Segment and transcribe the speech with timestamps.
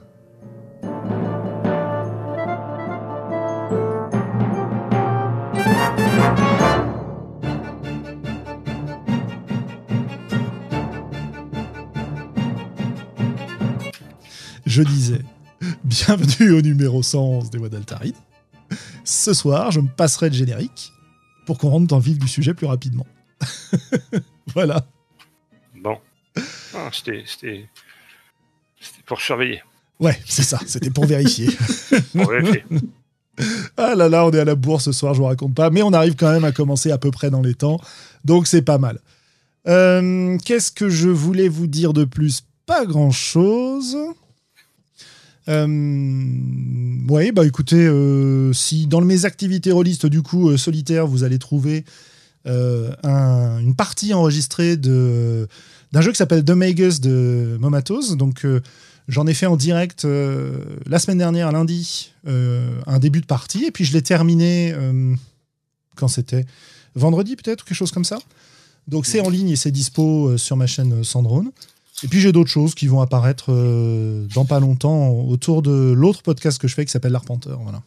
[14.65, 15.21] Je disais,
[15.83, 18.15] bienvenue au numéro 111 des Voix d'Altaride.
[19.03, 20.91] Ce soir, je me passerai de générique
[21.45, 23.05] pour qu'on rentre dans le vif du sujet plus rapidement.
[24.55, 24.87] voilà.
[25.75, 25.99] Bon.
[26.73, 27.69] Ah, C'était
[28.81, 29.61] c'était- pour surveiller.
[29.99, 31.49] Ouais, c'est ça, c'était pour vérifier.
[32.13, 32.63] Pour vérifier.
[33.77, 35.81] Ah là là, on est à la bourse ce soir, je vous raconte pas, mais
[35.81, 37.79] on arrive quand même à commencer à peu près dans les temps,
[38.25, 38.99] donc c'est pas mal.
[39.65, 42.41] Euh, Qu'est-ce que je voulais vous dire de plus?
[42.65, 43.95] Pas grand-chose.
[45.47, 45.65] Euh,
[47.09, 51.39] ouais, bah écoutez, euh, si dans mes activités rôlistes du coup euh, solitaires, vous allez
[51.39, 51.85] trouver
[52.45, 55.47] un- une partie enregistrée de
[55.91, 58.61] d'un jeu qui s'appelle The Magus de Momatos, donc euh,
[59.07, 63.65] J'en ai fait en direct euh, la semaine dernière, lundi, euh, un début de partie,
[63.65, 64.71] et puis je l'ai terminé
[65.95, 66.45] quand c'était
[66.93, 68.19] vendredi peut-être, quelque chose comme ça.
[68.87, 71.49] Donc c'est en ligne et c'est dispo sur ma chaîne Sandrone.
[72.03, 73.51] Et puis j'ai d'autres choses qui vont apparaître
[74.35, 77.59] dans pas longtemps autour de l'autre podcast que je fais qui s'appelle L'Arpenteur.
[77.63, 77.81] Voilà.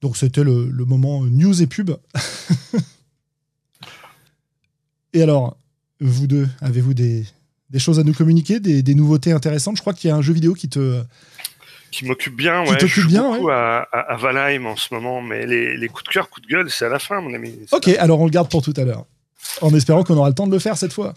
[0.00, 1.90] Donc c'était le, moment news et pub.
[5.12, 5.58] et alors,
[6.00, 7.26] vous deux, avez-vous des,
[7.70, 9.76] des choses à nous communiquer, des, des nouveautés intéressantes?
[9.76, 11.02] Je crois qu'il y a un jeu vidéo qui te.
[11.90, 12.76] Qui m'occupe bien, Qui ouais.
[12.78, 15.88] t'occupe je joue bien, beaucoup à, à, à Valheim en ce moment, mais les, les
[15.88, 17.52] coups de cœur, coups de gueule, c'est à la fin, mon ami.
[17.72, 19.06] Ok, alors on le garde pour tout à l'heure.
[19.60, 21.14] En espérant qu'on aura le temps de le faire cette fois.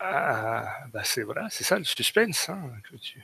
[0.00, 2.48] Ah, bah c'est voilà, c'est ça le suspense.
[2.48, 2.58] Hein,
[2.90, 3.20] que tu...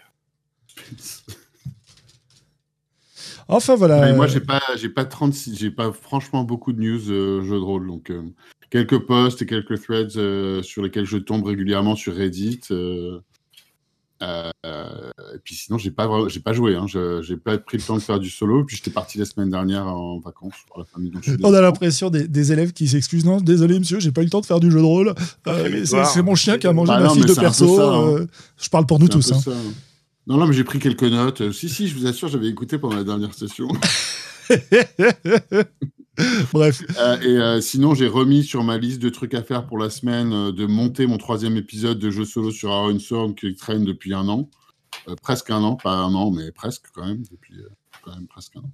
[3.48, 4.00] Enfin voilà.
[4.00, 7.56] Mais moi, j'ai pas, j'ai pas 36, j'ai pas franchement beaucoup de news euh, jeux
[7.56, 7.86] de rôle.
[7.86, 8.22] Donc, euh,
[8.70, 12.60] quelques posts et quelques threads euh, sur lesquels je tombe régulièrement sur Reddit.
[12.70, 13.18] euh,
[14.22, 14.50] euh,
[15.34, 16.76] et puis sinon, j'ai pas, j'ai pas joué.
[16.76, 18.62] Hein, je- j'ai pas pris le temps de faire du solo.
[18.62, 21.12] Et puis j'étais parti la semaine dernière en vacances pour la famille.
[21.42, 23.26] On a l'impression des, des élèves qui s'excusent.
[23.26, 25.14] Non, désolé monsieur, j'ai pas eu le temps de faire du jeu de rôle.
[25.46, 27.76] Euh, c'est mon chien qui a mangé Bah ma non, fiche de perso.
[27.76, 28.08] ça, hein.
[28.08, 29.28] euh, je parle pour nous tous.
[29.30, 29.40] peu hein.
[29.44, 29.52] ça.
[30.26, 31.42] Non, non, mais j'ai pris quelques notes.
[31.42, 33.68] Euh, Si, si, je vous assure, j'avais écouté pendant la dernière session.
[36.52, 36.82] Bref.
[36.98, 39.90] Euh, et euh, sinon, j'ai remis sur ma liste de trucs à faire pour la
[39.90, 43.84] semaine euh, de monter mon troisième épisode de jeu solo sur Iron Sword qui traîne
[43.84, 44.48] depuis un an.
[45.22, 47.54] Presque un an, pas un an, mais presque quand même, depuis
[48.02, 48.70] quand même presque un an.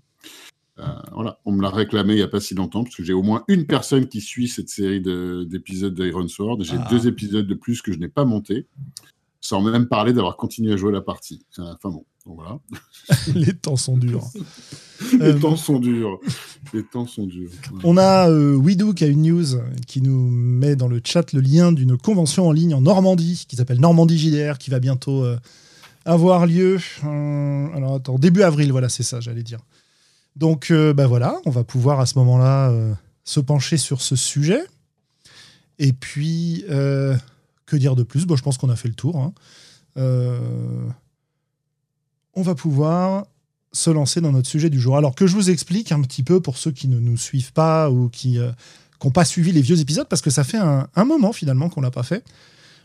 [1.12, 3.22] Voilà, on me l'a réclamé il n'y a pas si longtemps, parce que j'ai au
[3.22, 6.62] moins une personne qui suit cette série de- d'épisodes d'Iron Sword.
[6.62, 6.89] J'ai Ah.
[6.91, 8.66] deux épisodes de plus que je n'ai pas monté,
[9.41, 11.45] sans même parler d'avoir continué à jouer la partie.
[11.59, 12.59] Euh, Enfin bon, donc voilà.
[13.34, 14.28] Les temps sont durs.
[15.19, 16.19] Les Euh, temps sont durs.
[16.75, 17.51] Les temps sont durs.
[17.73, 17.81] Ouais.
[17.84, 19.47] On a euh, Widou qui a une news
[19.87, 23.56] qui nous met dans le chat le lien d'une convention en ligne en Normandie qui
[23.56, 25.39] s'appelle Normandie JDR qui va bientôt euh,
[26.05, 26.78] avoir lieu.
[27.05, 29.61] euh, alors attends, début avril, voilà, c'est ça, j'allais dire.
[30.37, 32.93] Donc euh, bah voilà, on va pouvoir à ce moment-là euh,
[33.25, 34.61] se pencher sur ce sujet.
[35.78, 37.17] Et puis, euh,
[37.70, 38.26] que dire de plus?
[38.26, 39.16] Bon, Je pense qu'on a fait le tour.
[39.16, 39.32] hein.
[39.97, 40.38] Euh,
[42.34, 43.26] on va pouvoir
[43.72, 44.97] se lancer dans notre sujet du jour.
[44.97, 47.91] Alors que je vous explique un petit peu pour ceux qui ne nous suivent pas
[47.91, 51.69] ou qui n'ont pas suivi les vieux épisodes, parce que ça fait un, moment finalement
[51.69, 52.25] qu'on l'a pas fait.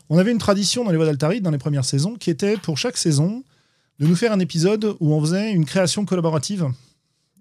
[0.08, 2.78] On avait une tradition dans les voix d'Altaride, dans les premières saisons, qui était pour
[2.78, 3.42] chaque saison
[3.98, 6.68] de nous faire un épisode où on faisait une création collaborative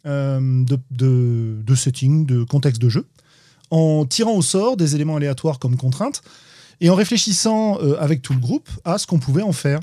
[0.06, 3.06] euh, de, de, de setting, de contexte de jeu,
[3.70, 6.22] en tirant au sort des éléments aléatoires comme contrainte
[6.82, 9.80] et en réfléchissant euh, avec tout le groupe à ce qu'on pouvait en faire.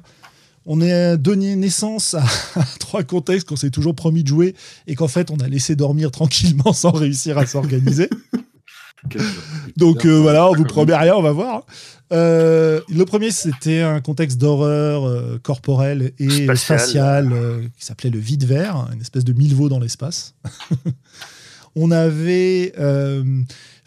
[0.65, 2.23] On a donné naissance à,
[2.57, 4.55] à trois contextes qu'on s'est toujours promis de jouer
[4.87, 8.09] et qu'en fait on a laissé dormir tranquillement sans réussir à s'organiser.
[9.77, 11.65] Donc euh, voilà, on vous promet rien, on va voir.
[12.13, 16.57] Euh, le premier, c'était un contexte d'horreur euh, corporelle et Spatial.
[16.57, 20.35] spatiale euh, qui s'appelait le vide vert, une espèce de milvaux dans l'espace.
[21.75, 23.25] on avait euh,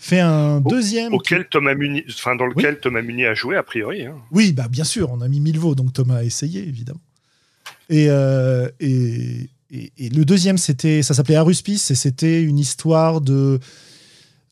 [0.05, 1.13] fait un deuxième.
[1.13, 4.05] Auquel Thomas Muni, enfin dans lequel Thomas Muni a joué a priori.
[4.05, 4.15] Hein.
[4.31, 7.01] Oui, bah bien sûr, on a mis Milvaux, donc Thomas a essayé, évidemment.
[7.89, 13.21] Et, euh, et, et- et le deuxième, c'était, ça s'appelait Aruspice, et c'était une histoire
[13.21, 13.59] de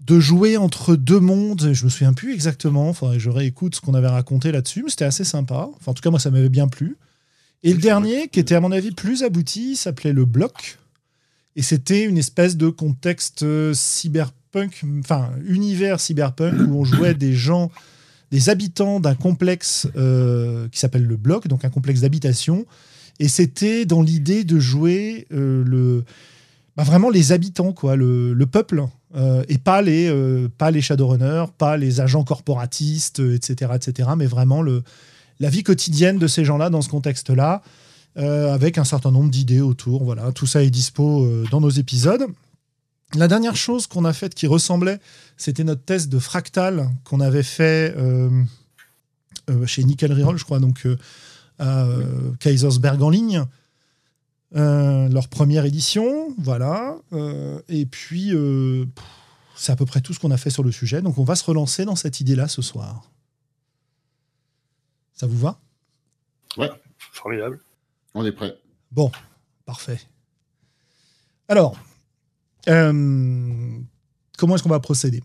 [0.05, 1.69] de jouer entre deux mondes.
[1.71, 2.89] Je me souviens plus exactement.
[2.89, 5.69] Enfin, je réécoute ce qu'on avait raconté là-dessus, mais c'était assez sympa.
[5.77, 6.97] Enfin, en tout cas, moi, ça m'avait bien plu.
[7.63, 10.77] Et le dernier, qui était à mon avis plus abouti, s'appelait le bloc.
[11.55, 13.73] Et c'était une espèce de contexte euh,
[14.53, 17.71] cyberpunk, enfin univers cyberpunk où on jouait des gens,
[18.31, 22.65] des habitants d'un complexe euh, qui s'appelle le bloc, donc un complexe d'habitation.
[23.19, 26.03] Et c'était dans l'idée de jouer euh, le,
[26.75, 28.83] bah, vraiment les habitants, quoi, le, le peuple,
[29.47, 30.11] et pas les,
[30.57, 34.81] pas les Shadowrunners, pas les agents corporatistes, etc., etc., mais vraiment le,
[35.39, 37.61] la vie quotidienne de ces gens-là dans ce contexte-là.
[38.15, 40.03] Euh, avec un certain nombre d'idées autour.
[40.03, 42.27] Voilà, tout ça est dispo euh, dans nos épisodes.
[43.15, 44.99] La dernière chose qu'on a faite qui ressemblait,
[45.37, 48.43] c'était notre test de fractal qu'on avait fait euh,
[49.65, 50.87] chez Nickel Reroll, je crois, donc
[51.59, 51.87] à
[52.39, 53.45] Kaisersberg en ligne.
[54.51, 56.95] leur première édition, voilà.
[57.67, 58.33] et puis,
[59.55, 61.01] c'est à peu près tout ce qu'on a fait sur le sujet.
[61.01, 63.09] Donc, on va se relancer dans cette idée-là ce soir.
[65.13, 65.59] Ça vous va?
[66.57, 67.59] Ouais, formidable.
[68.13, 68.57] On est prêt.
[68.91, 69.11] Bon,
[69.65, 69.99] parfait.
[71.47, 71.77] Alors,
[72.69, 72.93] euh,
[74.37, 75.23] comment est-ce qu'on va procéder?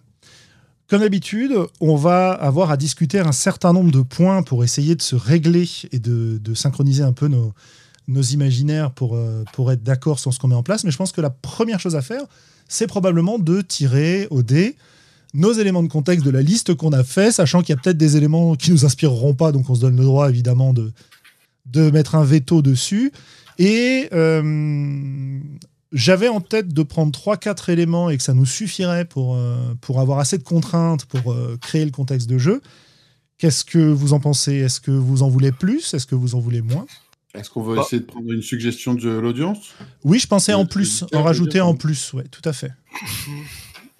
[0.88, 5.02] Comme d'habitude, on va avoir à discuter un certain nombre de points pour essayer de
[5.02, 7.52] se régler et de, synchroniser un peu nos,
[8.08, 10.85] imaginaires pour, euh, pour être d'accord sur ce qu'on met en place.
[10.85, 12.23] Mais je pense que la première chose à faire,
[12.69, 14.76] c'est probablement de tirer au dé
[15.35, 17.99] nos éléments de contexte de la liste qu'on a fait, sachant qu'il y a peut-être
[17.99, 20.90] des éléments qui nous inspireront pas, donc on se donne le droit évidemment de,
[21.67, 23.12] de mettre un veto dessus.
[23.58, 25.40] Et euh,
[25.93, 30.00] j'avais en tête de prendre 3-4 éléments et que ça nous suffirait pour, euh, pour
[30.00, 32.61] avoir assez de contraintes pour euh, créer le contexte de jeu.
[33.38, 34.55] Qu'est-ce que vous en pensez?
[34.56, 35.94] Est-ce que vous en voulez plus?
[35.94, 36.87] Est-ce que vous en voulez moins?
[37.35, 37.82] Est-ce qu'on va bah.
[37.82, 39.75] essayer de prendre une suggestion de l'audience?
[40.02, 42.73] Oui, je pensais en plus, en rajouter en plus, ouais, tout à fait.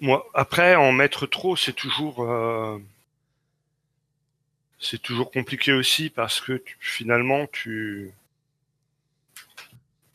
[0.01, 2.25] Moi, après, en mettre trop, c'est toujours
[4.79, 8.11] c'est toujours compliqué aussi parce que finalement tu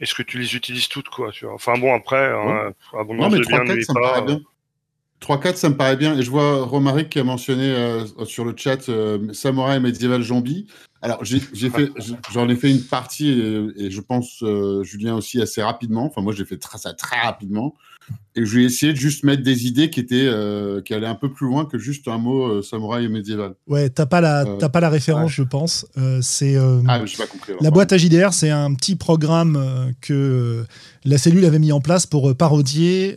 [0.04, 1.54] est-ce que tu les utilises toutes quoi tu vois?
[1.54, 4.40] Enfin bon après hein, non mais 3 4 ça me paraît bien.
[5.20, 6.16] 3 4 ça me paraît bien.
[6.16, 10.66] Et je vois Romaric qui a mentionné euh, sur le chat euh, Samurai Medieval Zombie
[11.04, 11.92] alors j'ai fait
[12.32, 16.32] j'en ai fait une partie et, je pense euh, Julien aussi assez rapidement enfin moi
[16.32, 17.74] j'ai fait ça très rapidement
[18.34, 21.14] et je vais essayer de juste mettre des idées qui étaient euh, qui allaient un
[21.14, 23.54] peu plus loin que juste un mot euh, samouraï médiéval.
[23.66, 25.86] Ouais, t'as pas la pas la référence, je pense.
[26.22, 30.64] c'est ah, pas compris, la boîte à JDR, c'est un petit programme que
[31.04, 33.16] la cellule avait mis en place pour parodier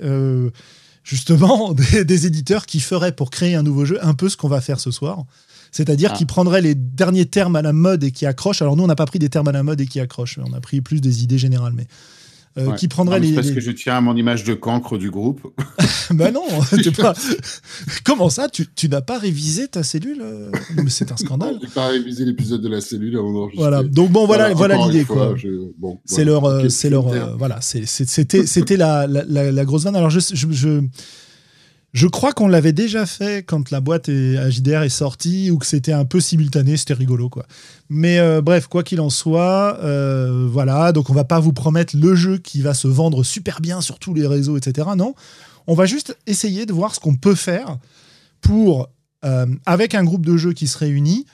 [1.03, 1.73] justement
[2.05, 4.79] des, éditeurs qui feraient pour créer un nouveau jeu un peu ce qu'on va faire
[4.79, 5.23] ce soir.
[5.71, 6.17] C'est-à-dire ah.
[6.17, 8.61] qui prendraient les derniers termes à la mode et qui accrochent.
[8.61, 10.53] Alors nous, on n'a pas pris des termes à la mode et qui accrochent, on
[10.53, 11.73] a pris plus des idées générales.
[11.75, 11.87] Mais
[12.57, 13.33] euh, qui prendrait les.
[13.33, 15.41] Parce que je tiens à mon image de cancre du groupe.
[16.11, 16.41] ben non,
[16.97, 17.13] pas...
[18.03, 20.49] comment ça Tu, tu n'as pas révisé ta cellule euh?
[20.75, 21.57] Mais c'est un scandale.
[21.61, 23.83] Je n'ai pas révisé l'épisode de la cellule avant Voilà.
[23.83, 25.35] Donc bon, voilà, voilà, l'idée quoi.
[26.05, 29.95] c'est leur, c'est leur, voilà, c'était, c'était la, la, la, grosse vanne.
[29.95, 30.81] Alors je, je je
[32.05, 36.05] crois qu'on l'avait déjà fait quand la boîte HDR est sortie ou que c'était un
[36.05, 37.47] peu simultané, c'était rigolo quoi.
[37.89, 41.95] Mais euh, bref, quoi qu'il en soit, euh, voilà, donc on va pas vous promettre
[41.97, 44.89] le jeu qui va se vendre super bien sur tous les réseaux, etc.
[44.95, 45.15] Non,
[45.65, 47.77] on va juste essayer de voir ce qu'on peut faire
[48.41, 48.89] pour,
[49.25, 51.25] euh, avec un groupe de jeux qui se réunit,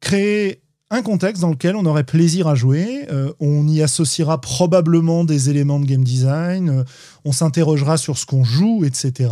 [0.00, 3.06] créer un contexte dans lequel on aurait plaisir à jouer.
[3.40, 6.82] on y associera probablement des éléments de game design.
[7.26, 9.28] on s'interrogera sur ce qu'on joue, etc.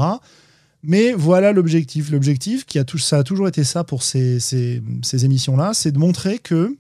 [0.89, 2.13] Mais voilà l'objectif.
[2.13, 4.81] L'objectif, qui a ça a toujours été ça pour ces,
[5.13, 6.77] émissions-là, c'est de montrer que,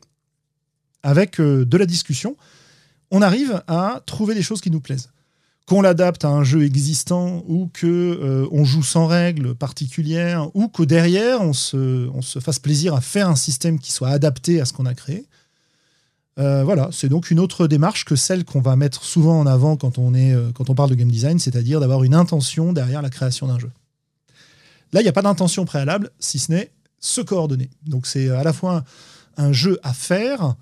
[1.02, 2.36] avec euh, de la discussion,
[3.10, 5.10] on arrive à trouver des choses qui nous plaisent.
[5.66, 10.68] Qu'on l'adapte à un jeu existant ou que euh, on joue sans règles particulières ou
[10.68, 12.08] que derrière on se,
[12.40, 15.26] fasse plaisir à faire un système qui soit adapté à ce qu'on a créé.
[16.38, 19.76] Euh, voilà, c'est donc une autre démarche que celle qu'on va mettre souvent en avant
[19.76, 23.58] quand on, on parle de game design, c'est-à-dire d'avoir une intention derrière la création d'un
[23.58, 23.70] jeu.
[24.92, 27.70] Là, il n'y a pas d'intention préalable, si ce n'est se coordonner.
[27.84, 28.84] Donc c'est à la fois
[29.36, 30.56] un jeu à faire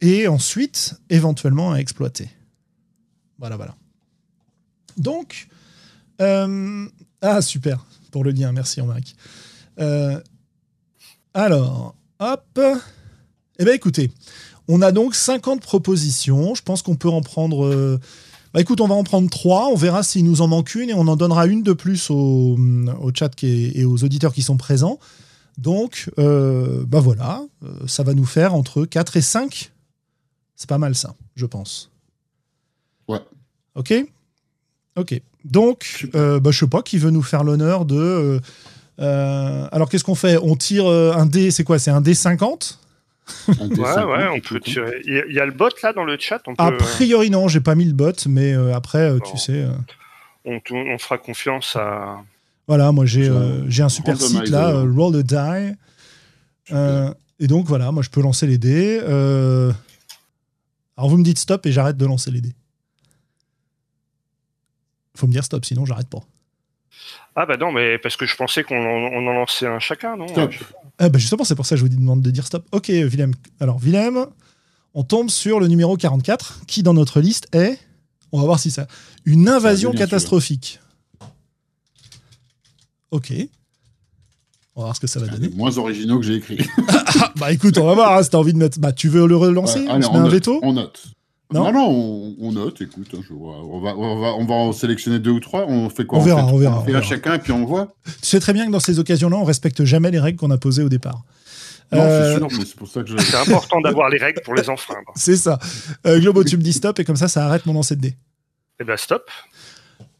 [0.00, 2.28] et ensuite éventuellement à exploiter.
[3.38, 3.74] Voilà, voilà.
[4.96, 5.48] Donc,
[6.20, 6.88] euh,
[7.22, 9.14] ah super pour le lien, merci Henri.
[9.78, 10.20] Euh,
[11.34, 12.60] alors, hop.
[13.58, 14.10] Eh bien écoutez,
[14.66, 16.54] on a donc 50 propositions.
[16.54, 18.00] Je pense qu'on peut en prendre euh,
[18.54, 20.94] bah, écoute, on va en prendre trois, on verra s'il nous en manque une et
[20.94, 22.56] on en donnera une de plus au,
[23.00, 24.98] au chat et aux auditeurs qui sont présents.
[25.58, 29.72] Donc, euh, bah voilà, euh, ça va nous faire entre 4 et 5.
[30.54, 31.90] C'est pas mal ça, je pense.
[33.08, 33.20] Ouais.
[33.74, 33.92] Ok?
[34.96, 35.20] Ok.
[35.44, 37.96] Donc, euh, bah, je sais pas qui veut nous faire l'honneur de.
[37.96, 38.40] euh,
[39.00, 40.38] euh, alors, qu'est-ce qu'on fait?
[40.42, 41.78] On tire euh, un dé, c'est quoi?
[41.78, 42.78] C'est un dé 50
[43.48, 44.64] Un Ouais, 50, ouais, on peut coup.
[44.70, 45.00] tirer.
[45.06, 46.40] Il y a- il y a le bot là dans le chat.
[46.46, 49.30] On, peut, A priori, non, j'ai pas mis le bot, mais euh, après, euh, Bon.
[49.30, 49.62] tu sais.
[49.64, 49.72] euh,
[50.44, 52.22] on, on fera confiance à.
[52.66, 54.44] Voilà, moi j'ai euh, un super randomizer.
[54.44, 55.74] site là, euh, Roll a Die.
[56.70, 59.00] Euh, et donc voilà, moi je peux lancer les dés.
[59.02, 59.72] euh,
[60.96, 62.54] Alors vous me dites stop et j'arrête de lancer les dés.
[65.16, 66.20] Faut me dire stop, sinon j'arrête pas.
[67.40, 70.16] Ah bah non, mais parce que je pensais qu'on en, on en lançait un chacun,
[70.16, 70.52] non Stop.
[70.98, 72.66] Ah bah justement, c'est pour ça que je vous demande de dire stop.
[72.72, 73.32] Ok, Willem.
[73.60, 74.26] Alors Willem,
[74.92, 77.78] on tombe sur le numéro 44, qui dans notre liste est,
[78.32, 78.88] on va voir si ça,
[79.24, 80.00] une invasion sûr.
[80.00, 80.80] catastrophique.
[83.12, 83.32] Ok.
[84.74, 85.48] On va voir ce que ça va donner.
[85.50, 86.58] moins originaux que j'ai écrit.
[87.20, 88.78] Ah, bah écoute, on va voir hein, si t'as envie de mettre.
[88.80, 89.80] Bah tu veux le relancer?
[89.80, 90.60] Ouais, On se met un veto?
[90.62, 91.04] On note.
[91.52, 93.08] Non Non, non, on, on note, écoute.
[93.14, 93.56] hein, je vois.
[93.64, 95.64] on, va, on, va, on va en sélectionner deux ou trois.
[95.66, 97.02] On fait quoi On verra, fait, on verra, fait on un verra.
[97.02, 97.94] chacun et puis on voit.
[98.04, 100.58] Tu sais très bien que dans ces occasions-là, on respecte jamais les règles qu'on a
[100.58, 101.22] posées au départ.
[101.90, 103.16] Non, Euh, c'est sûr, mais c'est pour ça que je.
[103.16, 105.10] C'est important d'avoir les règles pour les enfreindre.
[105.16, 105.58] C'est ça.
[106.06, 108.16] Euh, Globo, tu me dis stop et comme ça, ça arrête mon lancer de dés.
[108.78, 109.30] Eh ben stop.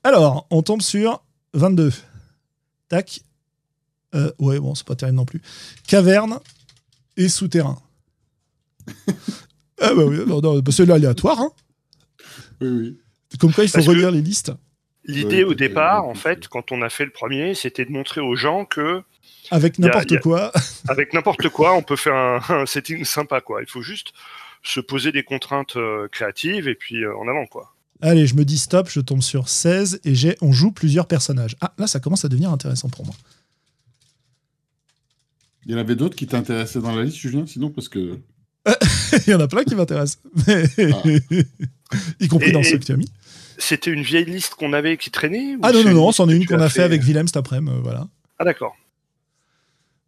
[0.02, 1.92] Alors, on tombe sur 22.
[2.88, 3.20] Tac.
[4.14, 5.42] Euh, ouais, bon, c'est pas terrible non plus.
[5.86, 6.38] Caverne
[7.18, 7.78] et souterrain.
[9.80, 11.40] ah bah oui, non, non, bah, c'est aléatoire.
[11.40, 11.50] Hein.
[12.60, 12.98] Oui, oui.
[13.38, 14.52] Comme quoi, il faut Parce que- relire les listes.
[15.04, 18.20] L'idée Ouais, au départ, en fait, quand on a fait le premier, c'était de montrer
[18.20, 19.02] aux gens que
[19.50, 20.52] Avec n'importe a- quoi.
[20.88, 23.62] avec n'importe quoi, on peut faire un, un setting sympa, quoi.
[23.62, 24.12] Il faut juste
[24.62, 27.74] se poser des contraintes euh, créatives et puis euh, en avant, quoi.
[28.02, 31.56] Allez, je me dis stop, je tombe sur 16 et j'ai, on joue plusieurs personnages.
[31.60, 33.14] Ah, là, ça commence à devenir intéressant pour moi.
[35.66, 38.18] Il y en avait d'autres qui t'intéressaient dans la liste, Julien, sinon parce que.
[39.26, 40.20] Il y en a plein qui m'intéressent.
[40.46, 40.64] Mais-
[42.20, 43.10] y compris Et- dans et- ceux que tu as mis.
[43.60, 46.46] C'était une vieille liste qu'on avait qui traînait Ah non, non, non, c'en est une
[46.46, 47.72] qu'on a fait avec Willem cet après-midi.
[47.76, 48.06] euh, voilà.
[48.38, 48.76] Ah d'accord.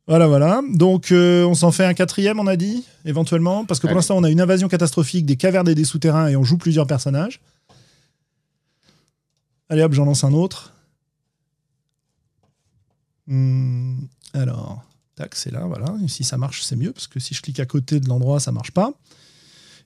[0.07, 0.61] Voilà, voilà.
[0.73, 3.65] Donc, euh, on s'en fait un quatrième, on a dit, éventuellement.
[3.65, 6.37] Parce que pour l'instant, on a une invasion catastrophique des cavernes et des souterrains et
[6.37, 7.41] on joue plusieurs personnages.
[9.69, 10.73] Allez hop, j'en lance un autre.
[13.27, 13.99] Hmm,
[14.35, 14.83] alors,
[15.21, 15.95] tac, c'est là, voilà.
[16.05, 18.41] Et si ça marche, c'est mieux, parce que si je clique à côté de l'endroit,
[18.41, 18.93] ça marche pas.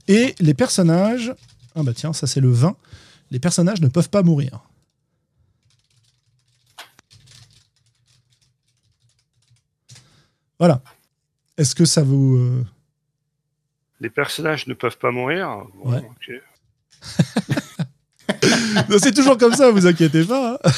[0.09, 1.35] Et les personnages.
[1.75, 2.77] Ah bah tiens, ça c'est le 20.
[3.31, 4.61] Les personnages ne peuvent pas mourir.
[10.59, 10.83] Voilà.
[11.57, 12.37] Est-ce que ça vous.
[12.37, 12.65] euh,
[14.01, 15.65] Les personnages ne peuvent pas mourir?
[15.83, 16.03] Bon, Ouais.
[18.99, 20.59] C'est toujours comme ça, vous inquiétez pas.
[20.65, 20.71] hein.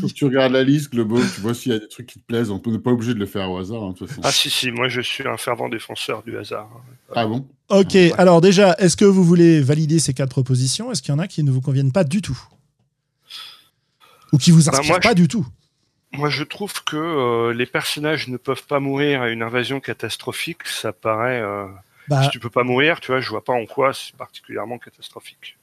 [0.00, 2.18] Faut que tu regardes la liste, Globo, tu vois s'il y a des trucs qui
[2.20, 2.50] te plaisent.
[2.50, 4.20] On n'est pas obligé de le faire au hasard, hein, de toute façon.
[4.24, 6.68] Ah si si, moi je suis un fervent défenseur du hasard.
[7.14, 7.46] Ah bon?
[7.68, 11.18] Ok, alors déjà, est-ce que vous voulez valider ces quatre propositions Est-ce qu'il y en
[11.18, 12.38] a qui ne vous conviennent pas du tout?
[14.32, 15.46] Ou qui vous Bah, inspirent moi, pas du tout?
[16.12, 20.66] Moi je trouve que euh, les personnages ne peuvent pas mourir à une invasion catastrophique,
[20.66, 21.42] ça paraît.
[21.42, 21.66] euh,
[22.08, 24.78] Bah, Si tu peux pas mourir, tu vois, je vois pas en quoi c'est particulièrement
[24.78, 25.58] catastrophique.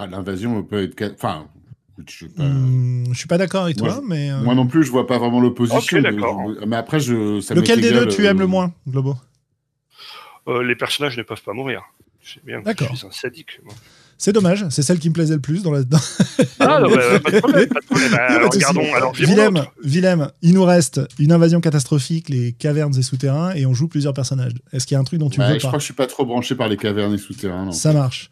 [0.00, 1.14] Ah, L'invasion peut être.
[1.14, 1.46] Enfin,
[2.08, 2.44] je pas.
[2.44, 4.30] hmm, suis pas d'accord avec Moi, toi, mais.
[4.30, 5.78] euh, Moi non plus, je vois pas vraiment l'opposition.
[5.78, 6.50] Ok, mais- d'accord.
[6.66, 7.40] Mais après, je.
[7.40, 9.16] ça lequel des deux tu euh, aimes le moins, Globo?
[10.48, 11.82] Euh, les personnages ne peuvent pas mourir.
[12.22, 12.60] C'est bien.
[12.60, 12.88] D'accord.
[12.92, 13.60] Je suis un sadique.
[13.64, 13.74] moi.
[14.18, 15.82] C'est dommage, c'est celle qui me plaisait le plus dans la.
[15.82, 15.96] dans-
[16.58, 17.68] Ah non, bah, pas de problème.
[17.68, 18.10] Pas de problème.
[18.10, 18.94] De Alors, regardons.
[18.94, 19.14] Alors,
[19.82, 24.12] Willem, il nous reste une invasion catastrophique, les cavernes et souterrains, et on joue plusieurs
[24.12, 24.52] personnages.
[24.74, 25.68] Est-ce qu'il y a un truc dont tu ouais, veux je pas?
[25.68, 27.64] crois que je suis pas trop branché par les cavernes et souterrains.
[27.66, 27.72] non.
[27.72, 28.28] Ça marche.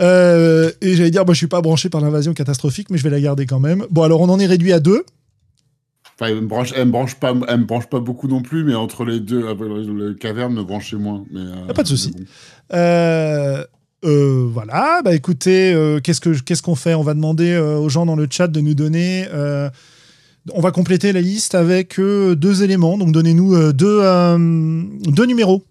[0.00, 3.10] Euh, et j'allais dire, moi je suis pas branché par l'invasion catastrophique, mais je vais
[3.10, 3.84] la garder quand même.
[3.90, 5.04] Bon, alors on en est réduit à deux.
[6.20, 8.64] Enfin, elle me branche, elle me branche pas, elle me branche pas beaucoup non plus,
[8.64, 11.24] mais entre les deux, euh, le, caverne me branchait moins.
[11.32, 12.10] Mais, euh, Y a pas de souci.
[12.10, 12.24] bon.
[12.74, 13.64] Euh,
[14.04, 16.94] euh, voilà, bah écoutez, euh, qu'est-ce que qu'est-ce qu'on fait?
[16.94, 19.26] On va demander aux gens dans le chat de nous donner.
[20.54, 22.96] on va compléter la liste avec deux éléments.
[22.96, 25.64] Donc donnez-nous deux, deux numéros.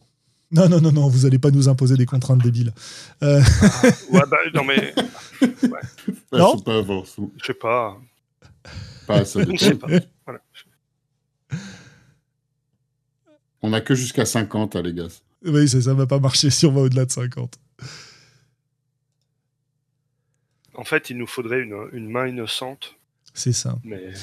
[0.51, 2.74] Non, non, non, non, vous allez pas nous imposer des contraintes débiles.
[3.22, 3.39] Euh,
[4.12, 4.94] Ouais, bah, non, mais
[5.41, 5.79] Ouais,
[6.32, 6.82] Non pas,
[7.38, 8.00] je sais pas.
[9.06, 9.88] pas ça Je ne sais pas.
[10.25, 10.41] Voilà.
[13.62, 15.08] On a que jusqu'à 50, hein, les gars.
[15.46, 17.60] oui, ça, ça va pas marcher si on va au-delà de 50.
[20.75, 22.96] En fait, il nous faudrait une, une main innocente.
[23.34, 23.77] C'est ça.
[23.84, 24.13] Mais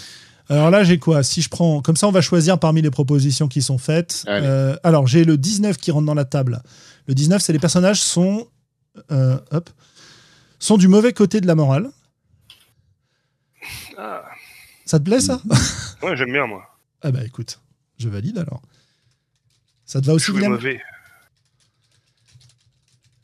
[0.48, 1.22] Alors là, j'ai quoi?
[1.22, 1.82] Si je prends.
[1.82, 4.24] Comme ça, on va choisir parmi les propositions qui sont faites.
[4.28, 6.62] Euh, alors, j'ai le 19 qui rentre dans la table.
[7.08, 8.46] Le 19, c'est les personnages sont.
[9.10, 9.70] euh, hop.
[10.58, 11.90] Sont du mauvais côté de la morale.
[13.98, 14.24] ah,
[14.84, 15.40] Ça te plaît, ça?
[16.02, 16.62] Ouais, j'aime bien moi.
[17.02, 17.58] Ah bah écoute,
[17.98, 18.60] je valide alors.
[19.86, 20.80] Ça te va aussi, Jouer Willem mauvais.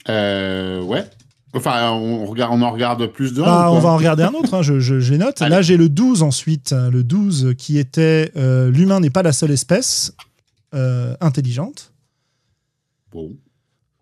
[0.08, 1.04] Euh, ouais.
[1.54, 3.42] Enfin, on, regarde, on en regarde plus d'un.
[3.42, 5.40] Bah, on va en regarder un autre, hein, je, je, je, les note.
[5.40, 6.72] Là, j'ai le 12 ensuite.
[6.72, 10.14] hein, Le 12 qui était euh, L'humain n'est pas la seule espèce
[10.74, 11.92] euh, intelligente.
[13.10, 13.36] Bon.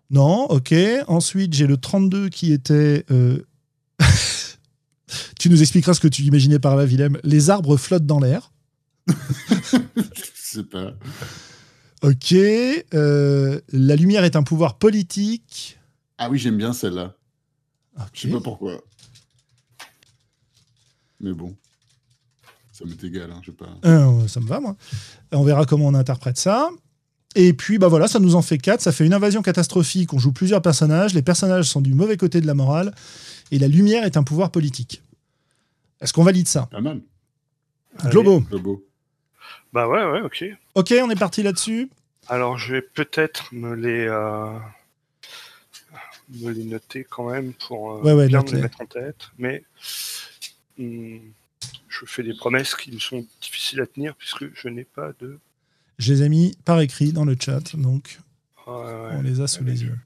[0.09, 0.73] Non, ok.
[1.07, 3.05] Ensuite, j'ai le 32 qui était.
[3.11, 3.39] euh,
[5.39, 7.17] tu nous expliqueras ce que tu imaginais par là, Willem.
[7.23, 8.53] Les arbres flottent dans l'air.
[9.09, 10.03] Je
[10.35, 10.93] sais pas.
[12.01, 12.33] Ok.
[12.93, 15.77] la lumière est un pouvoir politique.
[16.17, 17.15] Ah oui, j'aime bien celle-là.
[17.97, 18.05] Ok.
[18.13, 18.81] Je sais pas pourquoi.
[21.19, 21.55] Mais bon.
[22.71, 23.69] Ça m'est égal, hein, je sais pas.
[23.85, 24.75] Euh, ça me va, moi.
[25.31, 26.69] On verra comment on interprète ça.
[27.35, 28.81] Et puis, bah voilà, ça nous en fait quatre.
[28.81, 30.13] Ça fait une invasion catastrophique.
[30.13, 31.13] On joue plusieurs personnages.
[31.13, 32.93] Les personnages sont du mauvais côté de la morale.
[33.51, 35.03] Et la lumière est un pouvoir politique.
[36.01, 36.67] Est-ce qu'on valide ça?
[36.71, 37.01] Pas mal.
[37.99, 38.09] Allez.
[38.09, 38.39] Globo.
[38.39, 38.83] Beau.
[39.73, 40.43] Bah ouais, ouais, ok.
[40.75, 41.89] Ok, on est parti là-dessus.
[42.27, 44.57] Alors je vais peut-être me les euh,
[46.39, 49.29] me les noter quand même pour euh, Ouais, ouais, bien me les mettre en tête.
[49.37, 49.63] Mais
[50.79, 51.19] hum,
[51.89, 55.39] je fais des promesses qui me sont difficiles à tenir puisque je n'ai pas de.
[55.99, 58.19] Je les ai mis par écrit dans le chat, donc
[58.65, 59.97] on les a sous les yeux.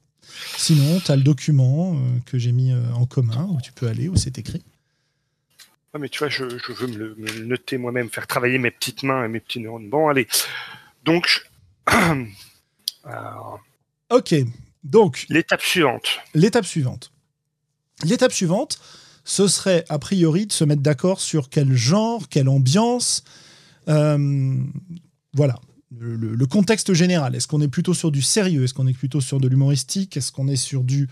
[0.56, 3.86] Sinon, tu as le document euh, que j'ai mis euh, en commun où tu peux
[3.86, 4.64] aller, où c'est écrit.
[5.94, 8.58] Ah, mais tu vois, je, je veux me le, me le noter moi-même, faire travailler
[8.58, 9.88] mes petites mains et mes petits neurones.
[9.88, 10.26] Bon, allez.
[11.04, 11.48] Donc,
[13.04, 13.60] alors,
[14.10, 14.34] Ok,
[14.90, 16.18] donc l'étape suivante.
[16.34, 17.12] l'étape suivante.
[18.04, 18.78] L'étape suivante,
[19.24, 23.24] ce serait a priori de se mettre d'accord sur quel genre, quelle ambiance,
[23.88, 24.56] euh,
[25.32, 25.58] voilà,
[25.98, 27.34] le, le- le contexte général.
[27.34, 28.64] Est-ce qu'on est plutôt sur du sérieux?
[28.64, 30.16] Est-ce qu'on est plutôt sur de l'humoristique?
[30.16, 31.08] Est-ce qu'on est sur du...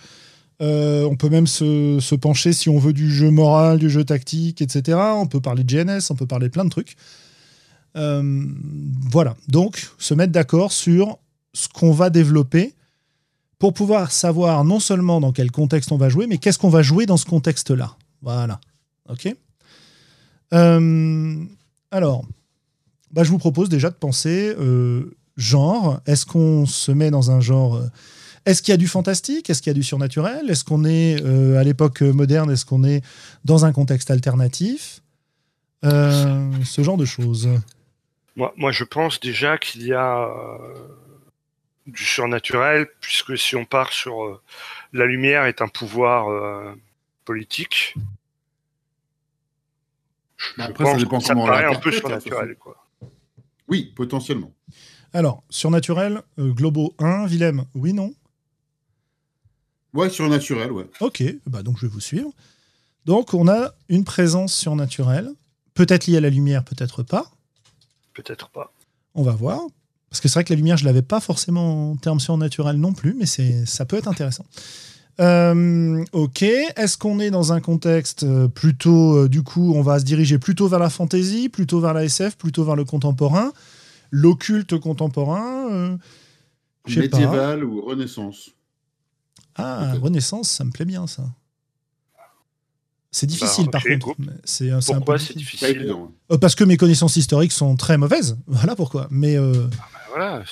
[0.61, 4.05] euh, on peut même se, se pencher si on veut du jeu moral, du jeu
[4.05, 4.99] tactique, etc.
[5.17, 6.97] On peut parler de GNS, on peut parler de plein de trucs.
[7.97, 8.45] Euh,
[9.11, 11.19] voilà, donc se mettre d'accord sur
[11.53, 12.75] ce qu'on va développer
[13.65, 16.83] pour pouvoir savoir non seulement dans quel contexte on va jouer, mais qu'est-ce qu'on va
[16.83, 17.97] jouer dans ce contexte-là.
[18.21, 18.61] Voilà.
[19.09, 19.35] OK
[20.53, 21.43] Euh,
[21.91, 22.27] Alors,
[23.11, 25.99] bah, je vous propose déjà de penser euh, genre.
[26.05, 27.77] Est-ce qu'on se met dans un genre.
[27.77, 27.87] euh,
[28.45, 29.49] Est-ce qu'il y a du fantastique?
[29.49, 30.51] Est-ce qu'il y a du surnaturel?
[30.51, 31.25] Est-ce qu'on est
[31.57, 33.03] à l'époque moderne Est-ce qu'on est
[33.47, 35.01] dans un contexte alternatif?
[35.83, 37.49] Ce genre de choses.
[38.37, 40.29] Moi, moi, je pense déjà qu'il y a
[41.87, 44.41] du surnaturel, puisque si on part sur euh,
[44.93, 46.75] la lumière est un pouvoir euh,
[47.25, 47.95] politique,
[50.37, 52.57] je, après, ça pense dépend que ça comment paraît un peu hein, surnaturel.
[52.57, 52.77] Quoi.
[53.69, 54.53] Oui, potentiellement.
[55.13, 58.15] Alors, surnaturel, euh, Globo 1, Willem, oui, non?
[59.93, 60.87] Ouais, surnaturel, ouais.
[61.01, 62.31] Ok, bah donc je vais vous suivre.
[63.05, 65.31] Donc on a une présence surnaturelle,
[65.75, 67.31] peut-être liée à la lumière, peut-être pas.
[68.13, 68.73] Peut-être pas.
[69.15, 69.61] On va voir.
[70.15, 72.93] Parce que c'est vrai que la lumière, je l'avais pas forcément en termes surnaturels non
[72.93, 74.47] plus, mais c'est ça peut être intéressant.
[75.19, 79.99] Euh, ok, est-ce qu'on est dans un contexte euh, plutôt, euh, du coup, on va
[79.99, 83.53] se diriger plutôt vers la fantasy, plutôt vers la SF, plutôt vers le contemporain,
[84.13, 85.97] l'occulte contemporain euh,
[86.85, 86.93] pas.
[86.95, 88.51] Médiéval ou Renaissance?
[89.57, 89.95] Ah.
[90.01, 91.25] Renaissance, ça me plaît bien ça.
[93.15, 94.21] C'est difficile Bah, par ok, contre.
[94.43, 95.69] C'est Pourquoi c'est difficile.
[95.69, 95.97] Difficile?
[96.33, 98.37] Euh, Parce que mes connaissances historiques sont très mauvaises.
[98.49, 99.07] Voilà pourquoi.
[99.11, 99.69] Mais euh,
[100.15, 100.45] Voilà.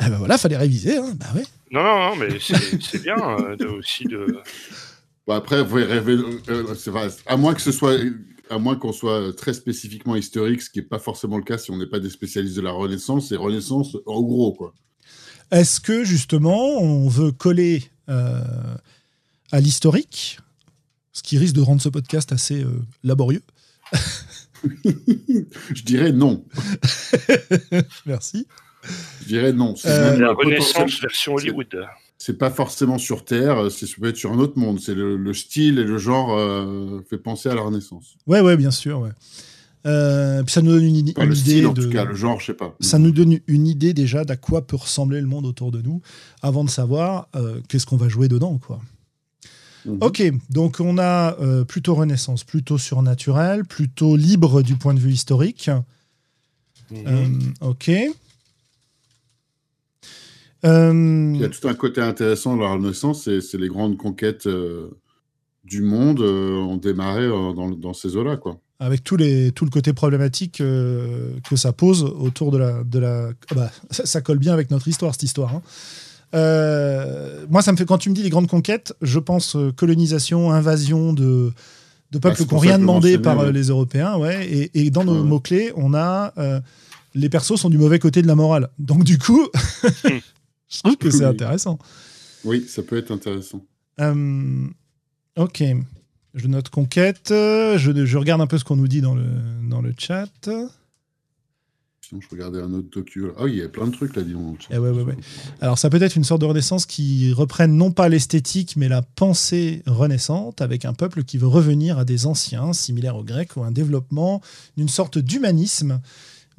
[0.00, 0.96] eh ben voilà, fallait réviser.
[0.96, 1.14] hein.
[1.16, 1.44] Bah ouais.
[1.70, 4.26] Non, non, non, mais c'est bien euh, de, aussi de.
[5.26, 6.16] Bon, après, vous pouvez rêver.
[6.48, 7.96] euh, vrai, à moins que ce soit.
[8.50, 11.70] À moins qu'on soit très spécifiquement historique, ce qui n'est pas forcément le cas si
[11.70, 14.74] on n'est pas des spécialistes de la Renaissance, et Renaissance en gros, quoi.
[15.50, 18.42] Est-ce que justement on veut coller euh,
[19.52, 20.38] à l'historique,
[21.12, 23.42] ce qui risque de rendre ce podcast assez euh, laborieux?
[25.74, 26.44] Je dirais non.
[28.06, 28.46] Merci.
[29.22, 29.76] Je dirais non.
[29.76, 31.68] C'est Euh, La Renaissance version Hollywood.
[32.18, 34.78] C'est pas forcément sur Terre, c'est ça peut être sur un autre monde.
[34.80, 38.16] C'est le, le style et le genre euh, fait penser à la Renaissance.
[38.28, 39.00] Ouais, ouais, bien sûr.
[39.00, 39.10] Ouais.
[39.86, 41.82] Euh, puis ça nous donne une, Enfin, une le idée style, en de.
[41.82, 42.76] tout cas, le genre, je sais pas.
[42.78, 46.00] ça nous donne une idée déjà d'à quoi peut ressembler le monde autour de nous,
[46.42, 48.80] avant de savoir euh, qu'est-ce qu'on va jouer dedans, quoi.
[49.84, 49.98] Mhm.
[50.00, 55.12] Ok, donc on a euh, plutôt Renaissance, plutôt surnaturel, plutôt libre du point de vue
[55.12, 55.70] historique.
[56.90, 57.04] Mhm.
[57.06, 57.28] Euh,
[57.68, 57.90] ok.
[60.64, 63.96] Euh, Il y a tout un côté intéressant de la Renaissance, c'est c'est les grandes
[63.96, 64.90] conquêtes euh,
[65.64, 68.58] du monde euh, ont démarré euh, dans, dans ces eaux-là, quoi.
[68.78, 72.84] avec tout, les, tout le côté problématique euh, que ça pose autour de la...
[72.84, 75.54] De la ah bah, ça, ça colle bien avec notre histoire, cette histoire.
[75.56, 75.62] hein.
[76.34, 79.70] Euh, moi, ça me fait, quand tu me dis les grandes conquêtes, je pense euh,
[79.72, 81.52] colonisation, invasion de,
[82.10, 83.52] de Bah, peuples qui n'ont rien demandé par euh, ouais.
[83.52, 84.16] les Européens.
[84.16, 85.24] Ouais, et, et dans nos Ouais, ouais.
[85.26, 86.60] mots-clés, on a euh,
[87.14, 88.68] les persos sont du mauvais côté de la morale.
[88.78, 89.46] Donc, du coup,
[90.04, 91.24] je trouve que c'est Oui.
[91.24, 91.78] intéressant.
[92.44, 93.62] Oui, ça peut être intéressant.
[94.00, 94.66] Euh,
[95.36, 95.62] ok.
[96.34, 97.26] Je note conquête.
[97.28, 99.24] Je, je regarde un peu ce qu'on nous dit dans le,
[99.68, 100.48] dans le chat.
[102.12, 103.24] Sinon, je regardais un autre docu.
[103.38, 104.66] Ah oui, il y a plein de trucs là, dis donc.
[104.70, 105.16] Eh ouais, ouais, ouais.
[105.62, 109.00] Alors, ça peut être une sorte de renaissance qui reprenne non pas l'esthétique, mais la
[109.00, 113.62] pensée renaissante, avec un peuple qui veut revenir à des anciens, similaires aux Grecs, ou
[113.62, 114.42] un développement
[114.76, 116.02] d'une sorte d'humanisme,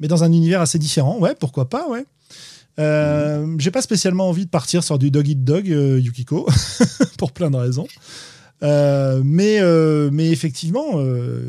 [0.00, 1.18] mais dans un univers assez différent.
[1.20, 2.04] Ouais, pourquoi pas, ouais.
[2.80, 6.48] Euh, J'ai pas spécialement envie de partir sur du Dog Eat Dog, euh, Yukiko,
[7.16, 7.86] pour plein de raisons.
[8.64, 11.44] Euh, mais, euh, mais effectivement, euh,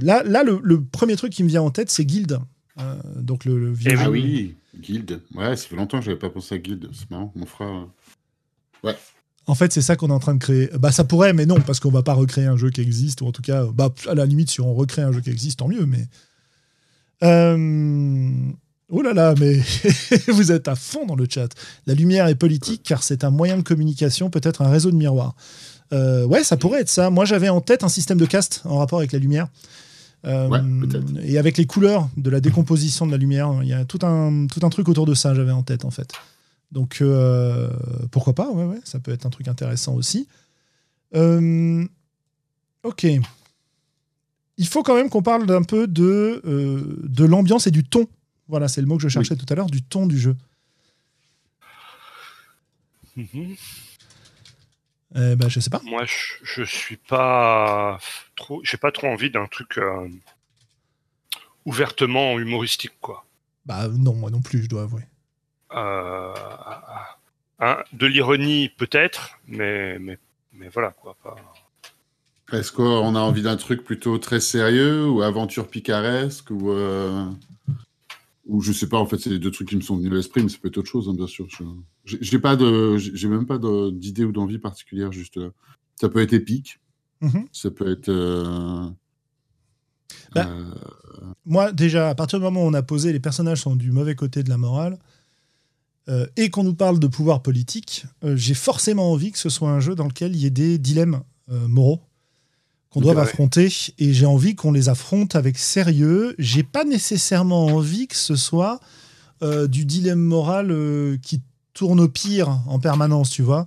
[0.00, 2.38] là, là le, le premier truc qui me vient en tête, c'est Guild.
[2.78, 5.20] Euh, donc le, le vieux Eh Ah oui, Guild.
[5.34, 6.88] Ouais, ça fait longtemps que j'avais pas pensé à Guild.
[6.92, 7.68] C'est marrant, mon frère.
[7.68, 7.84] euh,
[8.82, 8.96] Ouais.
[9.46, 10.68] En fait, c'est ça qu'on est en train de créer.
[10.78, 13.26] Bah, ça pourrait, mais non, parce qu'on va pas recréer un jeu qui existe, ou
[13.26, 15.68] en tout cas, bah, à la limite, si on recrée un jeu qui existe, tant
[15.68, 16.06] mieux, mais.
[17.22, 18.30] Euh,
[18.88, 19.60] Oh là là, mais
[20.28, 21.48] vous êtes à fond dans le chat.
[21.86, 25.34] La lumière est politique car c'est un moyen de communication, peut-être un réseau de miroirs.
[25.92, 27.10] Euh, ouais, ça pourrait être ça.
[27.10, 29.48] Moi, j'avais en tête un système de caste en rapport avec la lumière.
[30.26, 30.60] Euh, Ouais,
[31.22, 34.46] et avec les couleurs de la décomposition de la lumière, il y a tout un,
[34.48, 36.12] tout un truc autour de ça, j'avais en tête en fait.
[36.72, 37.70] Donc euh,
[38.10, 40.26] pourquoi pas, ouais, ouais, ça peut être un truc intéressant aussi.
[41.14, 41.84] Euh,
[42.82, 43.06] ok.
[44.58, 48.08] Il faut quand même qu'on parle d'un peu de, euh, de l'ambiance et du ton.
[48.48, 50.34] Voilà, c'est le mot que je cherchais tout à l'heure, du ton du jeu.
[55.16, 55.80] Eh ben, je sais pas.
[55.84, 57.98] Moi, je, je suis pas
[58.36, 60.08] trop, j'ai pas trop envie d'un truc euh,
[61.64, 63.24] ouvertement humoristique, quoi.
[63.64, 65.02] Bah non, moi non plus, je dois avouer.
[65.72, 66.34] Euh,
[67.58, 70.18] hein, de l'ironie peut-être, mais, mais,
[70.52, 71.16] mais voilà quoi.
[71.22, 71.34] Pas...
[72.52, 77.24] Est-ce qu'on a envie d'un truc plutôt très sérieux ou aventure picaresque ou, euh,
[78.46, 80.14] ou je sais pas, en fait, c'est les deux trucs qui me sont venus à
[80.14, 81.46] l'esprit, mais ça peut être autre chose, hein, bien sûr.
[81.50, 81.64] Je-
[82.04, 85.48] J'ai j'ai pas de, j'ai même pas de- d'idée ou d'envie particulière juste là.
[86.00, 86.78] Ça peut être épique,
[87.20, 87.46] Mhm.
[87.52, 88.08] ça peut être.
[88.08, 88.88] euh,
[90.32, 90.74] Bah, euh,
[91.44, 94.14] Moi, déjà, à partir du moment où on a posé les personnages sont du mauvais
[94.14, 94.98] côté de la morale,
[96.08, 99.70] euh, et qu'on nous parle de pouvoir politique, euh, j'ai forcément envie que ce soit
[99.70, 102.00] un jeu dans lequel il y ait des dilemmes euh, moraux
[102.96, 106.34] qu'on doit affronter, et j'ai envie qu'on les affronte avec sérieux.
[106.38, 108.80] J'ai pas nécessairement envie que ce soit
[109.42, 111.42] euh, du dilemme moral euh, qui
[111.74, 113.66] tourne au pire en permanence, tu vois.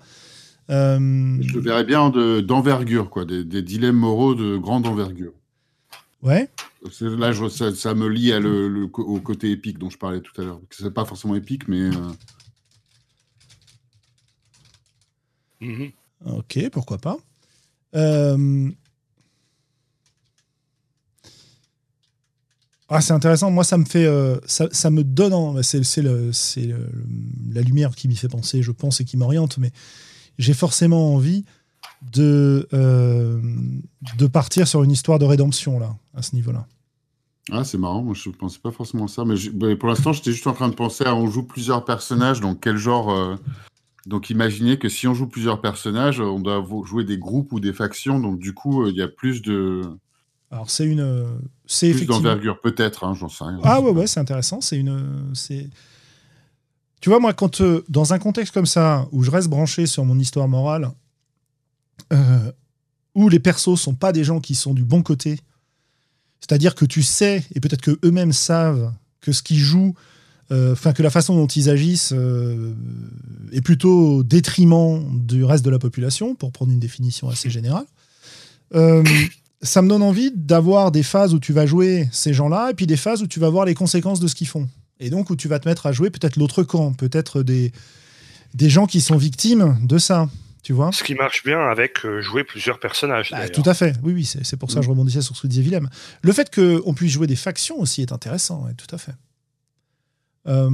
[0.71, 5.33] Euh, je le verrais bien de- d'envergure, quoi, des, des dilemmes moraux de grande envergure.
[6.23, 6.49] ouais.
[7.01, 9.97] Là, je, ça, ça me lie à le, le co- au côté épique dont je
[9.97, 10.59] parlais tout à l'heure.
[10.71, 11.91] C'est pas forcément épique, mais euh,
[15.61, 15.91] Mhm.
[16.25, 17.17] Ok, pourquoi pas.
[17.95, 18.69] Euh,
[22.89, 23.51] Ah, c'est intéressant.
[23.51, 26.73] Moi, ça me fait, euh, ça, ça me donne, c'est
[27.51, 29.59] la lumière qui m'y fait penser, je pense, et qui m'oriente.
[29.59, 29.71] Mais
[30.39, 31.45] j'ai forcément envie
[32.13, 33.41] de euh,
[34.17, 36.65] de partir sur une histoire de rédemption là, à ce niveau-là.
[37.51, 40.47] Ah, c'est marrant, moi je pensais pas forcément à ça, mais, pour l'instant j'étais juste
[40.47, 43.11] en train de penser à on joue plusieurs personnages, donc quel genre.
[43.11, 43.35] euh,
[44.05, 47.73] Donc imaginez que si on joue plusieurs personnages, on doit jouer des groupes ou des
[47.73, 49.81] factions, donc du coup il y a plus de
[50.51, 51.25] Alors, c'est une, euh,
[51.67, 52.21] c'est plus effectivement.
[52.21, 53.59] d'envergure, peut-être, hein, j'en sais rien.
[53.63, 54.61] Ah ouais, ouais, c'est intéressant.
[54.61, 55.69] C'est une, c'est.
[57.01, 60.05] Tu vois, moi, quand euh, dans un contexte comme ça, où je reste branché sur
[60.05, 60.91] mon histoire morale,
[62.11, 62.51] euh,
[63.15, 65.39] où les persos sont pas des gens qui sont du bon côté,
[66.39, 69.93] c'est-à-dire que tu sais et peut-être que eux-mêmes savent que ce qu'ils jouent,
[70.51, 72.73] euh, enfin que la façon dont ils agissent euh,
[73.51, 77.85] est plutôt au détriment du reste de la population, pour prendre une définition assez générale.
[79.61, 82.87] Ça me donne envie d'avoir des phases où tu vas jouer ces gens-là et puis
[82.87, 84.69] des phases où tu vas voir les conséquences de ce qu'ils font.
[85.01, 87.71] Et donc où tu vas te mettre à jouer peut-être l'autre camp, peut-être des,
[88.53, 90.29] des gens qui sont victimes de ça,
[90.63, 93.31] tu vois Ce qui marche bien avec euh, jouer plusieurs personnages.
[93.31, 93.49] Bah.
[93.49, 95.47] Tout à fait, oui, oui, c'est c'est pour ça que je rebondissais sur ce que
[95.47, 95.89] disait Willem.
[96.21, 99.13] Le fait qu'on puisse jouer des factions aussi est intéressant, ouais, tout à fait.
[100.47, 100.69] Euh,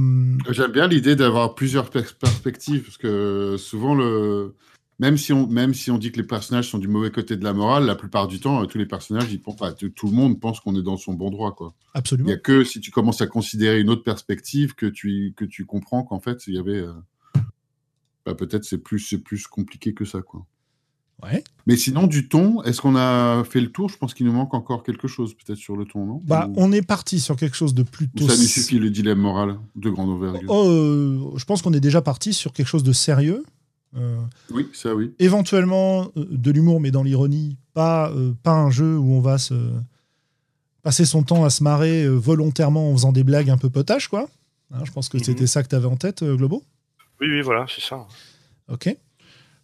[0.50, 4.54] J'aime bien l'idée d'avoir plusieurs pers- perspectives, parce que souvent, le...
[4.98, 7.44] même, si on, même si on dit que les personnages sont du mauvais côté de
[7.44, 10.12] la morale, la plupart du temps, euh, tous les personnages, ils pensent, enfin, tout le
[10.12, 11.54] monde pense qu'on est dans son bon droit.
[11.54, 11.74] Quoi.
[11.94, 12.26] Il absolument.
[12.28, 15.66] n'y a que si tu commences à considérer une autre perspective que tu, que tu
[15.66, 16.78] comprends qu'en fait, il y avait.
[16.80, 16.92] euh,
[18.24, 20.20] bah, Peut-être c'est plus, c'est plus compliqué que ça.
[20.22, 20.46] Quoi.
[21.22, 21.42] Ouais.
[21.66, 23.88] Mais sinon, du ton, est-ce qu'on a fait le tour?
[23.88, 26.22] Je pense qu'il nous manque encore quelque chose, peut-être sur le ton, non?
[26.24, 28.28] Bah, Ou- on est parti sur quelque chose de ou plutôt.
[28.28, 30.50] ça nous suffit le dilemme moral de grande envergure?
[30.50, 33.44] Oh, euh, je pense qu'on est déjà parti sur quelque chose de sérieux.
[33.96, 34.18] Euh,
[34.50, 35.14] Oui, ça oui.
[35.18, 39.38] éventuellement euh, de l'humour, mais dans l'ironie, pas, euh, pas un jeu où on va
[39.38, 39.54] se
[40.82, 44.08] passer son temps à se marrer euh, volontairement en faisant des blagues un peu potaches,
[44.08, 44.28] quoi.
[44.72, 45.24] Hein, je pense que Mhm.
[45.24, 46.62] c'était ça que tu avais en tête, euh, Globo.
[47.20, 48.06] Oui, oui, voilà, c'est ça.
[48.68, 48.86] Ok.
[48.88, 48.96] Et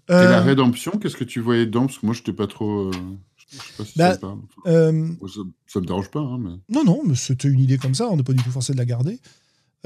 [0.09, 1.87] la rédemption, qu'est-ce que tu voyais dedans?
[1.87, 2.89] Parce que moi, je n'étais pas trop.
[2.89, 2.91] euh,
[3.37, 4.39] Je sais pas si Bah, ça, parle.
[4.67, 6.51] Euh, ça, ça me dérange pas, hein, mais.
[6.69, 8.79] Non, non, mais c'était une idée comme ça, on n'est pas du tout forcé de
[8.79, 9.21] la garder.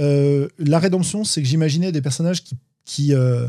[0.01, 2.57] Euh, la rédemption, c'est que j'imaginais des personnages qui.
[2.85, 3.49] qui euh,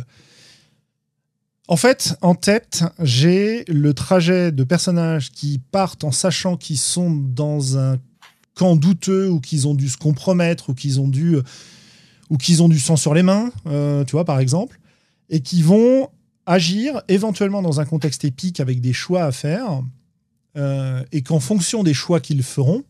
[1.67, 7.11] En fait, en tête, j'ai le trajet de personnages qui partent en sachant qu'ils sont
[7.11, 7.97] dans un
[8.55, 11.37] camp douteux ou qu'ils ont dû se compromettre ou qu'ils ont dû
[12.29, 14.79] ou qu'ils ont du sang sur les mains, euh, tu vois, par exemple,
[15.29, 16.09] et qui vont
[16.45, 19.83] agir éventuellement dans un contexte épique avec des choix à faire,
[20.57, 22.83] euh, et qu'en fonction des choix qu'ils feront,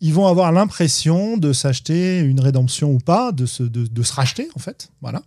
[0.00, 4.48] ils vont avoir l'impression de s'acheter une rédemption ou pas, de se, de, se racheter,
[4.54, 4.90] en fait.
[5.00, 5.22] Voilà.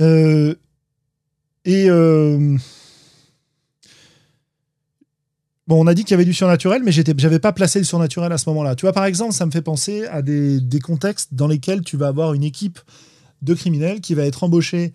[0.00, 0.54] Euh,
[1.64, 1.88] et.
[1.88, 2.56] euh,
[5.68, 8.32] Bon, on a dit qu'il y avait du surnaturel, mais j'avais pas placé le surnaturel
[8.32, 8.74] à ce moment-là.
[8.74, 11.96] Tu vois, par exemple, ça me fait penser à des, des contextes dans lesquels tu
[11.96, 12.80] vas avoir une équipe
[13.42, 14.92] de criminels qui va être embauchée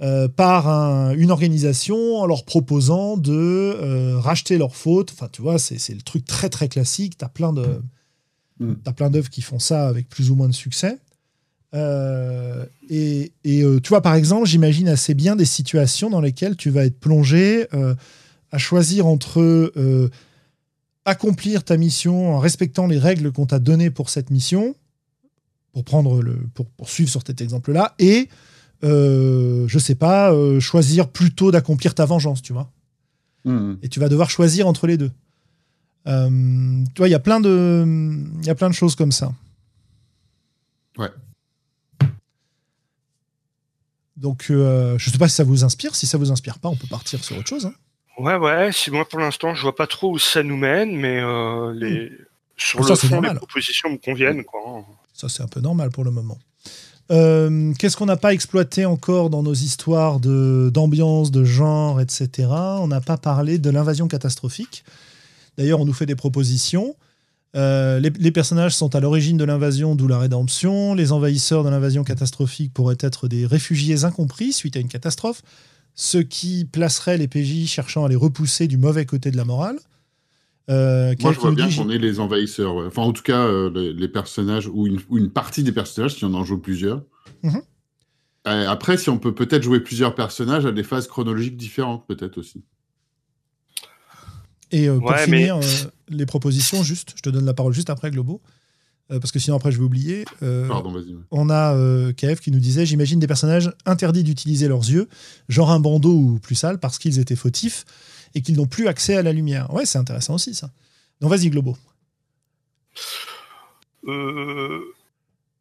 [0.00, 5.10] euh, par un- une organisation en leur proposant de euh, racheter leurs fautes.
[5.12, 7.18] Enfin, tu vois, c'est le truc très très classique.
[7.18, 7.52] Tu as plein
[8.60, 8.74] Mm.
[8.84, 10.98] t'as plein d'œuvres qui font ça avec plus ou moins de succès.
[11.74, 16.56] Euh, et et, euh, tu vois, par exemple, j'imagine assez bien des situations dans lesquelles
[16.56, 17.94] tu vas être plongé euh,
[18.50, 20.10] à choisir entre euh,
[21.04, 24.74] accomplir ta mission en respectant les règles qu'on t'a données pour cette mission,
[25.72, 28.28] pour prendre le, pour, pour suivre sur cet exemple-là, et
[28.84, 32.70] euh, je sais pas, euh, choisir plutôt d'accomplir ta vengeance, tu vois.
[33.44, 33.74] Hmm.
[33.82, 35.10] Et tu vas devoir choisir entre les deux.
[36.06, 36.28] Euh,
[36.94, 37.84] tu vois, il y a plein de,
[38.40, 39.32] il y a plein de choses comme ça.
[40.96, 41.10] Ouais.
[44.18, 45.94] Donc, euh, je sais pas si ça vous inspire.
[45.94, 47.66] Si ça vous inspire pas, on peut partir sur autre chose.
[47.66, 47.72] hein.
[48.18, 51.20] Ouais, ouais, si moi pour l'instant je vois pas trop où ça nous mène, mais
[51.22, 52.10] euh, les...
[52.56, 53.32] sur Ça, le fond, normal.
[53.34, 54.42] les propositions me conviennent.
[54.42, 54.84] Quoi.
[55.14, 56.36] Ça, c'est un peu normal pour le moment.
[57.12, 62.48] Euh, Qu'est-ce qu'on n'a pas exploité encore dans nos histoires de- d'ambiance, de, genre, etc.
[62.50, 64.84] On n'a pas parlé de l'invasion catastrophique.
[65.56, 66.96] D'ailleurs, on nous fait des propositions.
[67.56, 70.94] Euh, les, les personnages sont à l'origine de l'invasion, d'où la rédemption.
[70.94, 75.42] Les envahisseurs de l'invasion catastrophique pourraient être des réfugiés incompris suite à une catastrophe,
[75.94, 79.78] ce qui placerait les PJ cherchant à les repousser du mauvais côté de la morale.
[80.70, 82.74] Euh, Moi, je vois bien qu'on est les envahisseurs.
[82.74, 82.84] ouais.
[82.86, 86.16] Enfin, en tout cas, euh, les, les personnages, ou une, ou une partie des personnages,
[86.16, 87.02] si on en joue plusieurs.
[87.42, 87.62] Mhm.
[88.46, 92.36] Euh, après, si on peut peut-être jouer plusieurs personnages à des phases chronologiques différentes, peut-être
[92.36, 92.62] aussi.
[94.70, 95.60] Et euh, pour Ouais, finir, euh,
[96.10, 98.40] les propositions, juste, je te donne la parole juste après, Globo,
[99.10, 100.24] euh, parce que sinon après je vais oublier.
[100.42, 101.16] Euh, Pardon, vas-y.
[101.30, 105.08] on a euh, KF qui nous disait J'imagine des personnages interdits d'utiliser leurs yeux,
[105.48, 107.84] genre un bandeau ou plus sale, parce qu'ils étaient fautifs
[108.34, 109.72] et qu'ils n'ont plus accès à la lumière.
[109.72, 110.70] Ouais, c'est intéressant aussi ça.
[111.20, 111.76] Donc vas-y, Globo.
[114.06, 114.80] Euh,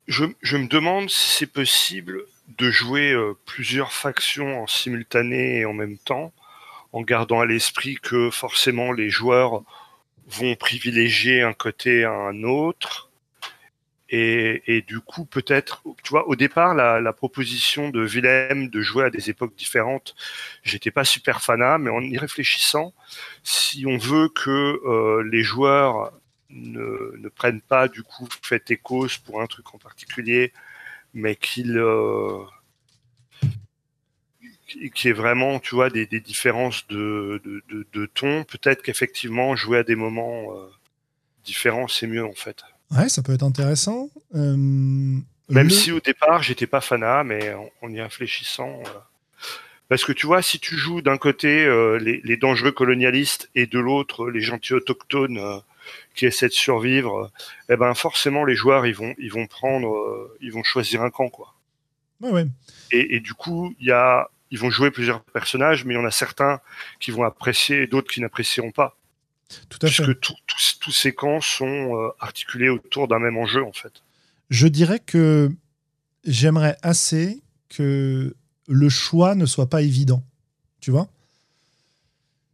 [0.07, 2.23] je, je me demande si c'est possible
[2.57, 6.31] de jouer euh, plusieurs factions en simultané et en même temps,
[6.93, 9.63] en gardant à l'esprit que forcément les joueurs
[10.27, 13.09] vont privilégier un côté à un autre.
[14.09, 18.81] Et, et du coup, peut-être, tu vois, au départ, la, la proposition de Willem de
[18.81, 20.15] jouer à des époques différentes,
[20.63, 22.93] j'étais pas super fanat, mais en y réfléchissant,
[23.43, 26.13] si on veut que euh, les joueurs
[26.49, 30.53] ne, ne prennent pas du coup fait et cause pour un truc en particulier,
[31.13, 32.39] mais qu'ils euh,
[34.93, 38.43] qui est vraiment, tu vois, des, des différences de, de, de, de ton.
[38.43, 40.67] Peut-être qu'effectivement, jouer à des moments euh,
[41.45, 42.63] différents, c'est mieux en fait.
[42.91, 44.09] Ouais, ça peut être intéressant.
[44.35, 48.81] Euh, Même le- si au départ, j'étais pas fanat, mais en, en y réfléchissant.
[48.85, 48.99] euh,
[49.89, 51.65] Parce que tu vois, si tu joues d'un côté
[52.01, 55.39] les, les dangereux colonialistes et de l'autre les gentils autochtones
[56.15, 57.31] qui essaient de survivre,
[57.69, 61.29] eh ben forcément les joueurs ils vont ils vont prendre, ils vont choisir un camp
[61.29, 61.53] quoi.
[62.19, 62.45] Ouais, ouais.
[62.91, 65.99] Et, et du coup, il y a, ils vont jouer plusieurs personnages, mais il y
[65.99, 66.59] en a certains
[66.99, 68.95] qui vont apprécier et d'autres qui n'apprécieront pas,
[69.69, 70.03] Tout à fait.
[70.03, 73.91] puisque tous- ces camps sont euh, articulés autour d'un même enjeu en fait.
[74.49, 75.51] Je dirais que
[76.23, 78.33] j'aimerais assez que
[78.67, 80.23] le choix ne soit pas évident.
[80.79, 81.09] Tu vois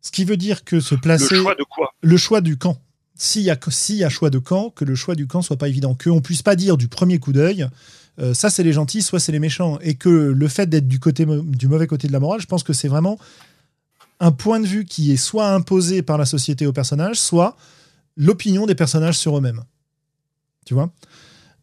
[0.01, 1.35] Ce qui veut dire que se placer.
[1.35, 1.93] Le choix de quoi?
[2.01, 2.81] le choix du camp.
[3.15, 5.55] S'il y, a, s'il y a choix de camp, que le choix du camp soit
[5.57, 5.95] pas évident.
[5.95, 7.67] Qu'on puisse pas dire du premier coup d'œil,
[8.19, 9.79] euh, ça c'est les gentils, soit c'est les méchants.
[9.81, 12.73] Et que le fait d'être du, du mauvais côté de la morale, je pense que
[12.73, 13.17] c'est vraiment
[14.19, 17.57] un point de vue qui est soit imposé par la société aux personnages, soit
[18.15, 19.63] l'opinion des personnages sur eux-mêmes.
[20.65, 20.91] Tu vois?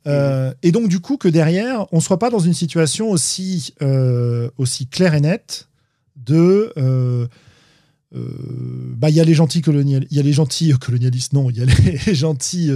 [0.07, 4.51] Euh, Et donc, du coup, que derrière, on soit pas dans une situation aussi, euh,
[4.59, 5.69] aussi claire et nette
[6.17, 6.73] de.
[8.13, 11.63] Bah, il y a les gentils il y a les gentils colonialistes, non, il y
[11.63, 12.71] a les gentils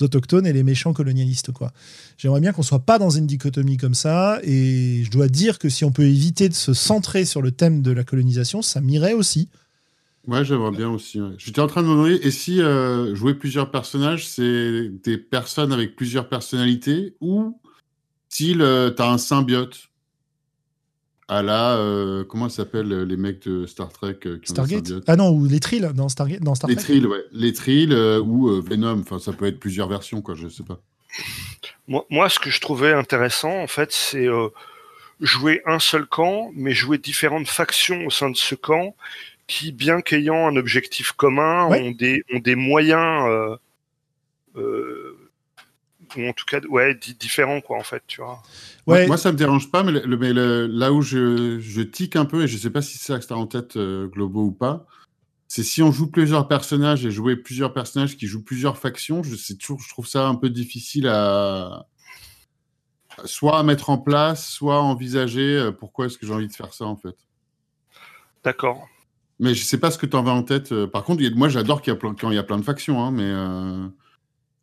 [0.00, 1.72] autochtones et les méchants colonialistes, quoi.
[2.18, 5.68] J'aimerais bien qu'on soit pas dans une dichotomie comme ça, et je dois dire que
[5.68, 9.14] si on peut éviter de se centrer sur le thème de la colonisation, ça m'irait
[9.14, 9.48] aussi.
[10.28, 11.18] Ouais, j'aimerais bien aussi.
[11.38, 12.60] J'étais en train de me demander, et si
[13.14, 17.58] jouer plusieurs personnages, c'est des personnes avec plusieurs personnalités, ou
[18.28, 19.89] si as un symbiote?
[21.30, 21.76] À la.
[21.76, 25.60] Euh, comment s'appellent les mecs de Star Trek euh, qui Stargate Ah non, ou les
[25.60, 27.24] Trills dans, Stargate, dans Star Trek Les Trills, ouais.
[27.32, 29.00] Les Trills euh, ou Venom.
[29.00, 30.80] Enfin, ça peut être plusieurs versions, quoi, je sais pas.
[31.86, 34.26] Moi, moi ce que je trouvais intéressant, en fait, c'est
[35.20, 38.96] jouer un seul camp, mais jouer différentes factions au sein de ce camp
[39.46, 43.56] qui, bien qu'ayant un objectif commun, ont, des, ont des moyens
[46.16, 48.42] ou en tout cas ouais différents quoi en fait tu vois.
[48.86, 49.06] Ouais.
[49.06, 52.48] moi, ça me dérange pas mais, le, là où je, je, tique un peu et
[52.48, 54.86] je sais pas si c'est ça que tu as en tête euh, Globo ou pas
[55.48, 59.36] c'est si on joue plusieurs personnages et jouer plusieurs personnages qui jouent plusieurs factions je
[59.36, 61.86] sais toujours je trouve ça un peu difficile à
[63.24, 66.54] soit à mettre en place soit à envisager euh, pourquoi est-ce que j'ai envie de
[66.54, 67.16] faire ça en fait.
[68.42, 68.88] D'accord.
[69.38, 71.48] Mais je sais pas ce que tu en as en tête euh, par contre moi
[71.48, 73.30] j'adore qu'il y a plein, quand il y a plein de factions hein, mais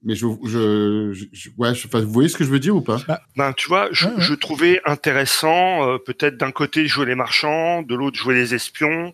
[0.08, 3.02] mais je, je, ouais, vous voyez ce que je veux dire ou pas?
[3.10, 7.94] Bah, Ben, tu vois, je, trouvais intéressant, euh, peut-être d'un côté jouer les marchands, de
[7.94, 9.14] l'autre jouer les espions.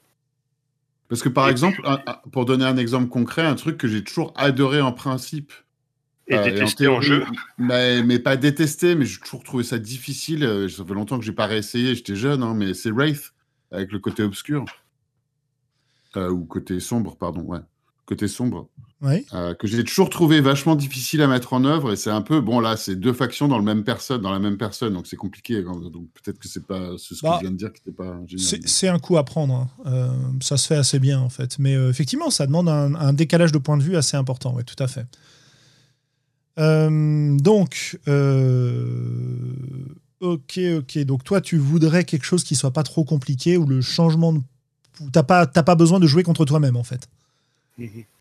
[1.10, 1.82] Parce que par exemple,
[2.32, 5.51] pour donner un exemple concret, un truc que j'ai toujours adoré en principe.
[6.27, 7.25] Et euh, détesté en, jeu.
[7.58, 10.43] Mais, mais, pas détesté, mais j'ai toujours trouvé ça difficile.
[10.43, 13.34] Euh, ça fait longtemps que j'ai pas réessayé, j'étais jeune, hein, mais c'est Wraith,
[13.71, 14.63] avec le côté obscur.
[16.15, 17.62] ou côté sombre, pardon, ouais.
[18.06, 18.69] Côté sombre.
[19.03, 21.91] Euh, que j'ai toujours trouvé vachement difficile à mettre en œuvre.
[21.91, 24.39] Et c'est un peu, bon, là, c'est deux factions dans, le même personne, dans la
[24.39, 25.57] même personne, donc c'est compliqué.
[25.57, 25.81] Hein.
[25.91, 28.17] Donc peut-être que c'est pas ce, que bah, je viens de dire qui n'était pas
[28.25, 28.61] génial.
[28.65, 29.53] C'est un coup à prendre.
[29.53, 29.69] Hein.
[29.87, 30.09] Euh,
[30.41, 31.59] ça se fait assez bien, en fait.
[31.59, 34.53] Mais euh, effectivement, ça demande un, décalage de point de vue assez important.
[34.55, 35.05] Oui, tout à fait.
[36.57, 37.99] donc,
[40.21, 40.97] ok, ok.
[40.99, 44.39] Donc toi, tu voudrais quelque chose qui soit pas trop compliqué, où le changement de...
[45.11, 47.09] T'as pas, pas besoin de jouer contre toi-même, en fait.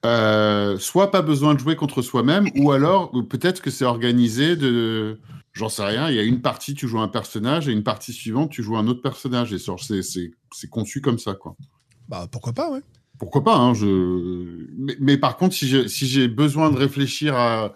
[0.05, 5.21] Euh, soit pas besoin de jouer contre soi-même, ou alors peut-être que c'est organisé de.
[5.53, 8.13] J'en sais rien, il y a une partie, tu joues un personnage, et une partie
[8.13, 9.53] suivante, tu joues un autre personnage.
[9.53, 11.55] Et c'est conçu comme ça, quoi.
[12.09, 12.81] Bah, pourquoi pas, ouais.
[13.19, 14.67] Pourquoi pas, hein, je...
[14.99, 17.75] mais, par contre, si j'ai si besoin de réfléchir à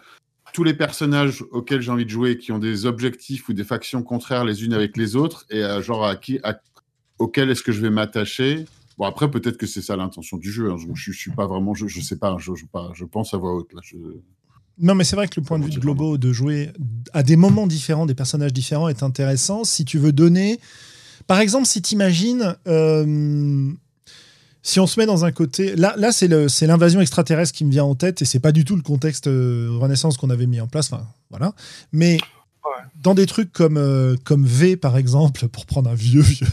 [0.54, 4.02] tous les personnages auxquels j'ai envie de jouer, qui ont des objectifs ou des factions
[4.02, 6.58] contraires les unes avec les autres, et genre à qui, à,
[7.18, 8.64] auquel est-ce que je vais m'attacher
[8.98, 10.70] Bon, après, peut-être que c'est ça l'intention du jeu.
[10.70, 10.76] Hein.
[10.78, 13.54] Je, ne suis pas vraiment, je, je sais pas, je, pas, je pense à voix
[13.54, 13.72] haute.
[13.74, 13.80] Là.
[14.78, 16.70] Non, mais c'est vrai que le point de vue de Globo de jouer
[17.12, 19.64] à des moments différents, des personnages différents est intéressant.
[19.64, 20.58] Si tu veux donner.
[21.26, 22.56] Par exemple, si tu imagines.
[22.66, 23.72] Euh,
[24.62, 25.76] si on se met dans un côté.
[25.76, 26.26] Là, là c'est
[26.66, 29.68] l'invasion extraterrestre qui me vient en tête et c'est pas du tout le contexte euh,
[29.78, 30.92] Renaissance qu'on avait mis en place.
[30.92, 31.54] Enfin, voilà.
[31.92, 32.18] Mais
[33.02, 36.48] dans des trucs comme, euh, comme V, par exemple, pour prendre un vieux, vieux,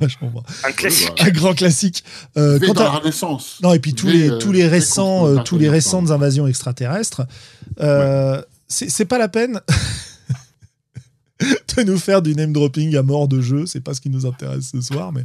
[0.64, 1.12] un classique.
[1.20, 2.04] Un grand classique.
[2.36, 3.58] Euh, dans la Renaissance.
[3.62, 7.22] Non, et puis tous les, tous les récents, euh, tous les récentes invasions extraterrestres.
[7.80, 9.60] Euh, C'est pas la peine
[11.76, 13.66] de nous faire du name dropping à mort de jeu.
[13.66, 15.24] C'est pas ce qui nous intéresse ce soir, mais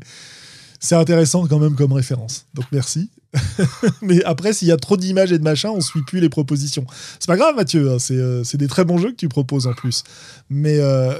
[0.79, 2.45] c'est intéressant quand même comme référence.
[2.53, 3.09] Donc merci.
[4.01, 6.85] mais après, s'il y a trop d'images et de machins, on suit plus les propositions.
[7.19, 7.91] C'est pas grave, Mathieu.
[7.91, 10.03] Hein, euh, c'est des très bons jeux que tu proposes en plus.
[10.49, 11.13] Mais euh,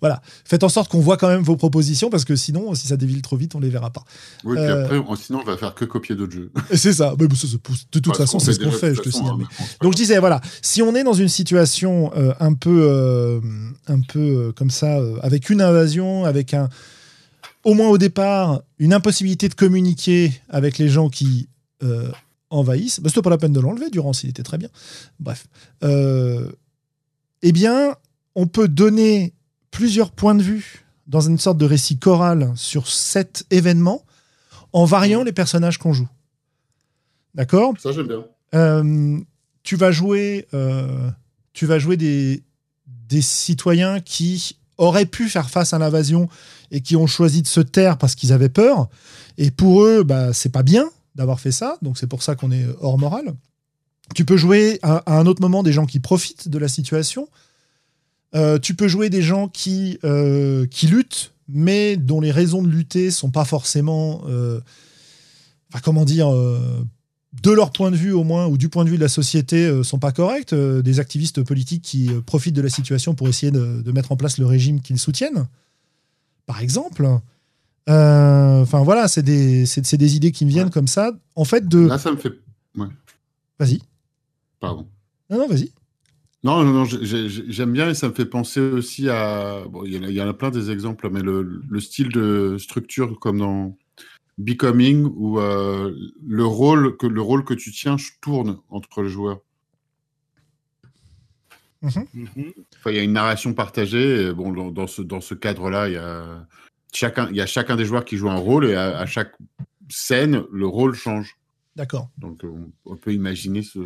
[0.00, 0.22] voilà.
[0.44, 3.22] Faites en sorte qu'on voit quand même vos propositions parce que sinon, si ça dévile
[3.22, 4.04] trop vite, on les verra pas.
[4.44, 6.50] Oui, puis euh, après, sinon, on va faire que copier d'autres jeux.
[6.74, 7.14] C'est ça.
[7.16, 7.26] de
[8.00, 9.34] toute façon, c'est ce qu'on fait, je te signale.
[9.40, 13.40] Hein, Donc, je disais, voilà, si on est dans une situation euh, un peu, euh,
[13.86, 16.68] un peu comme ça, avec une invasion, avec un,
[17.64, 21.48] au moins au départ, une impossibilité de communiquer avec les gens qui
[22.50, 24.68] envahissent, bah, c'était pas la peine de l'enlever, Durant, s'il était très bien.
[25.18, 25.46] Bref.
[25.82, 27.94] eh bien,
[28.34, 29.34] on peut donner
[29.70, 34.04] plusieurs points de vue dans une sorte de récit choral sur cet événement
[34.72, 36.08] en variant les personnages qu'on joue.
[37.34, 37.74] D'accord?
[37.78, 38.24] Ça, j'aime bien.
[38.54, 39.18] Euh,
[39.62, 41.10] tu vas jouer, euh,
[41.52, 42.42] tu vas jouer des,
[43.08, 46.28] des citoyens qui auraient pu faire face à l'invasion
[46.70, 48.88] et qui ont choisi de se taire parce qu'ils avaient peur.
[49.36, 51.76] Et pour eux, bah, c'est pas bien d'avoir fait ça.
[51.82, 53.34] Donc c'est pour ça qu'on est hors morale.
[54.14, 57.28] Tu peux jouer à, un autre moment des gens qui profitent de la situation.
[58.34, 62.68] Euh, tu peux jouer des gens qui, euh, qui luttent, mais dont les raisons de
[62.68, 64.60] lutter sont pas forcément, euh,
[65.68, 68.96] enfin, comment dire, de leur point de vue au moins, ou du point de vue
[68.96, 70.54] de la société, sont pas correctes.
[70.54, 74.46] des activistes politiques qui profitent de la situation pour essayer de, mettre en place le
[74.46, 75.48] régime qu'ils soutiennent,
[76.46, 77.08] par exemple.
[77.88, 80.70] Enfin voilà, c'est des, c'est, des idées qui me viennent Ouais.
[80.70, 81.10] comme ça.
[81.34, 81.80] En fait, de.
[81.80, 82.32] Là, ça me fait.
[83.58, 83.80] Vas-y.
[84.60, 84.86] Pardon.
[85.28, 85.70] Non, non, vas-y.
[86.42, 89.62] Non, non, non, j'ai- j'ai- j'aime bien et ça me fait penser aussi à.
[89.68, 91.80] Bon, il y, en a- il y en a plein des exemples, mais le, le
[91.80, 93.76] style de structure comme dans
[94.38, 95.94] Becoming, où euh,
[96.26, 99.40] le, rôle que, le rôle que tu tiens tourne entre les joueurs.
[101.82, 102.06] Mhm.
[102.78, 104.26] Enfin, il y a une narration partagée.
[104.28, 106.46] Et bon, dans, dans ce, dans ce cadre-là, il y a
[106.92, 109.34] chacun, il y a chacun des joueurs qui joue un rôle et à, à chaque
[109.88, 111.36] scène, le rôle change.
[111.76, 112.08] D'accord.
[112.18, 113.78] Donc, on, on peut imaginer ce-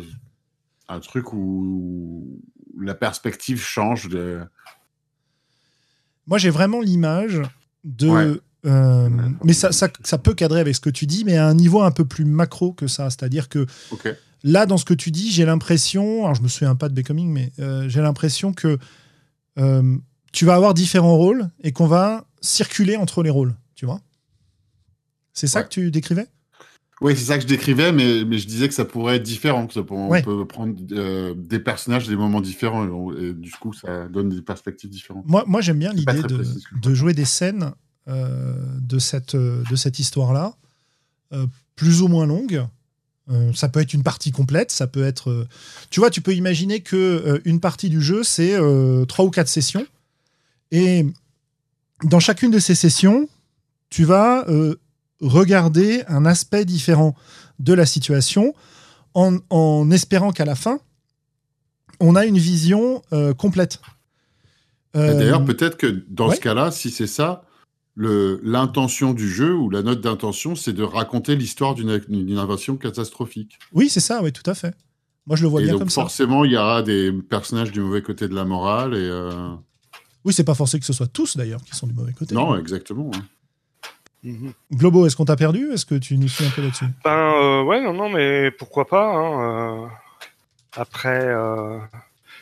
[0.87, 2.39] un truc où
[2.79, 4.07] la perspective change.
[4.09, 4.41] De...
[6.27, 7.41] Moi, j'ai vraiment l'image
[7.83, 8.09] de.
[8.09, 8.23] Ouais.
[8.65, 9.09] euh, Ouais.
[9.43, 11.81] mais ça, ça, ça peut cadrer avec ce que tu dis, mais à un niveau
[11.83, 13.09] un peu plus macro que ça.
[13.11, 13.65] C'est-à-dire que
[14.43, 16.23] là, dans ce que tu dis, j'ai l'impression.
[16.23, 18.79] Alors, je me souviens pas de Becoming, mais euh, j'ai l'impression que
[19.59, 19.97] euh,
[20.33, 23.55] tu vas avoir différents rôles et qu'on va circuler entre les rôles.
[23.75, 24.01] Tu vois?
[25.33, 25.65] C'est ça Ouais.
[25.65, 26.27] que tu décrivais?
[27.01, 29.67] Oui, c'est ça que je décrivais, mais, mais je disais que ça pourrait être différent.
[29.67, 33.73] que ça peut- on peut prendre euh, des personnages des moments différents et, du coup,
[33.73, 35.25] ça donne des perspectives différentes.
[35.27, 37.73] Moi, moi j'aime bien l'idée de, jouer des scènes
[38.07, 40.55] euh, de cette, euh, de cette histoire-là,
[41.33, 42.65] euh, plus ou moins longues.
[43.29, 45.31] Euh, ça peut être une partie complète, ça peut être.
[45.31, 45.47] euh,
[45.89, 49.31] tu vois, tu peux imaginer que euh, une partie du jeu, c'est euh, trois ou
[49.31, 49.85] quatre sessions.
[50.71, 51.05] Et
[52.03, 53.27] dans chacune de ces sessions,
[53.89, 54.75] tu vas euh,
[55.21, 57.15] regarder un aspect différent
[57.59, 58.53] de la situation
[59.13, 60.79] en, en espérant qu'à la fin,
[61.99, 63.79] on a une vision euh, complète.
[64.93, 66.35] Et Euh, D'ailleurs, peut-être que dans ouais.
[66.35, 67.43] ce cas-là, si c'est ça,
[67.97, 73.57] l'intention du jeu ou la note d'intention, c'est de raconter l'histoire d'une invasion catastrophique.
[73.73, 74.73] Oui, c'est ça, oui, tout à fait.
[75.27, 76.01] Moi, je le vois et bien donc, comme ça.
[76.01, 78.93] forcément, il y aura des personnages du mauvais côté de la morale.
[78.93, 79.53] Et, euh,
[80.25, 82.35] Oui, c'est pas forcé que ce soit tous d'ailleurs qui sont du mauvais côté.
[82.35, 83.09] Non, exactement.
[83.15, 83.21] hein.
[84.25, 84.53] Mhm.
[84.73, 86.85] Globo, est-ce qu'on t'a perdu Est-ce que tu nous suis un peu là-dessus?
[87.03, 89.05] Ben euh, ouais, non, non, mais pourquoi pas.
[89.13, 89.87] hein, euh,
[90.73, 91.77] après, euh,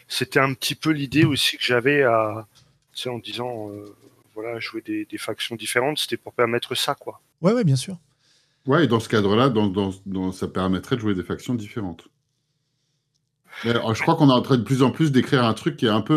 [0.08, 2.48] c'était un petit peu l'idée aussi que j'avais à,
[2.94, 3.94] tu sais, en disant, euh,
[4.34, 7.20] voilà, jouer des, des factions différentes, c'était pour permettre ça, quoi.
[7.42, 7.98] Ouais, ouais, bien sûr.
[8.66, 12.08] Ouais, et dans ce cadre-là, dans, dans- dans- ça permettrait de jouer des factions différentes.
[13.66, 15.76] Mais, alors, je crois qu'on est en train de plus en plus d'écrire un truc
[15.78, 16.14] qui est un peu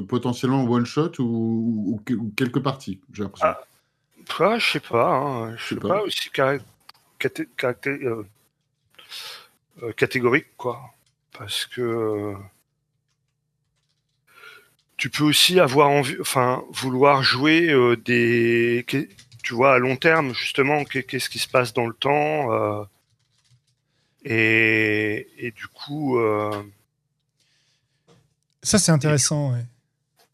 [0.00, 3.48] euh, potentiellement one-shot ou, ou- ou quelques parties, j'ai l'impression.
[3.48, 3.60] Ah.
[4.28, 5.88] Toi, je sais pas, hein, je sais pas.
[5.88, 6.60] pas, aussi carré-
[7.18, 8.26] caté- caracté- euh,
[9.82, 10.80] euh, catégorique, quoi.
[11.36, 12.34] Parce que euh,
[14.96, 18.84] tu peux aussi avoir envie, enfin, vouloir jouer euh, des,
[19.42, 22.84] tu vois, à long terme, justement, qu'est- qu'est-ce qui se passe dans le temps, euh,
[24.24, 26.62] et, et du coup, euh,
[28.62, 29.52] Ça, c'est intéressant.
[29.52, 29.64] ouais.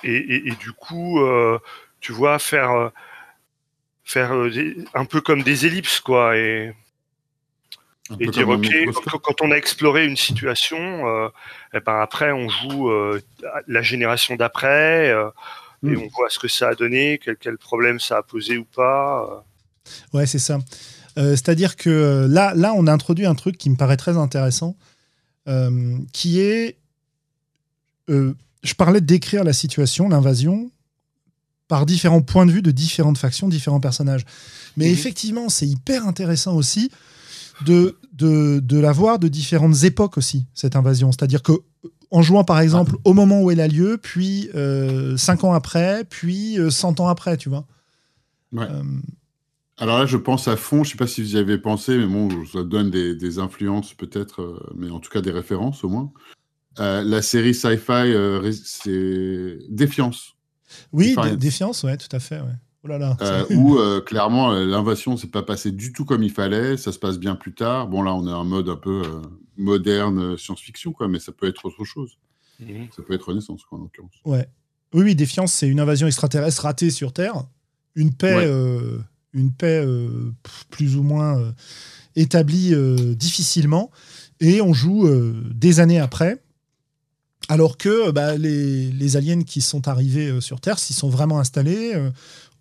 [0.05, 1.59] et, et- et du coup, euh,
[2.01, 2.89] tu vois, faire, euh,
[4.09, 6.72] faire euh, des- un peu comme des ellipses, quoi, et,
[8.18, 8.66] dire, ok,
[9.22, 11.28] quand, on a exploré une situation, euh,
[11.74, 13.20] eh ben après, on joue euh,
[13.66, 15.28] la génération d'après, euh,
[15.84, 15.98] et Hmm.
[15.98, 19.44] on voit ce que ça a donné, quel, quel problème ça a posé ou pas.
[20.12, 20.59] Ouais, c'est ça.
[21.16, 24.76] C'est-à-dire que là, là, on a introduit un truc qui me paraît très intéressant,
[26.12, 26.78] qui est.
[28.09, 30.70] je parlais de décrire la situation, l'invasion,
[31.69, 34.25] par différents points de vue de différentes factions, différents personnages.
[34.77, 34.93] Mais Mhm.
[34.93, 36.91] effectivement, c'est hyper intéressant aussi
[37.64, 41.12] de, de, de la voir de différentes époques aussi, cette invasion.
[41.12, 41.53] C'est-à-dire que
[42.11, 46.05] en jouant par exemple au moment où elle a lieu, puis euh, cinq ans après,
[46.09, 47.66] puis euh, 100 ans après, tu vois.
[48.53, 48.66] Ouais.
[48.71, 48.83] Euh,
[49.77, 52.07] Alors là, je pense à fond, je sais pas si vous y avez pensé, mais
[52.07, 55.89] bon, ça donne des, des influences peut-être, euh, mais en tout cas des références au
[55.91, 56.11] moins.
[56.81, 60.35] Euh, la série sci-fi, euh, c'est Défiance,
[60.93, 62.41] Oui, dé- défiance, ouais, tout à fait.
[62.41, 62.53] Ouais.
[62.85, 63.16] Oh là là.
[63.21, 66.93] euh, où euh, clairement euh, l'invasion s'est pas passée du tout comme il fallait, ça
[66.93, 67.89] se passe bien plus tard.
[67.89, 69.21] Bon là, on est en mode un peu euh,
[69.57, 72.19] moderne science-fiction, quoi, mais ça peut être autre chose.
[72.97, 74.12] Ça peut être Renaissance, quoi, en l'occurrence.
[74.25, 74.49] Ouais.
[74.95, 77.35] Oui, oui, défiance, c'est une invasion extraterrestre ratée sur Terre,
[77.95, 78.47] une paix, Ouais.
[78.47, 78.99] euh,
[79.35, 80.33] une paix euh,
[80.71, 81.53] plus ou moins euh,
[82.16, 83.91] établie euh, difficilement,
[84.41, 86.43] et on joue euh, des années après.
[87.49, 91.38] Alors que bah, les, les aliens qui sont arrivés euh, sur Terre, s'ils sont vraiment
[91.40, 92.11] installés, euh,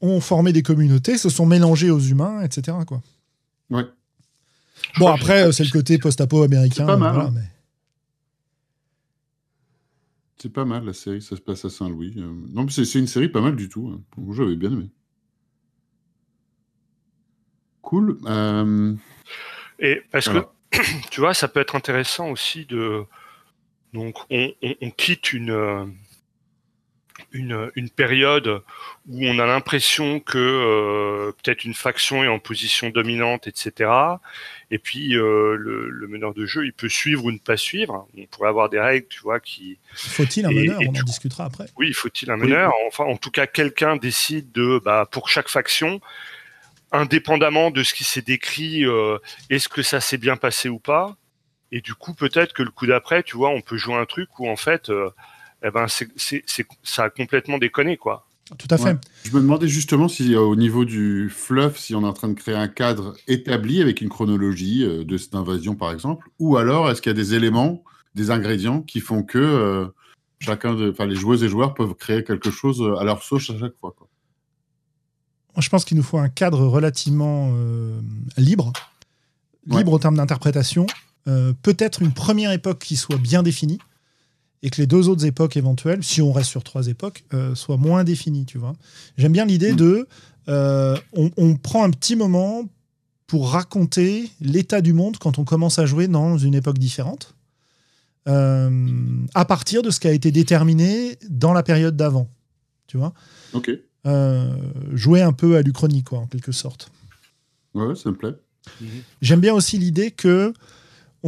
[0.02, 2.78] ont formé des communautés, se sont mélangés aux humains, etc.
[2.88, 3.02] Quoi.
[3.70, 3.86] Ouais.
[4.94, 6.76] Je Bon, après, euh, c'est le côté post-apo américain.
[6.78, 7.34] C'est pas mal, voilà, hein.
[7.36, 7.50] mais-
[10.40, 12.14] C'est pas mal la série, ça se passe à Saint-Louis.
[12.18, 13.92] Euh, non, mais c'est une série pas mal du tout.
[13.94, 14.02] hein.
[14.34, 14.90] J'avais bien aimé.
[17.82, 18.18] Cool.
[18.26, 18.94] Euh,
[19.80, 20.50] Et parce Voilà.
[20.72, 20.80] que,
[21.12, 23.04] tu vois, ça peut être intéressant aussi de.
[23.94, 25.86] Donc, on, on- on quitte une, euh,
[27.32, 28.62] une, une période
[29.08, 33.90] où on a l'impression que euh, peut-être une faction est en position dominante, etc.
[34.70, 38.08] Et puis euh, le, le, meneur de jeu, il peut suivre ou ne pas suivre.
[38.18, 39.80] On pourrait avoir des règles, tu vois, qui.
[39.94, 41.66] Faut-il un meneur On en discutera après.
[41.78, 46.00] Oui, faut-il un meneur Enfin, en tout cas, quelqu'un décide de, bah, pour chaque faction,
[46.92, 49.18] indépendamment de ce qui s'est décrit, euh,
[49.50, 51.16] est-ce que ça s'est bien passé ou pas
[51.72, 54.40] Et du coup, peut-être que le coup d'après, tu vois, on peut jouer un truc
[54.40, 55.10] où en fait, euh,
[55.64, 56.44] eh ben, c'est, c'est,
[56.84, 58.28] ça a complètement déconné, quoi.
[58.58, 58.98] Tout à fait.
[59.24, 62.30] Je me demandais justement si euh, au niveau du fluff, si on est en train
[62.30, 66.56] de créer un cadre établi avec une chronologie euh, de cette invasion par exemple, ou
[66.56, 67.84] alors est-ce qu'il y a des éléments,
[68.16, 69.88] des ingrédients qui font que euh,
[70.40, 73.60] chacun, de, enfin les joueuses et joueurs peuvent créer quelque chose à leur sauce à
[73.60, 73.94] chaque fois.
[73.98, 74.08] Quoi.
[75.58, 77.52] Je pense qu'il nous faut un cadre relativement
[78.38, 78.72] libre,
[79.66, 80.86] libre en termes d'interprétation.
[81.62, 83.80] Peut-être une première époque qui soit bien définie
[84.64, 87.78] et que les deux autres époques éventuelles, si on reste sur trois époques, euh, soient
[87.78, 88.74] moins définies, tu vois.
[89.18, 89.78] J'aime bien l'idée mm.
[89.78, 90.08] de...
[90.50, 92.64] Euh, on, prend un petit moment
[93.28, 97.36] pour raconter l'état du monde quand on commence à jouer dans une époque différente,
[98.30, 98.70] euh,
[99.34, 102.30] à partir de ce qui a été déterminé dans la période d'avant,
[102.88, 103.14] tu vois.
[103.52, 103.72] Ok.
[104.94, 106.92] jouer un peu à l'Uchronie, quoi, en quelque sorte.
[107.74, 108.36] Ouais, ça me plaît.
[109.22, 110.54] J'aime bien aussi l'idée que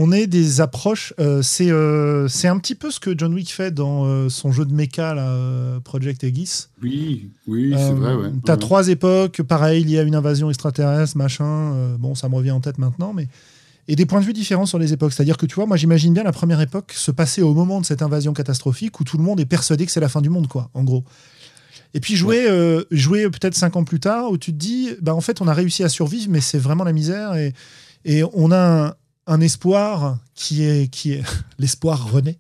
[0.02, 1.14] on est des approches.
[1.20, 4.64] Euh, euh, c'est un petit peu ce que John Wick fait dans euh, son jeu
[4.64, 5.14] de mecha,
[5.84, 6.68] Project Aegis.
[6.82, 8.14] Oui, oui, c'est vrai.
[8.16, 8.30] Ouais.
[8.46, 11.98] Tu as trois époques, pareil, il y a une invasion extraterrestre, machin.
[11.98, 13.28] bon, ça me revient en tête maintenant, mais.
[13.92, 15.14] Et des points de vue différents sur les époques.
[15.14, 17.88] C'est-à-dire que tu vois, moi j'imagine bien la première époque se passer au moment de
[17.88, 20.48] cette invasion catastrophique où tout le monde est persuadé que c'est la fin du monde,
[20.48, 21.04] quoi, en gros.
[21.96, 22.48] Et puis jouer,
[22.92, 25.56] jouer peut-être cinq ans plus tard où tu te dis, bah en fait on a
[25.56, 27.52] réussi à survivre, mais c'est vraiment la misère et,
[28.06, 28.94] et on a un,
[29.30, 31.24] un espoir qui est, qui est
[31.60, 32.38] l'espoir rené,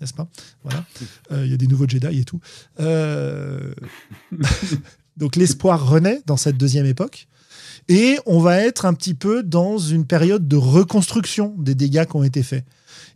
[0.00, 0.28] n'est-ce pas?
[0.64, 0.84] Voilà.
[1.30, 2.40] Euh, il y a des nouveaux Jedi et tout.
[2.80, 3.72] Euh,
[5.16, 7.28] donc l'espoir renaît dans cette deuxième époque.
[7.88, 12.16] Et on va être un petit peu dans une période de reconstruction des dégâts qui
[12.16, 12.64] ont été faits.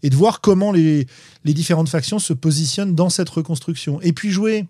[0.03, 1.07] Et de voir comment les,
[1.45, 4.01] les différentes factions se positionnent dans cette reconstruction.
[4.03, 4.66] Et puis jouer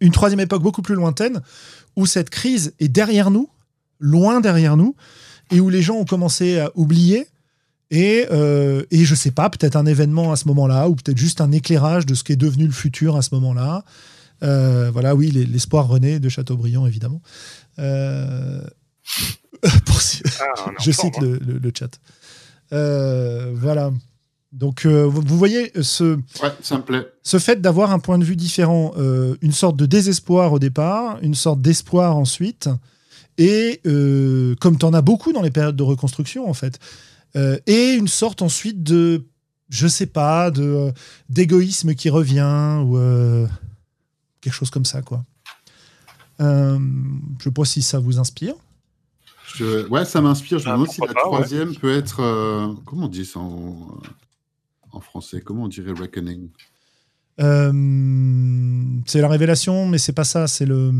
[0.00, 1.40] une troisième époque beaucoup plus lointaine,
[1.96, 3.48] où cette crise est derrière nous,
[4.00, 4.94] loin derrière nous,
[5.50, 7.26] et où les gens ont commencé à oublier.
[7.90, 11.40] Et, euh, et je sais pas, peut-être un événement à ce moment-là, ou peut-être juste
[11.40, 13.84] un éclairage de ce qui est devenu le futur à ce moment-là.
[14.42, 17.22] Euh, voilà, oui, l'espoir René de Chateaubriand, évidemment.
[17.78, 18.60] Euh,
[19.64, 19.68] ah,
[20.80, 21.98] je cite le, le, chat.
[22.72, 23.90] Euh, voilà.
[24.52, 27.06] Donc, euh, vous voyez ce, ouais, ça me plaît.
[27.22, 28.94] ce fait d'avoir un point de vue différent,
[29.42, 32.68] une sorte de désespoir au départ, une sorte d'espoir ensuite,
[33.38, 36.78] et euh, comme tu en as beaucoup dans les périodes de reconstruction, en fait,
[37.36, 39.24] euh, et une sorte ensuite de,
[39.70, 40.90] je sais pas, de euh,
[41.28, 42.98] d'égoïsme qui revient, ou
[44.40, 45.24] quelque chose comme ça, quoi.
[46.40, 46.78] je
[47.44, 48.54] sais pas si ça vous inspire.
[49.88, 50.58] Ouais, ça m'inspire.
[50.58, 52.16] Je me ah, demande si la troisième peut être.
[52.84, 53.98] comment on dit ça en,
[54.92, 55.40] en français?
[55.40, 56.48] Comment on dirait Reckoning?
[57.38, 60.48] C'est la révélation, mais c'est pas ça.
[60.48, 60.92] C'est le.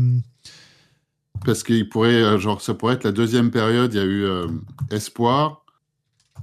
[1.45, 4.23] Parce qu'il pourrait, euh, genre, ça pourrait être la deuxième période, il y a eu
[4.23, 4.47] euh,
[4.91, 5.65] Espoir,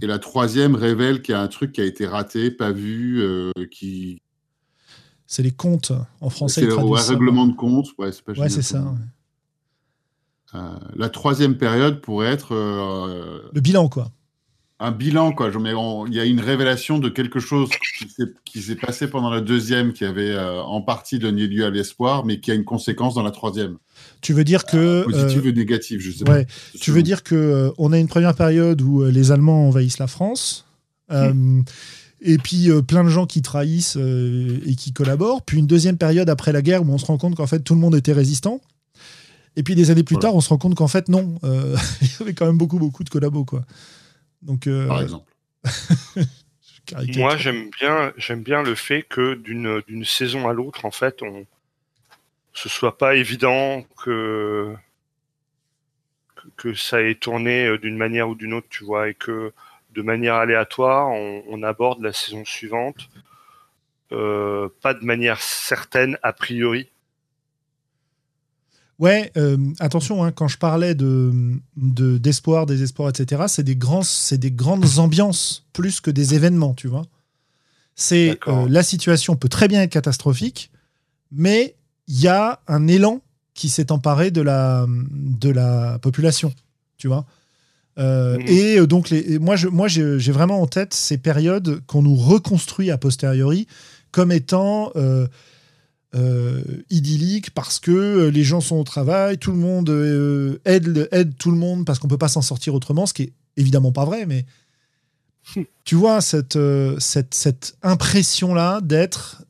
[0.01, 3.21] et la troisième révèle qu'il y a un truc qui a été raté, pas vu,
[3.21, 4.23] euh, qui.
[5.27, 6.63] C'est les comptes en français.
[6.63, 8.95] C'est le règlement de compte, ouais, c'est pas Ouais, c'est ça.
[10.95, 12.55] la troisième période pourrait être.
[12.55, 14.13] le bilan, quoi
[14.79, 15.51] un bilan, quoi.
[16.07, 17.71] Il y a une révélation de quelque chose
[18.45, 22.25] qui s'est passé pendant la deuxième, qui avait euh, en partie donné lieu à l'espoir,
[22.25, 23.79] mais qui a une conséquence dans la troisième.
[24.21, 26.45] Tu veux dire que euh, positive ou négative, je sais pas.
[26.81, 30.07] Tu veux dire que euh, on a une première période où les Allemands envahissent la
[30.07, 30.67] France.
[31.09, 31.63] Hmm.
[32.21, 35.43] Et puis plein de gens qui trahissent et qui collaborent.
[35.43, 37.75] Puis une deuxième période après la guerre où on se rend compte qu'en fait tout
[37.75, 38.61] le monde était résistant.
[39.55, 42.23] Et puis des années plus tard, on se rend compte qu'en fait non, il y
[42.23, 43.65] avait quand même beaucoup beaucoup de collabos quoi.
[44.47, 45.33] Donc, euh, Par exemple.
[47.17, 51.21] Moi, j'aime bien, j'aime bien le fait que d'une, d'une saison à l'autre, en fait,
[51.23, 51.45] on,
[52.59, 54.75] ce soit pas évident que,
[56.57, 59.53] que, ça ait tourné euh, d'une manière ou d'une autre, tu vois, et que
[59.95, 63.09] de manière aléatoire, on, aborde la saison suivante,
[64.13, 66.91] euh, pas de manière certaine a priori,
[68.99, 71.31] Ouais, euh, attention, hein, quand je parlais de,
[71.77, 76.89] d'espoir, désespoir, etc., c'est des, grands, c'est des grandes ambiances plus que des événements, tu
[76.89, 77.05] vois.
[77.95, 80.71] C'est euh, la situation peut très bien être catastrophique,
[81.31, 81.75] mais
[82.09, 83.21] il y a un élan
[83.55, 86.53] qui s'est emparé de la, de la population,
[86.99, 87.25] tu vois.
[87.99, 88.49] Euh, mmh.
[88.49, 93.67] Et donc, les, moi, j'ai, vraiment en tête ces périodes qu'on nous reconstruit a posteriori
[94.13, 94.93] comme étant
[96.17, 101.37] euh, idyllique parce que les gens sont au travail, tout le monde euh, aide, aide
[101.37, 104.07] tout le monde parce qu'on peut pas s'en sortir autrement, ce qui est évidemment pas
[104.07, 104.47] vrai, mais
[105.85, 109.43] tu vois cette, euh, cette, cette impression-là d'être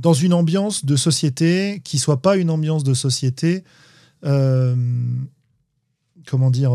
[0.00, 3.64] dans une ambiance de société qui soit pas une ambiance de société,
[4.22, 4.76] comment
[6.50, 6.72] dire,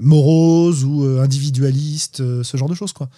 [0.00, 3.08] morose ou individualiste, ce genre de choses, quoi.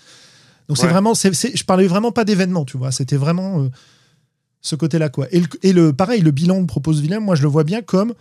[0.68, 2.92] Donc c'est vraiment, c'est, je parlais vraiment pas d'événement, tu vois.
[2.92, 3.68] C'était vraiment euh,
[4.60, 5.26] ce côté-là, quoi.
[5.30, 7.82] Et, le, et le, pareil, le bilan que propose Willem, moi je le vois bien
[7.82, 8.14] comme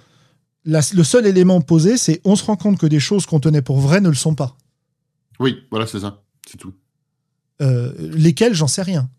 [0.65, 3.79] le seul élément posé, c'est on se rend compte que des choses qu'on tenait pour
[3.79, 4.57] vraies ne le sont pas.
[5.39, 6.73] Oui, voilà, c'est ça, c'est tout.
[7.61, 9.09] Euh, lesquelles, j'en sais rien.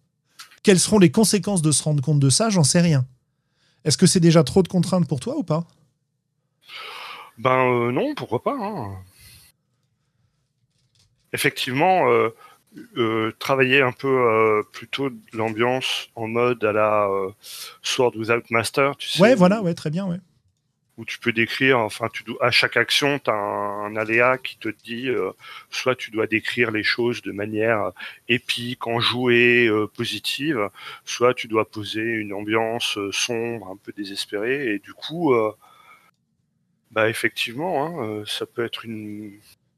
[0.62, 3.07] Quelles seront les conséquences de se rendre compte de ça, j'en sais rien.
[3.84, 5.64] Est-ce que c'est déjà trop de contraintes pour toi ou pas?
[7.38, 8.57] Ben euh, non, pourquoi pas.
[8.61, 8.97] Hein.
[11.32, 12.09] Effectivement,
[12.97, 17.09] euh, travailler un peu plutôt l'ambiance en mode à la
[17.82, 19.20] Sword Without Master, tu sais.
[19.20, 20.20] Ouais, voilà, ouais, très bien, ouais.
[21.03, 24.57] Où tu peux décrire, enfin, tu dois, à chaque action, tu as un, aléa qui
[24.57, 25.09] te dit,
[25.68, 27.90] soit tu dois décrire les choses de manière
[28.28, 30.70] épique, enjouée, positive,
[31.05, 35.34] soit tu dois poser une ambiance sombre, un peu désespérée, et du coup,
[36.92, 39.32] bah effectivement, hein, ça peut être une,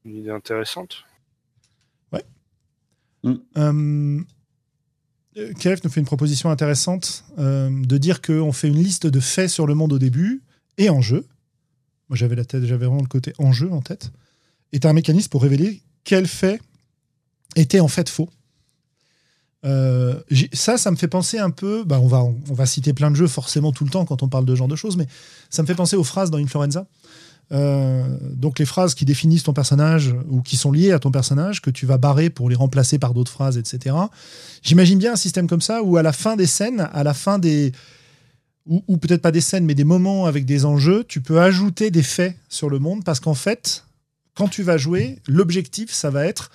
[0.05, 1.05] une idée intéressante.
[3.25, 4.21] Mm.
[5.37, 9.19] Euh, Kev nous fait une proposition intéressante euh, de dire qu'on fait une liste de
[9.19, 10.41] faits sur le monde au début
[10.77, 11.25] et en jeu.
[12.09, 14.11] Moi, j'avais la tête, j'avais vraiment le côté en jeu en tête.
[14.71, 16.61] Et un mécanisme pour révéler quels faits
[17.55, 18.29] étaient en fait faux.
[19.65, 20.19] Euh,
[20.53, 21.83] ça, ça me fait penser un peu.
[21.83, 24.27] Bah, on, va, on va citer plein de jeux forcément tout le temps quand on
[24.27, 25.07] parle de ce genre de choses, mais
[25.49, 26.85] ça me fait penser aux phrases dans Influenza.
[27.51, 31.61] Euh, donc les phrases qui définissent ton personnage ou qui sont liées à ton personnage,
[31.61, 33.95] que tu vas barrer pour les remplacer par d'autres phrases, etc.
[34.61, 37.39] J'imagine bien un système comme ça où à la fin des scènes, à la fin
[37.39, 37.71] des...
[38.67, 42.01] Ou, peut-être pas des scènes, mais des moments avec des enjeux, tu peux ajouter des
[42.01, 43.85] faits sur le monde parce qu'en fait,
[44.33, 46.49] quand tu vas jouer, l'objectif, ça va être,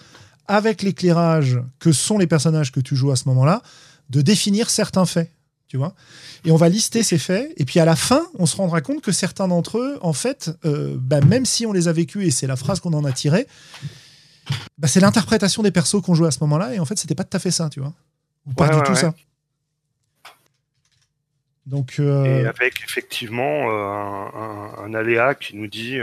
[0.49, 3.63] avec l'éclairage que sont les personnages que tu joues à ce moment-là,
[4.09, 5.31] de définir certains faits
[5.71, 5.95] tu vois.
[6.45, 9.03] Et on va lister ces faits, et puis à la fin, on se rendra compte
[9.03, 12.33] que certains d'entre eux, en fait, euh, bah, même si on les a vécus, et
[12.33, 13.47] c'est la phrase qu'on en a tirée,
[14.77, 17.23] bah, c'est l'interprétation des persos qu'on joue à ce moment-là, et en fait, c'était pas
[17.23, 17.95] tout à fait ça, tu vois.
[18.47, 19.15] Ou pas du tout ça.
[21.71, 25.99] Donc, euh, Et avec effectivement euh, un, aléa qui nous dit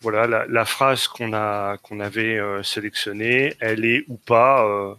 [0.00, 4.96] voilà, la, phrase qu'on a qu'on avait sélectionnée, elle est ou pas,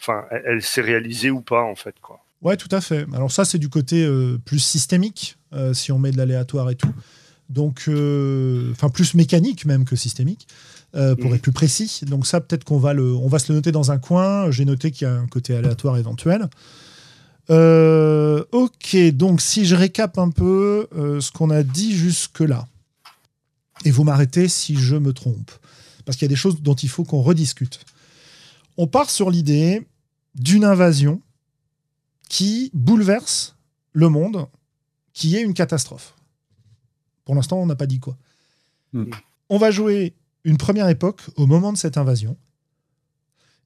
[0.00, 2.20] enfin, elle, elle s'est réalisée ou pas en fait quoi.
[2.42, 3.06] Ouais, tout à fait.
[3.12, 6.76] Alors ça, c'est du côté euh, plus systémique, euh, si on met de l'aléatoire et
[6.76, 6.92] tout.
[7.48, 10.46] Donc, euh, enfin, plus mécanique même que systémique,
[10.92, 12.00] pour être plus précis.
[12.06, 14.50] Donc ça, peut-être qu'on va, le, on va se le noter dans un coin.
[14.50, 16.48] J'ai noté qu'il y a un côté aléatoire éventuel.
[17.48, 22.68] Ok, donc si je récap un peu ce qu'on a dit jusque-là,
[23.84, 25.50] et vous m'arrêtez si je me trompe,
[26.04, 27.80] parce qu'il y a des choses dont il faut qu'on rediscute.
[28.76, 29.86] On part sur l'idée
[30.34, 31.20] d'une invasion
[32.28, 33.56] qui bouleverse
[33.92, 34.46] le monde,
[35.12, 36.14] qui est une catastrophe.
[37.24, 38.16] Pour l'instant, on n'a pas dit quoi.
[38.92, 39.10] Hmm.
[39.48, 42.36] On va jouer une première époque au moment de cette invasion,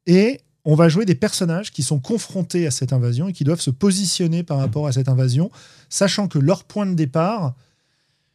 [0.06, 3.60] et on va jouer des personnages qui sont confrontés à cette invasion et qui doivent
[3.60, 5.50] se positionner par rapport à cette invasion,
[5.88, 7.54] sachant que leur point de départ,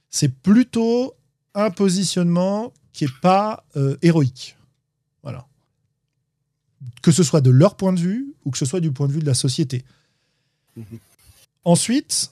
[0.09, 1.15] c'est plutôt
[1.55, 4.57] un positionnement qui n'est pas euh, héroïque.
[5.23, 5.47] Voilà.
[7.01, 9.13] Que ce soit de leur point de vue ou que ce soit du point de
[9.13, 9.83] vue de la société.
[11.63, 12.31] Ensuite,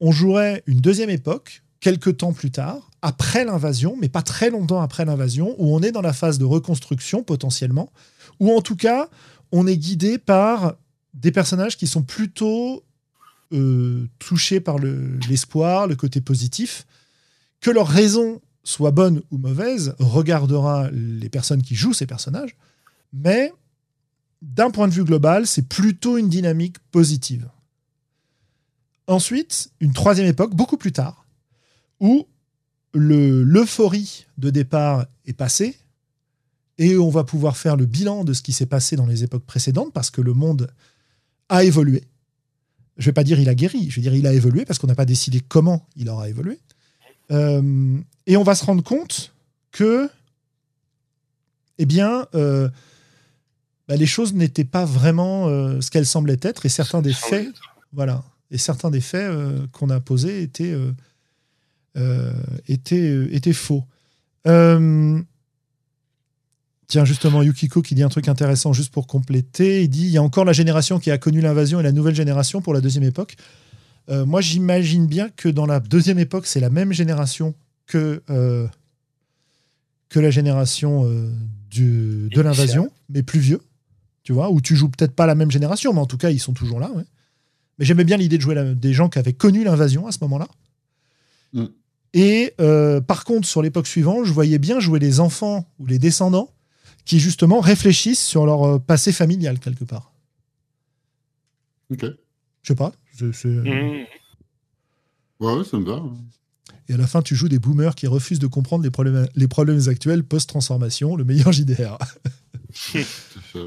[0.00, 4.80] on jouerait une deuxième époque, quelques temps plus tard, après l'invasion, mais pas très longtemps
[4.80, 7.92] après l'invasion, où on est dans la phase de reconstruction potentiellement,
[8.40, 9.08] ou en tout cas,
[9.52, 10.76] on est guidé par
[11.14, 12.84] des personnages qui sont plutôt
[13.52, 16.86] euh, touchés par l'espoir, le, côté positif,
[17.60, 22.56] que leur raison soit bonne ou mauvaise, regardera les personnes qui jouent ces personnages,
[23.12, 23.52] mais
[24.42, 27.48] d'un point de vue global, c'est plutôt une dynamique positive.
[29.06, 31.26] Ensuite, une troisième époque, beaucoup plus tard,
[32.00, 32.26] où
[32.92, 35.76] l'euphorie de départ est passée,
[36.78, 39.44] et on va pouvoir faire le bilan de ce qui s'est passé dans les époques
[39.44, 40.70] précédentes, parce que le monde
[41.48, 42.04] a évolué.
[42.96, 44.78] Je ne vais pas dire il a guéri, je vais dire il a évolué, parce
[44.78, 46.58] qu'on n'a pas décidé comment il aura évolué.
[47.30, 49.32] Euh, et on va se rendre compte
[49.72, 50.08] que,
[51.78, 52.68] eh bien, euh,
[53.88, 57.48] bah, les choses n'étaient pas vraiment euh, ce qu'elles semblaient être, et certains des faits,
[57.92, 59.30] voilà, et certains des faits
[59.72, 60.76] qu'on a posés étaient,
[62.68, 63.84] étaient, étaient faux.
[66.94, 69.82] Tiens, justement, Yukiko qui dit un truc intéressant juste pour compléter.
[69.82, 72.14] Il dit il y a encore la génération qui a connu l'invasion et la nouvelle
[72.14, 73.34] génération pour la deuxième époque.
[74.10, 77.56] Euh, moi, j'imagine bien que dans la deuxième époque, c'est la même génération
[77.88, 78.68] que, euh,
[80.08, 81.32] que la génération euh,
[81.68, 83.60] du, de l'invasion, mais plus vieux.
[84.22, 86.38] Tu vois, où tu joues peut-être pas la même génération, mais en tout cas, ils
[86.38, 86.92] sont toujours là.
[86.92, 87.02] ouais.
[87.80, 90.18] Mais j'aimais bien l'idée de jouer la- des gens qui avaient connu l'invasion à ce
[90.20, 90.46] moment-là.
[91.54, 91.64] Mm.
[92.12, 92.54] Et
[93.08, 96.50] par contre, sur l'époque suivante, je voyais bien jouer les enfants ou les descendants
[97.04, 100.12] qui justement réfléchissent sur leur euh, passé familial quelque part.
[101.90, 102.04] Ok.
[102.62, 102.92] Je sais pas.
[103.32, 104.06] c'est- Mmh.
[105.40, 105.94] Ouais, ça me va.
[105.96, 106.14] hein.
[106.88, 109.48] Et à la fin, tu joues des boomers qui refusent de comprendre les problèmes, les
[109.48, 111.96] problèmes actuels post-transformation, le meilleur JDR.
[112.92, 113.58] Tout à fait.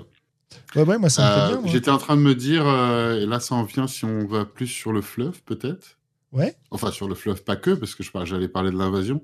[0.76, 1.62] ouais, ouais, moi ça me Euh.
[1.68, 4.46] J'étais en train de me dire, euh, et là ça en vient si on va
[4.46, 5.98] plus sur le fluff peut-être.
[6.32, 6.56] Ouais.
[6.72, 9.24] Enfin sur le fluff pas que, parce que je j'allais parler de l'invasion.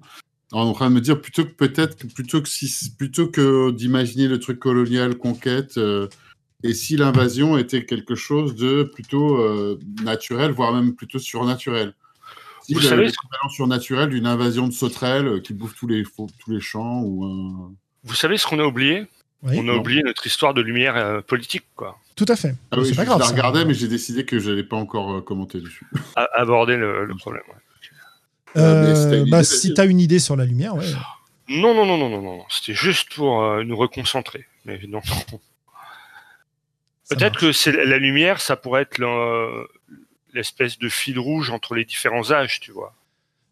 [0.56, 3.72] On est en train de me dire plutôt que peut-être plutôt que si plutôt que
[3.72, 6.08] d'imaginer le truc colonial conquête euh,
[6.64, 11.94] et si l'invasion était quelque chose de plutôt euh, naturel voire même plutôt surnaturel.
[12.62, 16.52] Si Vous savez- l'équivalent surnaturel d'une invasion de sauterelles euh, qui bouffe tous les tous
[16.52, 17.74] les champs ou un-
[18.04, 19.08] Vous savez ce qu'on a oublié?
[19.42, 19.80] Oui, On a non.
[19.80, 21.98] oublié notre histoire de lumière euh, politique, quoi.
[22.16, 22.56] tout à fait.
[22.72, 23.20] Ah Mais oui, c'est je, pas je grave.
[23.20, 23.32] la ça.
[23.34, 25.86] regardais, mais j'ai décidé que je n'allais pas encore euh, commenter dessus.
[26.16, 27.44] Aborder le, le problème.
[27.50, 27.56] ouais.
[28.56, 29.74] Euh, mais si t'as une bah, idée, si vas-y.
[29.74, 30.86] tu as une idée sur la lumière, ouais.
[31.50, 32.44] Non, non, non, non, non, non.
[32.50, 34.46] C'était juste pour euh, nous reconcentrer.
[34.66, 35.02] Mais non.
[37.10, 39.68] Peut-être que c'est la lumière, ça pourrait être le-
[40.34, 42.96] l'espèce de fil rouge entre les différents âges, tu vois.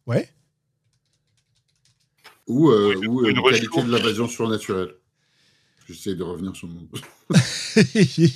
[0.08, 0.30] Ouais.
[2.48, 4.94] Ou, euh, Une- ou euh, une une qualité de l'invasion surnaturelle.
[5.88, 6.88] J'essaie de revenir sur mon.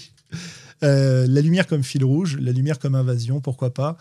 [0.83, 3.97] Euh, la lumière comme fil rouge, la lumière comme invasion, pourquoi pas.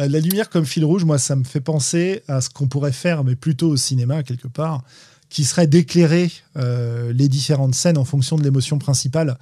[0.00, 2.92] Euh, la lumière comme fil rouge, moi, ça me fait penser à ce qu'on pourrait
[2.92, 4.82] faire, mais plutôt au cinéma, quelque part,
[5.28, 9.38] qui serait d'éclairer euh, les différentes scènes en fonction de l'émotion principale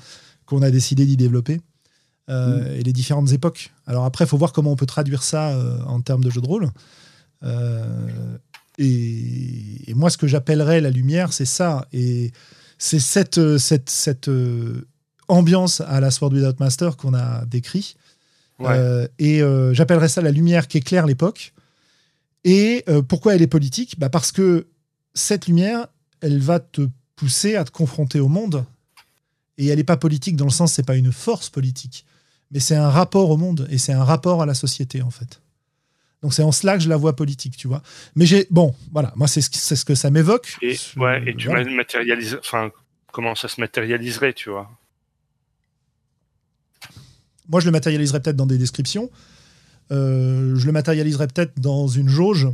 [0.46, 1.60] qu'on a décidé d'y développer.
[2.30, 3.72] euh, et les différentes époques.
[3.86, 6.40] Alors après, il faut voir comment on peut traduire ça euh, en termes de jeu
[6.40, 6.70] de rôle.
[7.42, 8.36] Euh,
[8.78, 11.86] et, et moi, ce que j'appellerais la lumière, c'est ça.
[11.92, 12.32] Et
[12.78, 14.30] c'est cette, cette, cette
[15.28, 17.96] ambiance à la Sword Without Master qu'on a décrit.
[18.58, 18.70] Ouais.
[18.70, 21.52] Euh, et euh, j'appellerais ça la lumière qui éclaire l'époque.
[22.44, 23.98] Et euh, pourquoi elle est politique?
[23.98, 24.66] Bah Parce que
[25.14, 25.86] cette lumière,
[26.20, 28.64] elle va te pousser à te confronter au monde.
[29.56, 32.04] Et elle n'est pas politique dans le sens, c'est pas une force politique,
[32.50, 35.40] mais c'est un rapport au monde et c'est un rapport à la société en fait.
[36.22, 37.80] Donc c'est en cela que je la vois politique, tu vois.
[38.16, 40.56] Mais j'ai bon, voilà, moi c'est ce, ce que ça m'évoque.
[40.60, 41.70] Et, ouais, et tu voilà.
[41.70, 42.36] matérialises.
[42.40, 42.72] Enfin,
[43.12, 44.68] comment ça se matérialiserait, tu vois?
[47.48, 49.10] Moi, je le matérialiserais peut-être dans des descriptions.
[49.90, 52.48] Euh, je le matérialiserais peut-être dans une jauge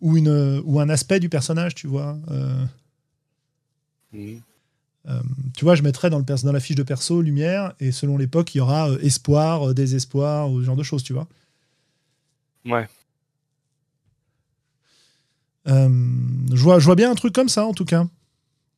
[0.00, 2.16] ou, une, ou un aspect du personnage, tu vois.
[2.30, 2.64] Euh,
[4.14, 5.20] euh,
[5.56, 8.54] tu vois, je mettrais dans, le dans la fiche de perso lumière et selon l'époque,
[8.54, 11.28] il y aura espoir, désespoir, ou ce genre de choses, tu vois.
[12.64, 12.88] Ouais.
[15.66, 18.06] Je, vois, je vois bien un truc comme ça, en tout cas.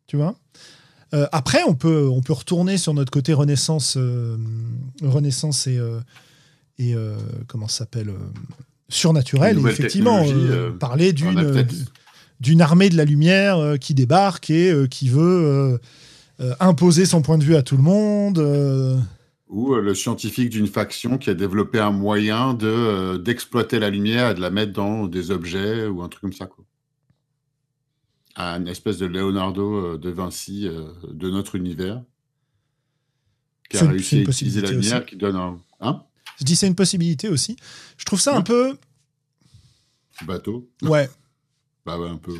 [0.09, 0.35] Tu vois?
[1.15, 4.37] Euh, Après, on peut, on peut retourner sur notre côté Renaissance, euh,
[5.03, 6.01] Renaissance et, euh,
[6.79, 6.95] et
[7.47, 8.13] comment s'appelle
[8.89, 10.25] Surnaturel, et effectivement,
[10.79, 11.67] parler d'une
[12.41, 15.79] d'une armée de la lumière qui débarque et qui veut
[16.59, 18.39] imposer son point de vue à tout le monde.
[19.51, 24.31] Ou le scientifique d'une faction qui a développé un moyen de euh, d'exploiter la lumière
[24.31, 26.47] et de la mettre dans des objets ou un truc comme ça.
[26.47, 26.65] Quoi.
[28.43, 32.03] Un espèce de Leonardo euh, de Vinci euh, de notre univers
[33.69, 35.07] qui a une- réussi une à utiliser la lumière, aussi.
[35.07, 36.03] qui donne un hein?
[36.39, 37.57] Je dis c'est une possibilité aussi.
[37.99, 38.45] Je trouve ça un Ouais.
[38.45, 38.77] peu,
[40.27, 40.69] bateau?
[40.83, 41.09] ouais,
[41.87, 42.33] Bah ouais, un peu.
[42.33, 42.39] ouais.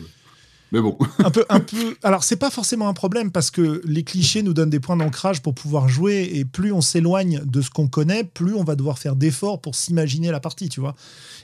[0.73, 0.97] Mais bon.
[1.19, 1.97] un peu, un peu.
[2.03, 5.43] Alors c'est pas forcément un problème parce que les clichés nous donnent des points d'ancrage
[5.43, 8.99] pour pouvoir jouer et plus on s'éloigne de ce qu'on connaît, plus on va devoir
[8.99, 10.95] faire d'efforts pour s'imaginer la partie, tu vois.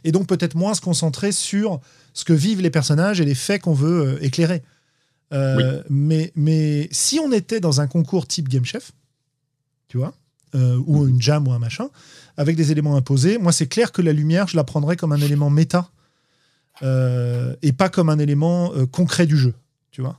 [0.05, 1.81] Et donc peut-être moins se concentrer sur
[2.17, 4.62] ce que vivent les personnages et les faits qu'on veut euh, éclairer.
[5.35, 8.93] Euh, mais, mais si on était dans un concours type Game Chef,
[9.89, 10.14] tu vois,
[10.55, 11.89] euh, ou une jam ou un machin,
[12.39, 15.21] avec des éléments imposés, moi c'est clair que la lumière, je la prendrais comme un
[15.21, 15.91] élément méta
[16.83, 19.55] euh, et pas comme un élément concret du jeu,
[19.91, 20.19] tu vois.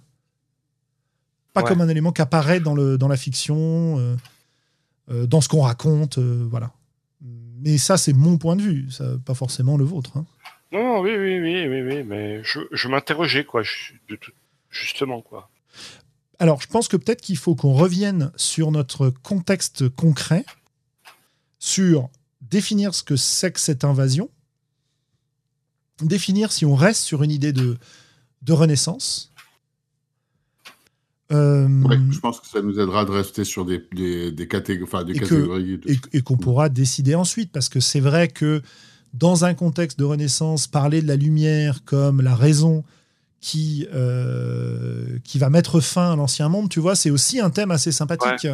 [1.53, 1.67] Pas Ouais.
[1.69, 4.15] comme un élément qui apparaît dans, le, dans la fiction,
[5.09, 6.71] dans ce qu'on raconte, voilà.
[7.59, 10.15] Mais ça, c'est mon point de vue, ça, pas forcément le vôtre.
[10.17, 10.25] hein.
[10.71, 14.31] Non, non, oui, oui, oui, oui, oui, mais je, je m'interrogeais, quoi, je- de tout-
[14.69, 15.49] justement, quoi.
[16.39, 20.45] Alors, je pense que peut-être qu'il faut qu'on revienne sur notre contexte concret,
[21.59, 22.09] sur
[22.41, 24.29] définir ce que c'est que cette invasion,
[26.01, 27.77] définir si on reste sur une idée de,
[28.41, 29.31] de renaissance,
[31.33, 34.81] Euh, Ouais, je pense que ça nous aidera de rester sur des, des, des, catég-
[34.81, 35.77] enfin, des Et que- catégories.
[35.77, 37.51] de- et, et qu'on pourra décider ensuite.
[37.51, 38.61] Parce que c'est vrai que
[39.17, 42.83] dans un contexte de Renaissance, parler de la lumière comme la raison
[43.39, 47.71] qui, euh, qui va mettre fin à l'ancien monde, tu vois, c'est aussi un thème
[47.71, 48.47] assez sympathique.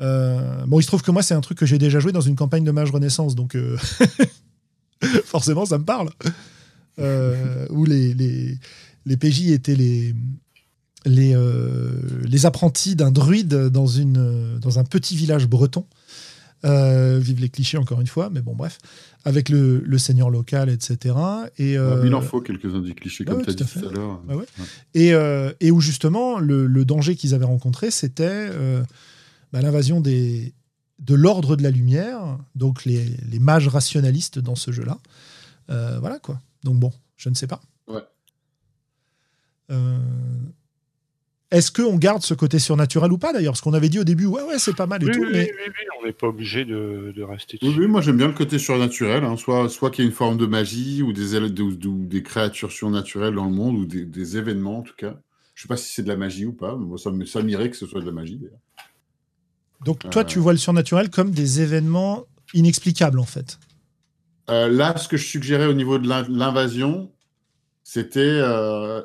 [0.00, 2.20] Euh, bon, il se trouve que moi, c'est un truc que j'ai déjà joué dans
[2.20, 3.76] une campagne de Mage Renaissance, donc euh,
[5.24, 6.10] forcément, ça me parle.
[7.70, 8.58] Où les, les,
[9.06, 10.14] les PJ étaient les,
[11.06, 11.34] les,
[12.24, 15.86] les apprentis d'un druide dans, une, dans un petit village breton.
[16.66, 18.76] Euh, vive les clichés encore une fois, mais bon bref,
[19.24, 21.14] avec le, le seigneur local, etc.
[21.56, 23.80] Et, euh, Il en faut quelques-uns des clichés, bah comme ouais, tu as tout dit
[23.80, 24.20] tout à l'heure.
[24.28, 24.44] Ouais, ouais.
[24.92, 28.50] et, euh, et où justement le, le danger qu'ils avaient rencontré, c'était
[29.52, 30.52] bah, l'invasion des
[30.98, 34.98] de l'ordre de la lumière, donc les, les mages rationalistes dans ce jeu-là.
[35.68, 36.42] Voilà quoi.
[36.62, 37.62] Donc bon, je ne sais pas.
[37.88, 38.02] Ouais.
[41.52, 43.52] Euh, Est-ce qu'on garde ce côté surnaturel ou pas d'ailleurs?
[43.52, 45.28] Parce qu'on avait dit au début, ouais, ouais, c'est pas mal et Oui, tout, oui,
[45.32, 47.78] mais oui, oui, on n'est pas obligé de, de rester dessus.
[47.78, 49.36] oui, moi j'aime bien le côté surnaturel, hein.
[49.36, 52.22] soit, soit qu'il y ait une forme de magie ou des, éle- ou- ou des
[52.22, 55.14] créatures surnaturelles dans le monde ou des, des événements en tout cas.
[55.54, 57.10] Je sais pas si c'est de la magie ou pas, mais moi ça,
[57.42, 58.60] m'irait que ce soit de la magie d'ailleurs.
[59.84, 60.24] donc toi, Euh.
[60.24, 62.24] tu vois le surnaturel comme des événements
[62.54, 63.58] inexplicables en fait?
[64.48, 67.12] Euh, là, ce que je suggérais au niveau de l'in- l'invasion,
[67.82, 68.20] c'était.
[68.20, 69.02] euh,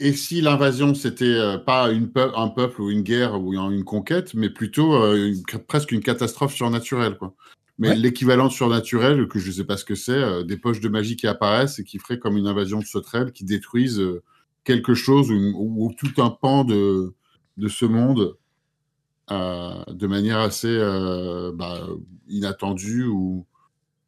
[0.00, 3.84] et, si l'invasion, c'était euh, pas une peu- un peuple ou une guerre ou une
[3.84, 7.16] conquête, mais plutôt euh, une- presque une catastrophe surnaturelle.
[7.18, 7.34] Quoi.
[7.78, 7.96] Mais Ouais.
[7.96, 11.16] l'équivalent de surnaturel, que je sais pas ce que c'est, euh, des poches de magie
[11.16, 14.02] qui apparaissent et qui feraient comme une invasion sauterelle qui détruisent
[14.64, 17.14] quelque chose ou, tout un pan de,
[17.56, 18.36] de ce monde
[19.30, 21.86] euh, de manière assez euh, bah,
[22.28, 23.46] inattendue ou,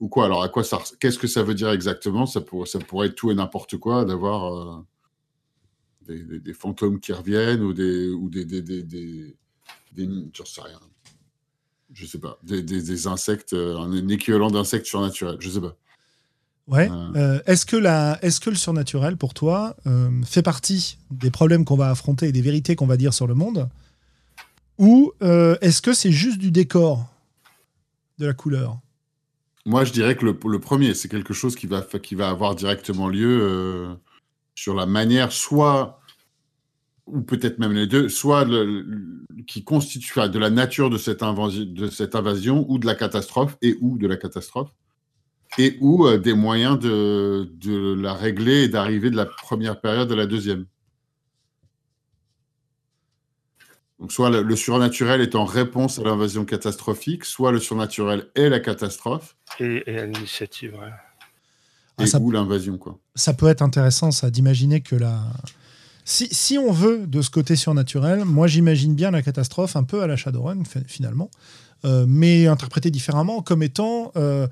[0.01, 2.27] ou quoi Alors, à quoi ça, qu'est-ce que ça veut dire exactement?
[2.27, 4.77] Ça, pour- ça pourrait être tout et n'importe quoi d'avoir euh,
[6.13, 8.09] des, des- des fantômes qui reviennent ou des.
[8.09, 9.37] Ou des, des, des, des,
[9.93, 10.81] des- j'en sais rien.
[11.93, 12.39] Je sais pas.
[12.43, 15.37] Des, des, des insectes, euh, un équivalent d'insectes surnaturels.
[15.41, 15.77] Je sais pas.
[16.69, 16.89] Ouais.
[16.91, 17.13] Euh.
[17.17, 21.65] Euh, est-ce que la, est-ce que le surnaturel pour toi euh, fait partie des problèmes
[21.65, 23.69] qu'on va affronter et des vérités qu'on va dire sur le monde,
[24.79, 27.13] ou euh, est-ce que c'est juste du décor,
[28.19, 28.79] de la couleur?
[29.67, 32.55] Moi, je dirais que le, le premier, c'est quelque chose qui va, qui va avoir
[32.55, 33.97] directement lieu
[34.55, 36.01] sur la manière, soit,
[37.07, 41.23] ou peut-être même les deux, soit le- le- qui constitue de la nature de cette,
[41.23, 44.71] invasion, de cette invasion ou de la catastrophe, et ou de la catastrophe,
[45.59, 50.11] et ou euh, des moyens de, de la régler et d'arriver de la première période
[50.13, 50.67] à la deuxième.
[53.99, 58.49] Donc, soit le, le surnaturel est en réponse à l'invasion catastrophique, soit le surnaturel est
[58.49, 60.91] la catastrophe, Et, et à l'initiative, ouais.
[61.99, 62.99] Ah, et ça- ou l'invasion, quoi.
[63.15, 65.21] Ça peut être intéressant, ça, d'imaginer que la.
[66.13, 70.07] Si, on veut de ce côté surnaturel, moi j'imagine bien la catastrophe un peu à
[70.07, 71.31] la Shadowrun fi- finalement,
[71.87, 74.47] euh, mais interprétée différemment comme étant euh,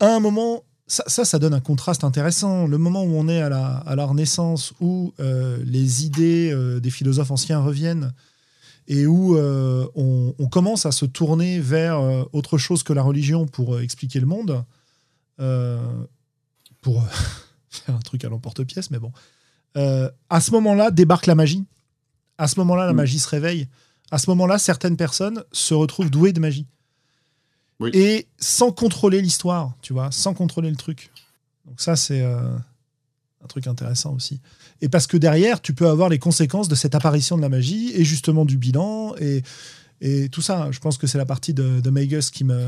[0.00, 0.64] à un moment.
[0.86, 2.66] Ça, ça, ça donne un contraste intéressant.
[2.66, 6.90] Le moment où on est à la, à la Renaissance, où euh, les idées des
[6.90, 8.12] philosophes anciens reviennent
[8.86, 11.98] et où on, on commence à se tourner vers
[12.34, 14.62] autre chose que la religion pour expliquer le monde,
[16.82, 17.02] pour
[17.70, 19.10] faire un truc à l'emporte-pièce, mais bon.
[19.76, 21.64] Euh, à ce moment-là, débarque la magie.
[22.38, 22.96] À ce moment-là, la Mm.
[22.96, 23.68] magie se réveille.
[24.10, 26.66] À ce moment-là, certaines personnes se retrouvent douées de magie.
[27.80, 27.90] Oui.
[27.92, 31.10] Et sans contrôler l'histoire, tu vois, sans contrôler le truc.
[31.66, 32.56] Donc ça, c'est euh,
[33.42, 34.40] un truc intéressant aussi.
[34.80, 37.92] Et parce que derrière, tu peux avoir les conséquences de cette apparition de la magie
[37.94, 39.42] et justement du bilan et,
[40.00, 40.70] et tout ça.
[40.70, 42.66] Je pense que c'est la partie de, de Magus qui me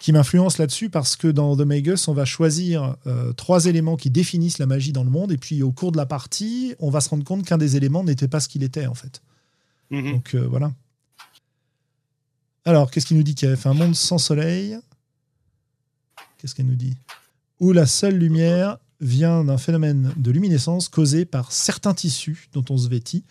[0.00, 4.10] qui m'influence là-dessus parce que dans The Magus, on va choisir euh, trois éléments qui
[4.10, 7.00] définissent la magie dans le monde et puis au cours de la partie, on va
[7.00, 9.22] se rendre compte qu'un des éléments n'était pas ce qu'il était en fait.
[9.90, 10.12] Mhm.
[10.12, 10.72] Donc euh, voilà.
[12.66, 14.78] Alors, qu'est-ce qu'il nous dit qu'il fait un monde sans soleil
[16.38, 16.96] Qu'est-ce qu'elle nous dit?
[17.60, 22.78] Où la seule lumière vient d'un phénomène de luminescence causé par certains tissus dont on
[22.78, 23.24] se vêtit.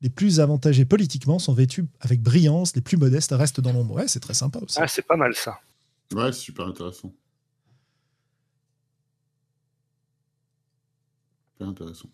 [0.00, 3.96] Les plus avantagés politiquement sont vêtus avec brillance, les plus modestes restent dans l'ombre.
[3.96, 4.78] Ouais, c'est très sympa aussi.
[4.80, 5.58] Ah, c'est pas mal ça.
[6.14, 7.12] Ouais, c'est super intéressant.
[11.52, 12.08] Super intéressant.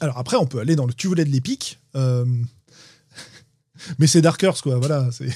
[0.00, 1.78] Alors après, on peut aller dans le tu voulais de l'épique.
[1.96, 2.24] euh,
[3.98, 4.78] Mais c'est Dark Earth, quoi.
[4.78, 5.28] Voilà, c'est...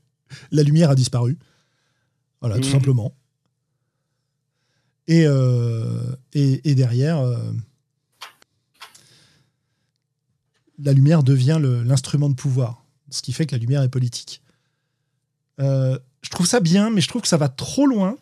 [0.52, 1.38] La lumière a disparu.
[2.40, 2.72] Voilà, tout Mhm.
[2.72, 3.14] simplement.
[5.06, 7.52] Et, euh, et, et derrière, euh,
[10.78, 12.84] la lumière devient l'instrument de pouvoir.
[13.10, 14.40] Ce qui fait que la lumière est politique.
[16.22, 18.16] Je trouve ça bien, mais je trouve que ça va trop loin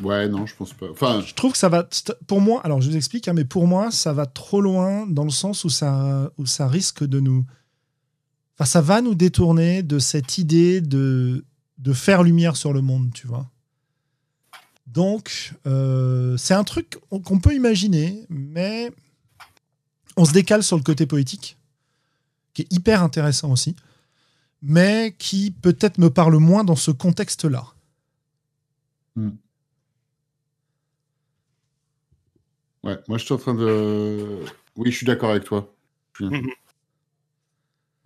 [0.00, 0.86] Ouais, non, je pense pas.
[0.90, 1.86] Enfin, Je trouve que ça va.
[2.26, 5.24] Pour moi, alors je vous explique, hein, mais pour moi, ça va trop loin dans
[5.24, 7.44] le sens où ça, où ça risque de nous.
[8.54, 11.44] Enfin, ça va nous détourner de cette idée de,
[11.78, 13.50] de faire lumière sur le monde, tu vois.
[14.86, 18.90] Donc, euh, c'est un truc qu'on peut imaginer, mais
[20.16, 21.56] on se décale sur le côté poétique,
[22.54, 23.76] qui est hyper intéressant aussi,
[24.62, 27.64] mais qui peut-être me parle moins dans ce contexte-là.
[29.16, 29.30] Hmm.
[32.82, 34.44] Ouais, moi je suis en train de.
[34.76, 35.74] Oui, je suis d'accord avec toi.
[36.20, 36.50] Mhm.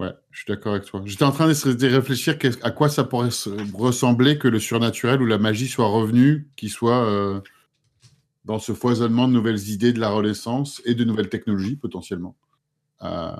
[0.00, 1.02] Ouais, je suis d'accord avec toi.
[1.04, 3.28] J'étais en train de réfléchir à quoi ça pourrait
[3.74, 7.40] ressembler que le surnaturel ou la magie soit revenu, qu'il soit euh,
[8.44, 12.36] dans ce foisonnement de nouvelles idées de la Renaissance et de nouvelles technologies potentiellement.
[13.02, 13.36] Euh,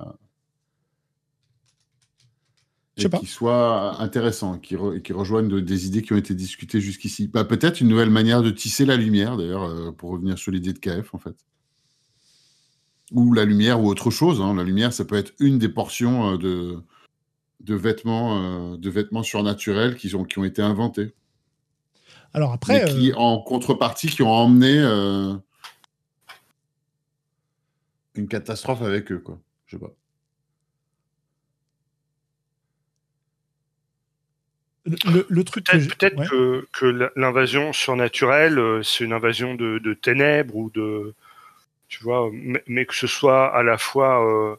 [3.11, 3.19] Pas.
[3.19, 7.27] qui soit intéressant, qui, re- qui rejoigne des idées qui ont été discutées jusqu'ici.
[7.27, 10.73] Bah, Peut-être une nouvelle manière de tisser la lumière, d'ailleurs, euh, pour revenir sur l'idée
[10.73, 11.35] de KF, en fait.
[13.11, 14.41] Ou la lumière, ou autre chose.
[14.41, 14.55] hein.
[14.55, 16.79] La lumière, ça peut être une des portions euh, de,
[17.61, 21.15] de, vêtements, euh, de vêtements surnaturels qui ont, qui ont été inventés.
[22.33, 24.79] Alors après, qui, en contrepartie, qui ont emmené
[28.15, 29.41] une catastrophe avec eux, quoi.
[29.67, 29.93] Je sais pas.
[34.85, 36.27] Le, truc Peut-être ouais.
[36.27, 41.15] que, que l'invasion surnaturelle, euh, c'est une invasion de, de ténèbres ou de.
[41.89, 44.57] Tu vois, mais, mais que ce soit à la fois euh,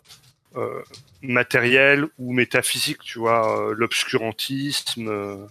[0.56, 0.82] euh,
[1.22, 5.08] matériel ou métaphysique, tu vois, l'obscurantisme.
[5.10, 5.46] euh,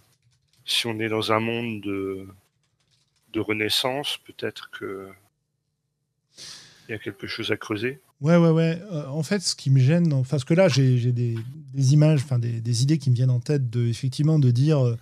[0.66, 2.26] si on est dans un monde de,
[3.32, 5.08] de renaissance, peut-être que.
[6.88, 7.98] Il y a quelque chose à creuser.
[8.20, 8.80] Ouais, ouais, ouais.
[8.92, 11.36] Euh, en fait, ce qui me gêne, parce que là, j'ai des,
[11.92, 14.96] images, enfin des, idées qui me viennent en tête de, effectivement, de dire euh,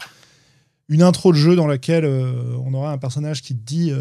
[0.89, 3.93] une intro de jeu dans laquelle euh, on aura un personnage qui te dit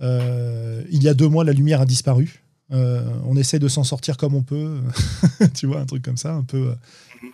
[0.00, 2.42] il y a deux mois, la lumière a disparu.
[2.70, 4.80] On essaie de s'en sortir comme on peut.
[5.54, 6.74] tu vois, un truc comme ça, un peu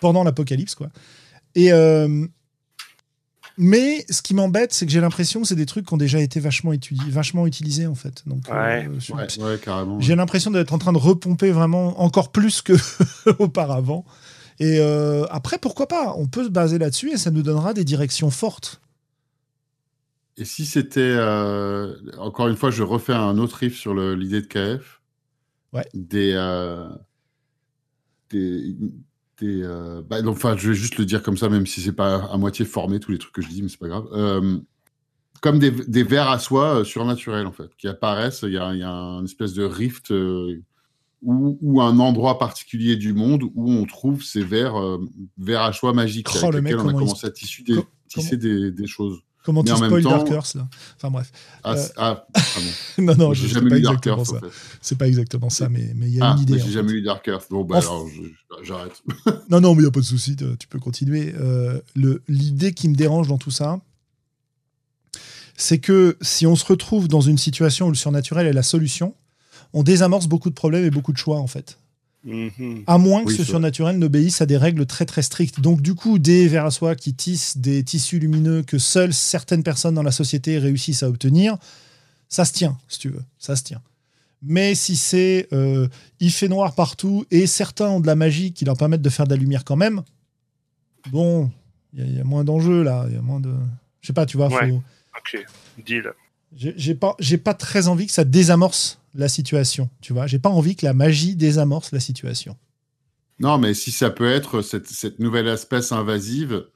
[0.01, 0.91] pendant l'apocalypse, quoi.
[1.55, 1.71] Et.
[3.57, 6.21] Mais ce qui m'embête, c'est que j'ai l'impression que c'est des trucs qui ont déjà
[6.21, 8.23] été vachement, étudi- vachement utilisés, en fait.
[8.27, 8.89] Donc, Ouais.
[8.89, 10.01] euh, sur- Ouais, ouais, carrément.
[10.01, 12.73] j'ai l'impression d'être en train de repomper vraiment encore plus que
[13.39, 14.05] auparavant.
[14.61, 16.15] Et euh, après, pourquoi pas?
[16.17, 18.81] On peut se baser là-dessus et ça nous donnera des directions fortes.
[20.37, 24.43] Et si c'était, euh, encore une fois, je refais un autre riff sur le- l'idée
[24.43, 25.01] de KF.
[25.73, 25.87] Ouais.
[25.95, 26.89] Des, euh,
[28.31, 28.77] des,
[29.43, 32.37] euh, bah, enfin, je vais juste le dire comme ça, même si c'est pas à
[32.37, 34.07] moitié formé tous les trucs que je dis, mais c'est pas grave.
[34.13, 34.59] Euh,
[35.41, 38.43] comme des, des vers à soie euh, surnaturels en fait, qui apparaissent.
[38.43, 42.97] Il y a, il y a une espèce de rift ou, ou un endroit particulier
[42.97, 44.75] du monde où on trouve ces vers,
[45.39, 47.87] vers à soie magiques Oh, avec lesquels on a il commencé à tisser des, Co-
[48.09, 49.21] tisser des, des choses.
[49.45, 50.67] Comment Mais tu spoil temps- Dark Earth, là
[50.97, 51.31] Enfin bref.
[51.63, 52.69] Ah, Euh, ah, pardon.
[52.99, 54.37] non, non, j'ai jamais pas lu Dark exactement Earth, ça.
[54.37, 54.57] en fait.
[54.81, 56.55] C'est pas exactement ça, mais mais il y a Ah, une idée.
[56.59, 56.71] j'ai fait.
[56.71, 57.47] jamais lu Dark Earth.
[57.51, 58.09] Bon, bah Enfin- alors,
[58.63, 59.03] j'arrête.
[59.51, 61.35] Non, non, mais il n'y a pas de souci, tu peux continuer.
[61.39, 61.79] Euh,
[62.27, 63.79] L'idée qui me dérange dans tout ça,
[65.57, 69.15] c'est que si on se retrouve dans une situation où le surnaturel est la solution,
[69.73, 71.79] on désamorce beaucoup de problèmes et beaucoup de choix, en fait.
[72.25, 72.85] Mhm.
[72.87, 75.61] À moins que Oui, ce surnaturel n'obéisse à des règles très très strictes.
[75.61, 79.63] Donc du coup, des vers à soie qui tissent des tissus lumineux que seules certaines
[79.63, 81.59] personnes dans la société réussissent à obtenir,
[82.31, 83.83] ça se tient, si tu veux, ça se tient.
[84.43, 85.87] Mais si c'est euh,
[86.21, 89.27] il fait noir partout et certains ont de la magie qui leur permettent de faire
[89.27, 90.03] de la lumière quand même,
[91.11, 91.51] bon,
[91.93, 93.53] il y a- il y, a moins d'enjeux là, il y a moins de,
[94.01, 94.71] je sais pas, tu vois, Ouais.
[94.71, 94.83] faut-
[95.19, 95.45] Ok,
[95.87, 96.11] deal.
[96.57, 100.39] j'ai j'ai pas, j'ai pas très envie que ça désamorce la situation, tu vois, j'ai
[100.39, 102.57] pas envie que la magie désamorce la situation.
[103.41, 106.67] Non, mais si ça peut être cette, cette nouvelle espèce invasive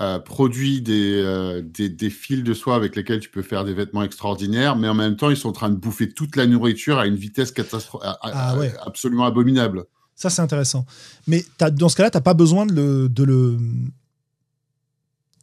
[0.00, 3.74] euh, produit des, euh, des, des fils de soie avec lesquels tu peux faire des
[3.74, 6.98] vêtements extraordinaires, mais en même temps, ils sont en train de bouffer toute la nourriture
[6.98, 8.72] à une vitesse catastrophique, Ah ouais.
[8.86, 9.84] absolument abominable.
[10.14, 10.86] Ça, c'est intéressant.
[11.26, 13.58] Mais dans ce cas-là, tu n'as pas besoin de le, de le.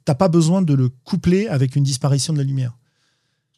[0.06, 2.76] T'as pas besoin de le coupler avec une disparition de la lumière.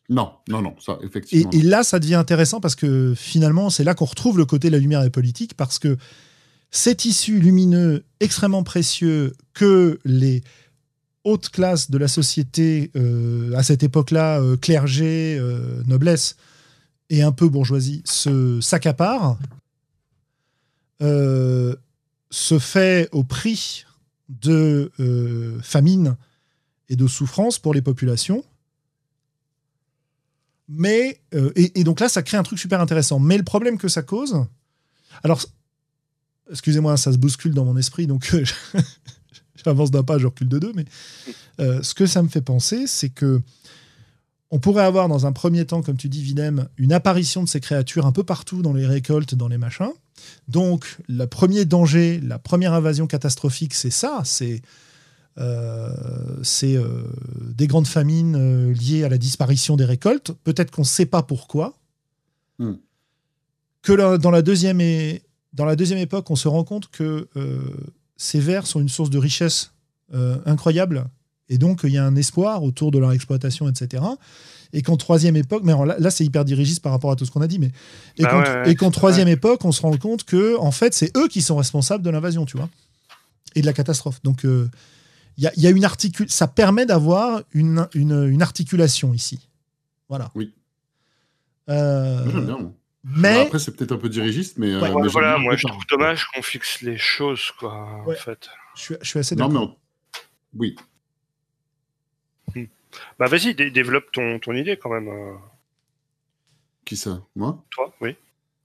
[0.10, 1.52] Non, non, non, ça, Et, effectivement.
[1.52, 4.74] et là, ça devient intéressant parce que finalement, c'est là qu'on retrouve le côté de
[4.74, 5.97] la lumière et politique parce que
[6.72, 10.43] ces tissus lumineux extrêmement précieux que les
[11.24, 16.36] hautes classes de la société, euh, à cette époque-là, euh, clergé, euh, noblesse
[17.10, 19.38] et un peu bourgeoisie, se s'accaparent,
[21.02, 23.86] se fait au prix
[24.30, 24.91] de
[25.62, 26.16] famine
[26.88, 28.45] et de souffrance pour les populations.
[30.74, 33.19] Mais, euh, et, donc là, ça crée un truc super intéressant.
[33.19, 34.45] Mais le problème que ça cause.
[35.22, 35.43] Alors,
[36.49, 38.45] excusez-moi, ça se bouscule dans mon esprit, donc euh,
[39.65, 40.86] j'avance d'un pas, je recule de deux, mais
[41.59, 43.41] euh, ce que ça me fait penser, c'est que
[44.49, 47.61] on pourrait avoir dans un premier temps, comme tu dis, Vinem, une apparition de ces
[47.61, 49.91] créatures un peu partout dans les récoltes, dans les machins.
[50.49, 54.22] Donc, le premier danger, la première invasion catastrophique, c'est ça.
[54.26, 54.61] C'est
[56.43, 57.03] c'est euh,
[57.55, 60.32] des grandes famines euh, liées à la disparition des récoltes.
[60.43, 61.77] Peut-être qu'on ne sait pas pourquoi.
[62.59, 62.73] Hmm.
[63.82, 65.23] Que dans, la deuxième et,
[65.53, 67.27] dans la deuxième époque, on se rend compte que
[68.15, 69.71] ces vers sont une source de richesse
[70.45, 71.05] incroyable.
[71.49, 74.03] Et donc, il y a un espoir autour de leur exploitation, etc.
[74.71, 77.41] Et qu'en troisième époque, mais là, c'est hyper dirigiste par rapport à tout ce qu'on
[77.41, 77.71] a dit, mais
[78.17, 81.41] et bah qu'en troisième époque, on se rend compte que en fait, c'est eux qui
[81.41, 82.69] sont responsables de l'invasion, tu vois,
[83.55, 84.21] et de la catastrophe.
[84.23, 84.45] Donc,
[85.42, 89.50] y a, une articule, ça permet d'avoir une, une, articulation ici.
[90.08, 90.32] Voilà.
[90.36, 90.54] Oui.
[91.70, 92.74] Euh, j'aime bien.
[93.04, 96.44] Mais après, c'est peut-être un peu dirigiste, mais, euh, voilà, moi je trouve dommage qu'on
[96.44, 97.74] fixe les choses, quoi.
[98.06, 98.50] En fait.
[98.76, 99.52] Je suis, je suis assez d'accord.
[99.52, 99.76] Non,
[100.54, 100.76] mais oui.
[102.54, 102.66] Hmm.
[103.18, 105.08] Bah vas-y, développe ton, ton idée quand même.
[105.08, 105.34] Euh.
[106.86, 107.24] Qui ça?
[107.36, 107.64] Moi?
[107.72, 108.16] Toi, oui.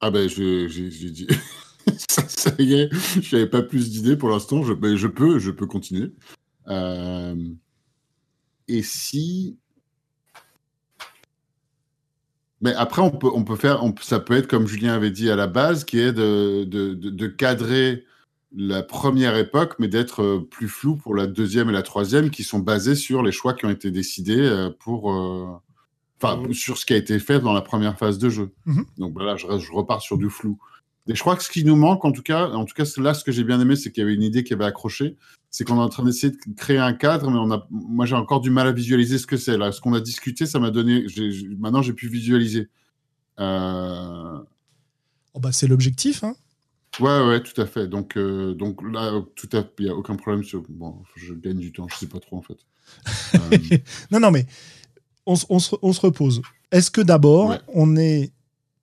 [0.01, 1.27] Ah ben, j'ai dit.
[1.97, 4.63] ça, y est, je n'avais pas plus d'idées pour l'instant.
[4.63, 6.13] Je, ben, je peux, je peux continuer.
[6.69, 7.35] Euh,
[8.69, 9.59] et si.
[12.61, 15.37] Mais après, on peut, on peut faire, ça peut être comme Julien avait dit à
[15.37, 18.05] la base, qui est de, de, de, cadrer
[18.57, 22.45] la première époque, mais d'être euh, plus flou pour la deuxième et la troisième, qui
[22.45, 25.09] sont basés sur les choix qui ont été décidés euh, pour,
[26.21, 26.55] enfin, mmh.
[26.55, 28.55] sur ce qui a été fait dans la première phase de jeu.
[28.65, 30.59] Mmh Donc voilà, je, je, repars sur du flou.
[31.09, 33.15] Et je crois que ce qui nous manque, en tout cas, en tout cas, là,
[33.15, 35.17] ce que j'ai bien aimé, c'est qu'il y avait une idée qui avait accroché.
[35.57, 38.15] C'est qu'on est en train d'essayer de créer un cadre, mais on a, moi, j'ai
[38.15, 39.57] encore du mal à visualiser ce que c'est.
[39.57, 41.07] Là, ce qu'on a discuté, ça m'a donné.
[41.59, 42.69] maintenant, j'ai pu visualiser.
[43.41, 44.39] Euh,
[45.33, 46.37] oh bah, c'est l'objectif, hein.
[47.01, 47.87] Ouais, ouais, tout à fait.
[47.87, 50.45] Donc, euh, donc là, tout à, il n'y a aucun problème.
[50.45, 50.63] Sur...
[50.69, 51.89] Bon, je gagne du temps.
[51.89, 52.59] Je sais pas trop en fait.
[53.37, 53.79] Euh,
[54.11, 54.45] non, non, mais
[55.25, 56.43] on, on, se, on se, repose.
[56.71, 58.31] Est-ce que d'abord, on est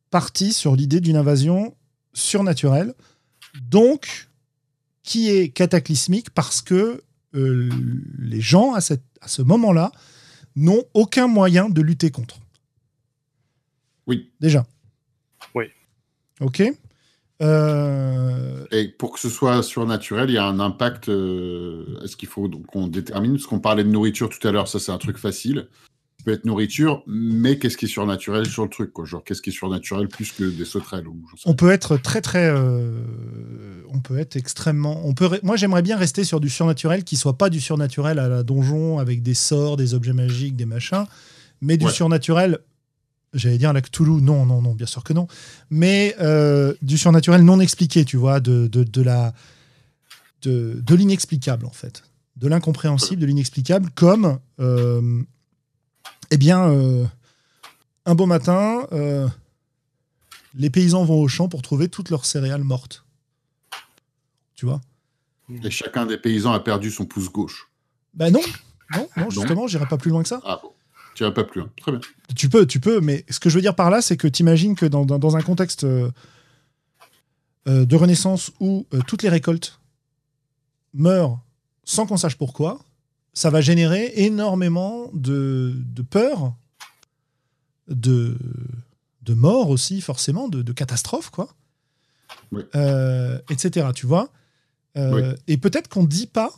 [0.09, 1.76] parti sur l'idée d'une invasion
[2.13, 2.95] surnaturel,
[3.61, 4.28] donc
[5.04, 7.04] qui est cataclysmique parce que
[7.36, 7.70] euh,
[8.20, 9.91] les gens, à, cette, à ce moment-là,
[10.56, 12.39] n'ont aucun moyen de lutter contre.
[14.08, 14.32] Oui.
[14.39, 14.66] Déjà.
[15.56, 15.66] Oui.
[16.39, 16.64] Ok.
[17.41, 21.10] Euh, Et pour que ce soit surnaturel, il y a un impact.
[21.10, 23.34] Euh, est-ce qu'il faut qu'on détermine?
[23.34, 25.68] Parce qu'on parlait de nourriture tout à l'heure, ça c'est un truc facile
[26.24, 29.05] peut être nourriture, mais qu'est-ce qui est surnaturel sur le truc quoi?
[29.05, 32.47] Genre, qu'est-ce qui est surnaturel plus que des sauterelles ou, On peut être très, très.
[32.47, 33.01] Euh,
[33.89, 35.05] on peut être extrêmement.
[35.05, 38.28] On peut, moi, j'aimerais bien rester sur du surnaturel qui soit pas du surnaturel à
[38.28, 41.05] la donjon avec des sorts, des objets magiques, des machins,
[41.61, 42.59] mais du surnaturel.
[43.34, 45.28] J'allais dire la Cthulhu, non, non, non, bien sûr que non.
[45.71, 49.34] Mais euh, du surnaturel non expliqué, tu vois, de, de, de la.
[50.43, 52.03] de, de l'inexplicable, en fait.
[52.36, 54.38] De l'incompréhensible, de l'inexplicable, comme.
[54.59, 55.24] Euh,
[56.34, 57.05] eh bien, euh,
[58.07, 59.27] un beau matin, euh,
[60.55, 63.05] les paysans vont au champ pour trouver toutes leurs céréales mortes.
[64.55, 64.81] Tu vois?
[65.63, 67.69] Et chacun des paysans a perdu son pouce gauche.
[68.15, 68.41] Ben non,
[68.95, 70.41] non, non, justement, j'irai pas plus loin que ça.
[70.43, 70.71] Ah bon,
[71.13, 71.69] tu pas plus loin.
[71.79, 72.01] Très bien.
[72.36, 74.41] Tu peux, tu peux, mais ce que je veux dire par là, c'est que tu
[74.41, 76.09] imagines que dans, un contexte euh,
[77.67, 79.79] de renaissance où toutes les récoltes
[80.95, 81.39] meurent
[81.84, 82.82] sans qu'on sache pourquoi,
[83.34, 85.75] ça va générer énormément de,
[86.09, 86.53] peur,
[87.88, 88.38] de,
[89.23, 91.49] de mort aussi, forcément, de, catastrophes, quoi.
[92.75, 93.88] Euh, etc.
[93.95, 94.29] Tu vois
[94.97, 96.51] euh, Et peut-être qu'on ne dit pas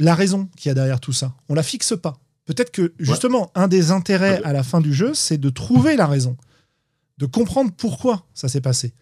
[0.00, 1.32] la raison qu'il y a derrière tout ça.
[1.48, 2.18] On la fixe pas.
[2.44, 6.08] Peut-être que, justement, un des intérêts à la fin du jeu, c'est de trouver la
[6.08, 6.36] raison,
[7.18, 8.94] de comprendre pourquoi ça s'est passé,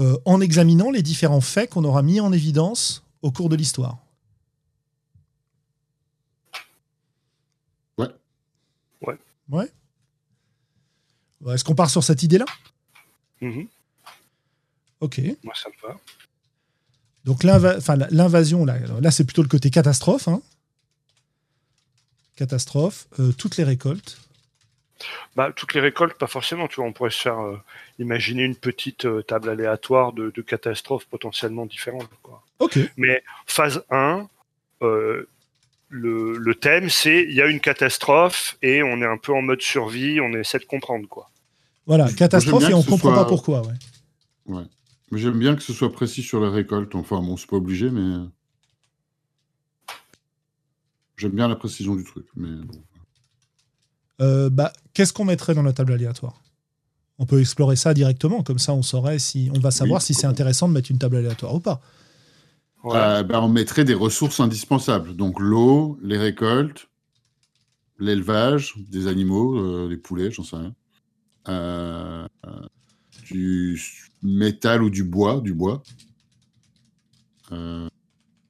[0.00, 3.98] euh, en examinant les différents faits qu'on aura mis en évidence au cours de l'histoire.
[9.02, 9.70] Ouais.
[11.48, 12.46] Est-ce qu'on part sur cette idée-là?
[13.42, 13.68] Mm-hmm.
[15.00, 15.20] Ok.
[15.44, 15.96] Moi, ça me va.
[17.24, 20.28] Donc l'invasion, là, là c'est plutôt le côté catastrophe.
[20.28, 20.40] Hein.
[22.36, 24.18] Catastrophe, euh, toutes les récoltes.
[25.34, 26.68] Bah, toutes les récoltes, pas forcément.
[26.68, 27.60] Tu vois, on pourrait se faire euh,
[27.98, 32.08] imaginer une petite euh, table aléatoire de, catastrophes potentiellement différentes.
[32.22, 32.42] Quoi.
[32.60, 32.78] Ok.
[32.96, 34.28] Mais phase 1,
[35.88, 39.62] le, thème, c'est il y a une catastrophe et on est un peu en mode
[39.62, 41.30] survie, on essaie de comprendre quoi.
[41.86, 43.74] Voilà, catastrophe et on comprend pas pourquoi, ouais.
[44.46, 44.64] Ouais.
[45.10, 46.94] Mais j'aime bien que ce soit précis sur les récoltes.
[46.94, 48.24] Enfin, bon, c'est pas obligé, mais
[51.16, 52.26] j'aime bien la précision du truc.
[52.36, 52.48] Mais
[54.20, 56.42] euh, bah, qu'est-ce qu'on mettrait dans la table aléatoire?
[57.18, 60.26] On peut explorer ça directement, comme ça on saurait si on va savoir si c'est
[60.26, 61.80] intéressant de mettre une table aléatoire ou pas.
[62.86, 65.16] Euh, ben, on mettrait des ressources indispensables.
[65.16, 66.88] Donc l'eau, les récoltes,
[67.98, 70.56] l'élevage des animaux, les poulets, j'en sais
[71.46, 72.28] rien.
[73.28, 73.80] du
[74.22, 75.82] métal ou du bois, du bois.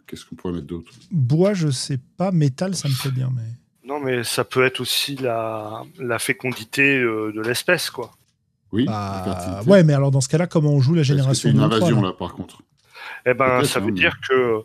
[0.07, 0.93] Qu'est-ce qu'on pourrait mettre d'autre?
[1.11, 2.31] Bois, je sais pas.
[2.31, 3.43] Métal, ça me fait bien, mais.
[3.85, 8.13] Non, mais ça peut être aussi la, la fécondité de l'espèce, quoi.
[8.73, 8.85] Oui.
[8.85, 12.01] Bah, ouais, mais alors dans ce cas-là, comment on joue la génération C'est une invasion
[12.03, 12.63] là, par contre.
[13.27, 14.65] Eh ben, ça veut dire que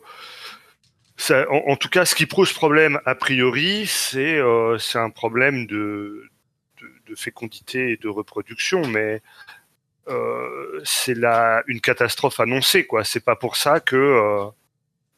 [1.49, 6.29] en, tout cas, ce qui pose problème a priori, c'est euh, un problème de,
[7.07, 9.21] de, fécondité et de reproduction, mais
[10.07, 11.17] euh, c'est
[11.67, 13.03] une catastrophe annoncée, quoi.
[13.03, 14.45] C'est pas pour ça que euh,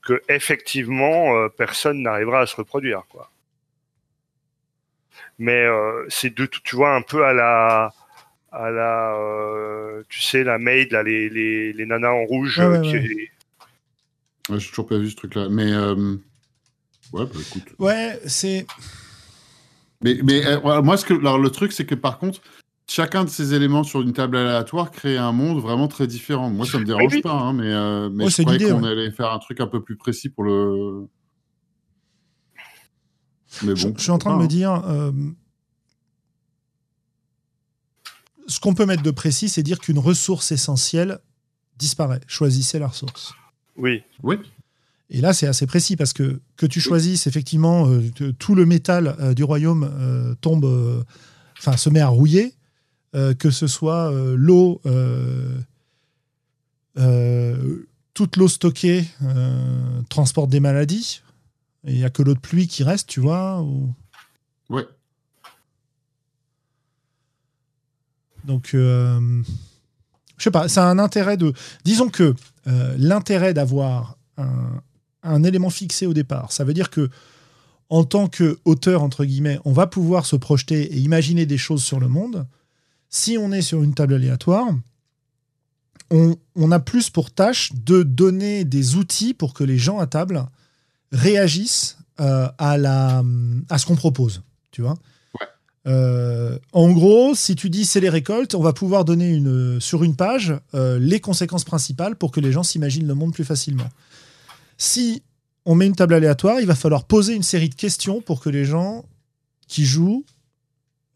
[0.02, 3.30] que effectivement euh, personne n'arrivera à se reproduire, quoi.
[5.38, 5.65] Mais
[6.10, 7.91] c'est de tu vois un peu à la
[8.52, 9.18] à la
[10.10, 13.33] tu sais la maid là les, les, les nanas en rouge qui, Ouais,
[14.49, 15.48] j'ai toujours pas vu ce truc-là.
[15.49, 15.72] Mais.
[15.72, 16.15] Euh,
[17.14, 17.76] ouais, bah, écoute.
[17.80, 18.65] Ouais, c'est.
[20.02, 22.41] Mais, mais euh, moi, ce que, alors, le truc, c'est que par contre,
[22.90, 26.49] chacun de ces éléments sur une table aléatoire crée un monde vraiment très différent.
[26.49, 29.40] Moi, ça me dérange pas, hein, mais, euh, mais je croyais qu'on allait faire un
[29.40, 31.07] truc un peu plus précis pour le.
[33.61, 33.94] Mais bon.
[33.95, 34.48] Je, suis en train de me hein.
[34.48, 34.84] dire.
[38.45, 41.20] Ce qu'on peut mettre de précis, c'est dire qu'une ressource essentielle
[41.78, 42.20] disparaît.
[42.28, 43.34] Choisissez la ressource.
[43.78, 44.04] Oui.
[44.22, 44.38] Oui.
[45.10, 49.16] Et là, c'est assez précis parce que que tu choisisses effectivement euh, tout le métal
[49.20, 51.06] euh, du royaume euh, tombe,
[51.58, 52.54] enfin se met à rouiller,
[53.14, 54.82] que ce soit l'eau,
[58.16, 59.06] toute l'eau stockée
[60.10, 61.22] transporte des maladies.
[61.84, 63.62] Il n'y a que l'eau de pluie qui reste, tu vois.
[63.62, 63.94] Ou...
[64.70, 64.88] Ouais.
[68.45, 68.76] Donc,
[70.44, 71.53] je sais pas, ça a un intérêt de.
[71.86, 72.36] Disons que
[72.68, 74.18] euh, l'intérêt d'avoir
[75.24, 76.52] un, élément fixé au départ.
[76.52, 77.10] Ça veut dire que
[77.88, 82.02] en tant qu'auteur, entre guillemets, on va pouvoir se projeter et imaginer des choses sur
[82.02, 82.45] le monde.
[83.10, 84.68] Si on est sur une table aléatoire,
[86.10, 90.45] on, a plus pour tâche de donner des outils pour que les gens à table
[91.14, 93.24] réagissent euh, à,
[93.70, 94.41] à ce qu'on propose.
[94.72, 94.98] Tu vois
[95.86, 100.04] euh, en gros, si tu dis c'est les récoltes, on va pouvoir donner une, sur
[100.04, 103.90] une page euh, les conséquences principales pour que les gens s'imaginent le monde plus facilement.
[104.78, 105.24] Si
[105.66, 108.50] on met une table aléatoire, il va falloir poser une série de questions pour que
[108.50, 109.06] les gens
[109.68, 110.26] qui jouent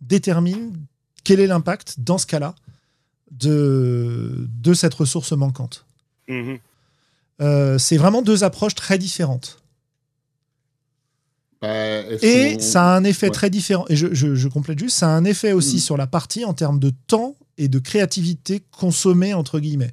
[0.01, 0.73] déterminent
[1.23, 2.55] quel est l'impact, dans ce cas-là,
[3.31, 5.85] de, de cette ressource manquante.
[6.29, 6.59] Mm-hmm.
[7.41, 9.59] Euh, c'est vraiment deux approches très différentes.
[11.61, 13.85] Bah, et ça a un effet très différent.
[13.89, 15.79] Et je, complète juste, ça a un effet aussi mm.
[15.79, 19.91] sur la partie en termes de temps et de créativité consommée, entre guillemets.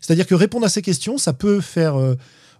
[0.00, 2.14] C'est-à-dire que répondre à ces questions, ça peut faire euh,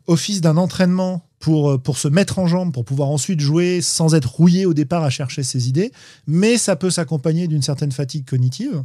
[0.06, 4.14] office d'un entraînement pour, euh, pour se mettre en jambe, pour pouvoir ensuite jouer sans
[4.14, 5.92] être rouillé au départ à chercher ses idées,
[6.26, 8.84] mais ça peut s'accompagner d'une certaine fatigue cognitive.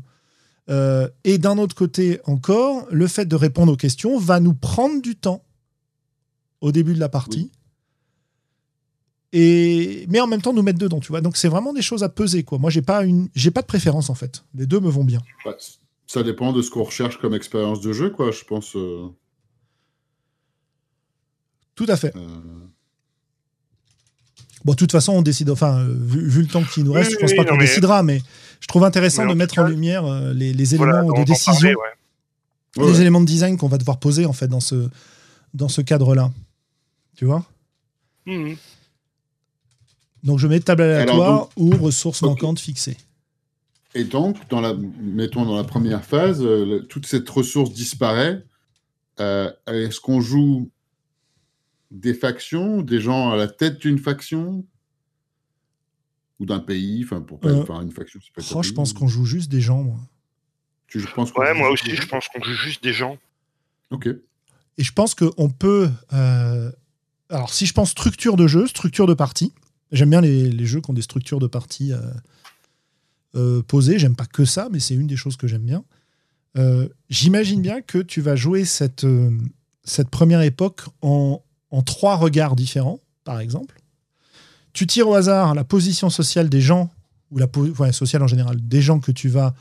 [0.69, 5.01] Euh, et d'un autre côté encore, le fait de répondre aux questions va nous prendre
[5.01, 5.43] du temps
[6.61, 7.51] au début de la partie
[9.33, 11.21] et mais en même temps nous mettre dedans, tu vois.
[11.21, 12.57] Donc c'est vraiment des choses à peser, quoi.
[12.57, 14.43] Moi, j'ai pas une, j'ai pas de préférence en fait.
[14.55, 15.21] Les deux me vont bien.
[16.07, 18.31] ça dépend de ce qu'on recherche comme expérience de jeu, quoi.
[18.31, 18.75] Je pense.
[18.75, 19.07] Euh.
[21.75, 22.13] Tout à fait.
[22.15, 22.27] Euh.
[24.65, 25.49] Bon, de toute façon, on décide.
[25.49, 28.21] Enfin, euh, vu, le temps qui nous reste, je pense pas qu'on décidera, mais
[28.59, 30.03] je trouve intéressant de mettre en lumière
[30.33, 31.77] les, éléments de décision,
[32.77, 34.89] les éléments de design qu'on va devoir poser en fait dans ce
[35.53, 36.31] dans ce cadre-là.
[37.15, 37.45] Tu vois?
[38.25, 38.53] Mmh.
[40.23, 42.97] Donc je mets table aléatoire ou ressources manquantes fixées.
[43.93, 48.43] Et donc, dans la, mettons dans la première phase, euh, toute cette ressource disparaît.
[49.19, 50.71] Euh, est-ce qu'on joue
[51.91, 54.65] des factions, des gens à la tête d'une faction?
[56.39, 59.07] Ou d'un pays Enfin, pour pas euh, faire une faction, pas oh, je pense qu'on
[59.07, 59.83] joue juste des gens.
[59.83, 59.99] Moi.
[60.87, 63.17] Tu penses Ouais, moi aussi, je pense qu'on joue juste des gens.
[63.91, 64.07] Ok.
[64.77, 65.89] Et je pense qu'on peut.
[67.29, 69.53] Alors, si je pense structure de jeu, structure de partie,
[69.91, 71.99] J'aime bien les, jeux qui ont des structures de partie euh,
[73.35, 73.99] euh, posées.
[73.99, 75.83] J'aime pas que ça, mais c'est une des choses que j'aime bien.
[76.57, 79.05] Euh, j'imagine bien que tu vas jouer cette,
[79.83, 81.41] cette première époque en,
[81.85, 83.81] trois regards différents, par exemple.
[84.73, 86.89] Tu tires au hasard la position sociale des gens,
[87.29, 87.47] ou la
[87.79, 89.53] ouais, sociale en général, des gens que tu vas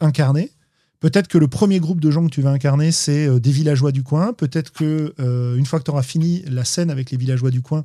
[0.00, 0.52] incarner.
[1.00, 4.02] Peut-être que le premier groupe de gens que tu vas incarner, c'est des villageois du
[4.02, 4.32] coin.
[4.32, 5.14] Peut-être que
[5.56, 7.84] une fois que tu auras fini la scène avec les villageois du coin,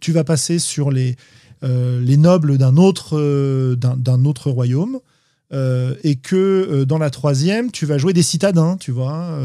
[0.00, 1.16] tu vas passer sur les,
[1.62, 5.00] euh, les nobles d'un autre, euh, d'un autre royaume,
[5.52, 9.38] euh, et que dans la troisième, tu vas jouer des citadins, tu vois,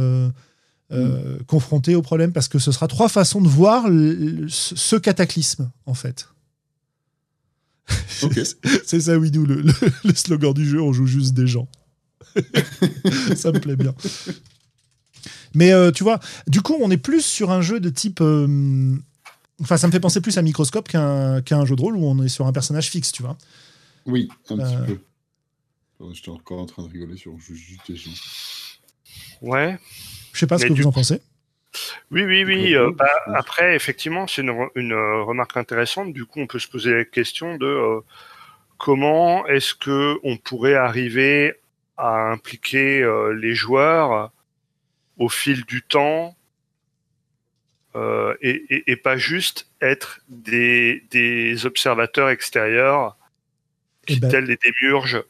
[0.92, 1.44] mm.
[1.48, 3.86] confrontés au problème, parce que ce sera trois façons de voir
[4.48, 6.30] ce cataclysme, en fait.
[8.86, 9.64] c'est ça, Widou, le,
[10.04, 11.68] le, slogan du jeu, on joue juste des gens.
[13.36, 13.96] ça me plaît bien.
[15.56, 18.22] Mais euh, tu vois, du coup, on est plus sur un jeu de type.
[18.22, 18.96] Euh,
[19.62, 22.30] enfin, ça me fait penser plus à Microscope qu'un jeu de rôle où on est
[22.30, 23.38] sur un personnage fixe, tu vois.
[24.06, 24.86] Oui, un petit euh.
[24.86, 25.00] peu.
[26.14, 28.12] J'étais encore en train de rigoler sur juste des gens.
[29.42, 29.78] Ouais.
[30.34, 31.22] Je sais pas ce que vous en pensez.
[32.10, 32.76] Oui, oui, oui.
[32.96, 33.06] Bah,
[33.36, 36.14] après, effectivement, c'est une, une, remarque intéressante.
[36.14, 38.02] Du coup, on peut se poser la question de
[38.78, 41.54] comment est-ce que on pourrait arriver
[41.98, 43.06] à impliquer
[43.36, 44.32] les joueurs
[45.18, 46.36] au fil du temps
[48.00, 53.18] euh, et, pas juste être des, des observateurs extérieurs
[54.06, 55.22] qui, eh ben, tels des démiurges,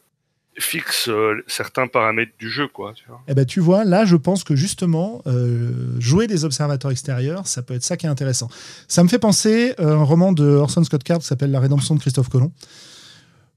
[0.58, 2.68] fixent euh, certains paramètres du jeu.
[2.68, 3.20] Quoi, tu vois.
[3.28, 7.62] Eh ben, tu vois, là, je pense que justement, euh, jouer des observateurs extérieurs, ça
[7.62, 8.48] peut être ça qui est intéressant.
[8.86, 11.94] Ça me fait penser à un roman de Orson Scott Card qui s'appelle La rédemption
[11.94, 12.52] de Christophe Colomb.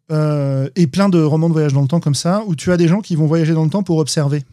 [0.09, 2.87] et plein de romans de voyage dans le temps comme ça, où tu as des
[2.87, 4.43] gens qui vont voyager dans le temps pour observer.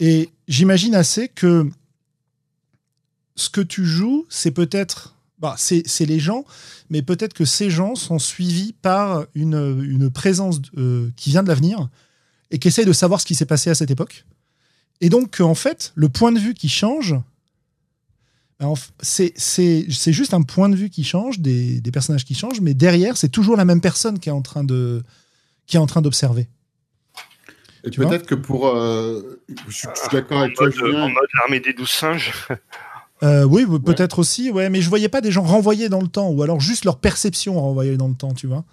[0.00, 1.66] Et j'imagine assez que
[3.36, 5.14] ce que tu joues, c'est peut-être.
[5.38, 6.44] Bah, c'est les gens,
[6.88, 11.48] mais peut-être que ces gens sont suivis par une, une présence euh, qui vient de
[11.48, 11.88] l'avenir
[12.52, 14.24] et qui essaye de savoir ce qui s'est passé à cette époque.
[15.00, 17.16] Et donc, en fait, le point de vue qui change,
[18.60, 18.68] bah,
[19.00, 19.32] c'est
[19.88, 23.28] juste un point de vue qui change, des, des personnages qui changent, mais derrière, c'est
[23.28, 26.46] toujours la même personne qui est en train d'observer.
[27.84, 28.68] Et peut-être que pour.
[28.68, 32.32] Euh, je, suis d'accord avec toi, En mode l'armée des douze singes.
[33.22, 36.30] Euh, oui, peut-être aussi, ouais, mais je voyais pas des gens renvoyés dans le temps,
[36.30, 38.64] ou alors juste leur perception renvoyée dans le temps, tu vois.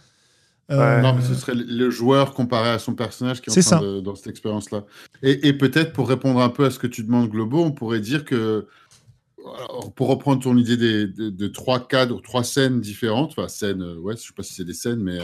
[0.71, 4.01] Euh, non, mais ce serait le joueur comparé à son personnage qui est, en train
[4.01, 4.85] dans cette expérience-là.
[5.23, 8.25] Et, peut-être pour répondre un peu à ce que tu demandes, Globo, on pourrait dire
[8.25, 8.67] que,
[9.95, 14.21] pour reprendre ton idée des, de, trois cadres, trois scènes différentes, enfin scènes, ouais, je
[14.21, 15.19] sais pas si c'est des scènes, mais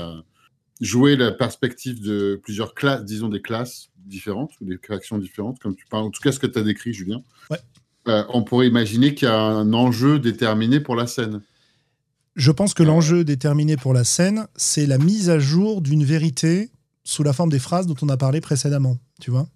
[0.82, 5.76] jouer la perspective de plusieurs classes, disons des classes différentes ou des créations différentes, comme
[5.76, 7.22] tu parles, en tout cas ce que tu as décrit, Julien.
[8.08, 11.42] Euh, on pourrait imaginer qu'il y a un enjeu déterminé pour la scène.
[12.36, 16.70] Je pense que l'enjeu déterminé pour la scène, c'est la mise à jour d'une vérité
[17.04, 19.48] sous la forme des phrases dont on a parlé précédemment, tu vois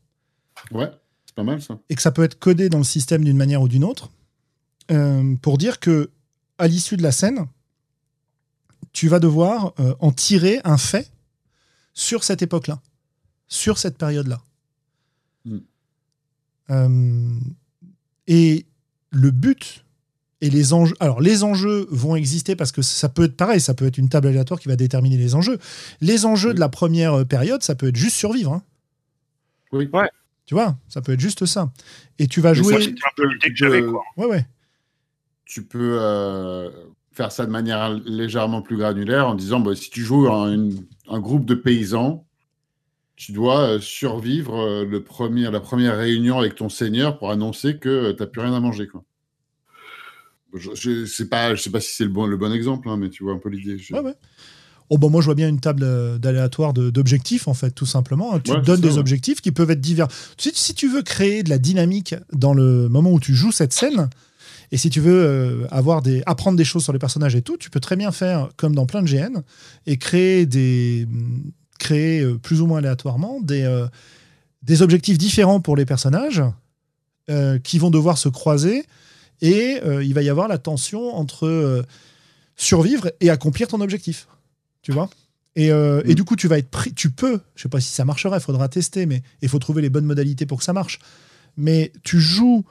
[0.71, 0.89] Ouais,
[1.25, 1.79] c'est pas mal ça.
[1.89, 4.09] Et que ça peut être codé dans le système d'une manière ou d'une autre,
[4.91, 6.09] euh, pour dire que
[6.57, 7.47] à l'issue de la scène,
[8.93, 11.11] tu vas devoir euh, en tirer un fait
[11.93, 12.81] sur cette époque-là,
[13.47, 14.41] sur cette période-là.
[15.45, 15.59] Hmm.
[16.69, 17.39] Euh,
[18.29, 18.65] et
[19.09, 19.83] le but
[20.39, 20.95] et les enjeux.
[21.01, 24.07] Alors, les enjeux vont exister parce que ça peut être pareil, ça peut être une
[24.07, 25.59] table aléatoire qui va déterminer les enjeux.
[25.99, 28.53] Les enjeux de la première euh, période, ça peut être juste survivre.
[28.53, 28.63] Hein.
[29.73, 29.89] Oui.
[29.91, 30.09] Ouais.
[30.45, 31.71] Tu vois, ça peut être juste ça.
[32.19, 32.81] Et tu vas jouer.
[32.81, 34.01] C'est un peu l'idée que j'avais, quoi.
[34.15, 34.45] Ouais, ouais.
[35.45, 35.99] Tu peux
[37.11, 40.69] faire ça de manière légèrement plus granulaire en disant bah, si tu joues un,
[41.09, 42.25] un groupe de paysans,
[43.19, 47.77] tu dois euh, survivre euh, le premier, la première réunion avec ton seigneur pour annoncer
[47.77, 48.87] que euh, tu n'as plus rien à manger.
[48.87, 49.03] Quoi.
[50.53, 52.95] Je ne sais, pas, je sais pas si c'est le bon, le bon exemple, hein,
[52.95, 53.75] mais tu vois un peu l'idée.
[54.89, 58.39] Oh, bon, moi, je vois bien une table d'aléatoire d'objectifs, en fait, tout simplement.
[58.39, 60.07] Tu donnes des objectifs qui peuvent être divers.
[60.37, 63.73] Si, si, tu veux créer de la dynamique dans le moment où tu joues cette
[63.73, 64.09] scène,
[64.71, 67.57] et si tu veux euh, avoir des, apprendre des choses sur les personnages et tout,
[67.57, 69.41] tu peux très bien faire comme dans plein de GN
[69.87, 71.07] et créer des
[71.79, 73.87] créer euh, plus ou moins aléatoirement des, euh,
[74.61, 76.43] des objectifs différents pour les personnages
[77.63, 78.85] qui vont devoir se croiser
[79.41, 81.85] et il va y avoir la tension entre
[82.55, 84.27] survivre et accomplir ton objectif.
[84.81, 85.11] Tu vois?
[85.55, 86.13] Et, et, mm.
[86.15, 86.91] du coup, tu vas être pris.
[86.91, 89.83] Tu peux, je sais pas si ça marcherait, il faudra tester, mais il faut trouver
[89.83, 90.97] les bonnes modalités pour que ça marche.
[91.55, 92.65] Mais tu joues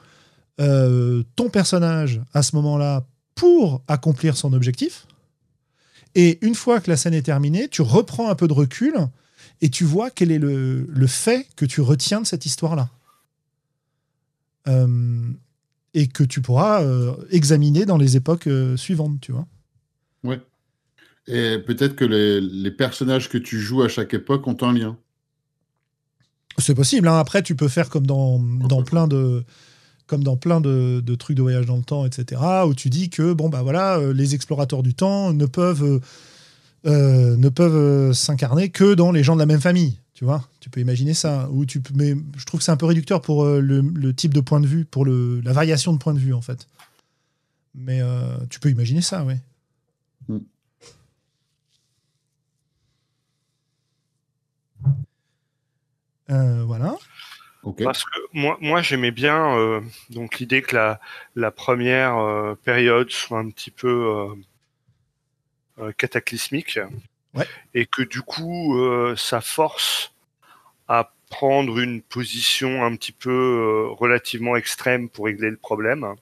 [0.59, 5.07] euh, ton personnage à ce moment-là pour accomplir son objectif.
[6.15, 8.95] Et une fois que la scène est terminée, tu reprends un peu de recul
[9.61, 12.89] et tu vois quel est le, le fait que tu retiens de cette histoire-là.
[14.67, 15.31] Euh,
[15.93, 19.47] et que tu pourras euh, examiner dans les époques suivantes, tu vois.
[20.23, 20.39] Ouais.
[21.27, 24.97] Et peut-être que les, les, personnages que tu joues à chaque époque ont un lien.
[26.57, 27.07] C'est possible.
[27.07, 27.19] Hein.
[27.19, 29.43] Après, tu peux faire comme dans, dans plein de
[30.09, 33.31] comme dans plein de, trucs de voyage dans le temps, etc., où tu dis que
[33.31, 35.99] bon bah voilà, euh, les explorateurs du temps ne peuvent euh,
[36.87, 39.99] euh, ne peuvent s'incarner que dans les gens de la même famille.
[40.15, 41.47] Tu vois, tu peux imaginer ça.
[41.51, 44.59] Ou tu mais je trouve que c'est un peu réducteur pour le, type de point
[44.59, 46.67] de vue, pour le, la variation de point de vue en fait.
[47.75, 48.01] Mais
[48.49, 49.35] tu peux imaginer ça, oui.
[50.27, 50.39] Mm.
[56.65, 56.97] voilà.
[57.77, 60.99] Parce que moi, moi j'aimais bien euh, donc l'idée que la,
[61.35, 64.27] la première euh, période soit un petit peu
[65.97, 66.79] cataclysmique.
[67.73, 68.77] Et que du coup
[69.15, 70.13] ça force
[70.87, 76.15] à prendre une position un petit peu relativement extrême pour régler le problème.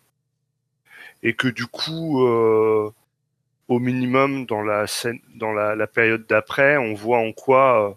[1.24, 2.22] Et que du coup
[3.68, 7.94] au minimum dans la scène, dans la, la période d'après, on voit en quoi, euh,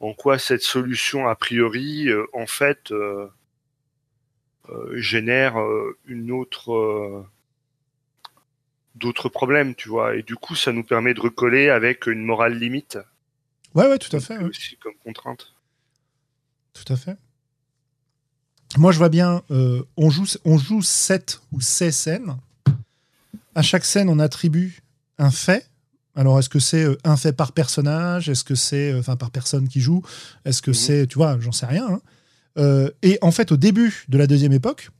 [0.00, 3.28] en quoi cette solution a priori, euh, en fait, euh,
[4.94, 5.56] génère
[6.04, 7.26] une autre,
[8.94, 10.16] d'autres problèmes, tu vois.
[10.16, 12.98] Et du coup, ça nous permet de recoller avec une morale limite.
[13.74, 14.36] Ouais, ouais, tout à fait.
[14.38, 15.54] Aussi comme contrainte.
[16.74, 17.16] Tout à fait.
[18.76, 19.42] Moi, je vois bien,
[19.96, 22.36] on joue, on joue 7 ou 16 scènes.
[23.54, 24.82] À chaque scène, on attribue
[25.16, 25.67] un fait.
[26.18, 28.28] Alors, est-ce que c'est euh, un fait par personnage?
[28.28, 30.02] Est-ce que c'est, euh, enfin, par personne qui joue?
[30.44, 30.74] Est-ce que mhm.
[30.74, 31.86] c'est, tu vois, j'en sais rien.
[31.88, 32.00] Hein.
[32.58, 34.90] Euh, et en fait, au début de la deuxième époque,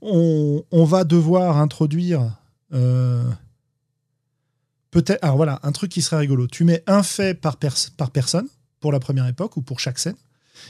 [0.00, 2.38] on, va devoir introduire
[2.70, 5.18] peut-être.
[5.22, 6.46] Alors voilà, un truc qui serait rigolo.
[6.46, 7.56] Tu mets un fait par,
[7.96, 8.46] par personne
[8.78, 10.16] pour la première époque ou pour chaque scène.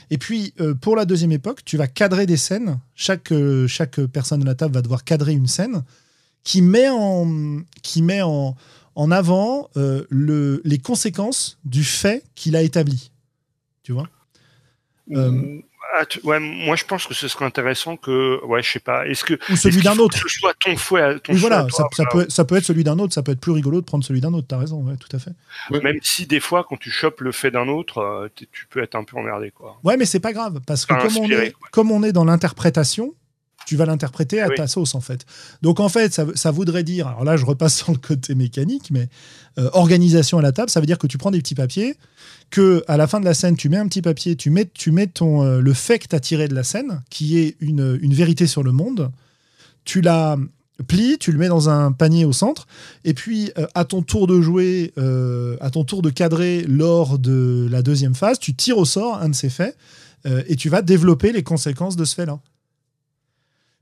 [0.09, 2.79] Et puis, pour la deuxième époque, tu vas cadrer des scènes.
[2.95, 3.31] Chaque,
[3.67, 5.83] chaque personne de la table va devoir cadrer une scène
[6.43, 8.55] qui met en, qui met en,
[8.95, 13.11] en avant euh, le, les conséquences du fait qu'il a établi.
[13.83, 14.07] Tu vois?
[15.11, 15.61] Euh,
[15.95, 19.23] ah, ouais, moi je pense que ce serait intéressant que, ouais, je sais pas, est-ce
[19.23, 22.45] que ou celui d'un autre, que ce soit ton fouet, ton voilà, ça, peut, ça
[22.45, 24.47] peut être celui d'un autre, ça peut être plus rigolo de prendre celui d'un autre.
[24.47, 25.33] T'as raison, ouais, tout à fait.
[25.69, 28.95] Même si des fois, quand tu chopes le fait d'un autre, euh, tu peux être
[28.95, 29.77] un peu emmerdé, quoi.
[29.83, 33.13] Ouais, mais c'est pas grave parce que comme on, est, comme on est dans l'interprétation,
[33.65, 35.25] tu vas l'interpréter à ta sauce en fait.
[35.61, 39.09] Donc en fait, ça, voudrait dire, alors là je repasse sur le côté mécanique, mais
[39.57, 41.95] euh, organisation à la table, ça veut dire que tu prends des petits papiers,
[42.49, 44.91] que à la fin de la scène, tu mets un petit papier, tu mets, tu
[44.91, 47.97] mets ton, euh, le fait que tu as tiré de la scène, qui est une,
[48.13, 49.11] vérité sur le monde,
[49.85, 50.37] tu la
[50.87, 52.67] plies, tu le mets dans un panier au centre,
[53.05, 54.93] et puis euh, à ton tour de jouer,
[55.61, 59.29] à ton tour de cadrer lors de la deuxième phase, tu tires au sort un
[59.29, 59.77] de ces faits,
[60.47, 62.39] et tu vas développer les conséquences de ce fait-là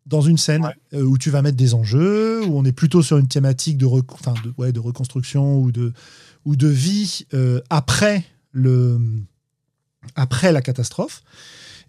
[0.06, 3.18] dans une scène euh, où tu vas mettre des enjeux, où on est plutôt sur
[3.18, 5.94] une thématique de, de, ouais, de reconstruction ou de,
[6.46, 9.00] ou de vie euh, après, le,
[10.16, 11.24] après la catastrophe.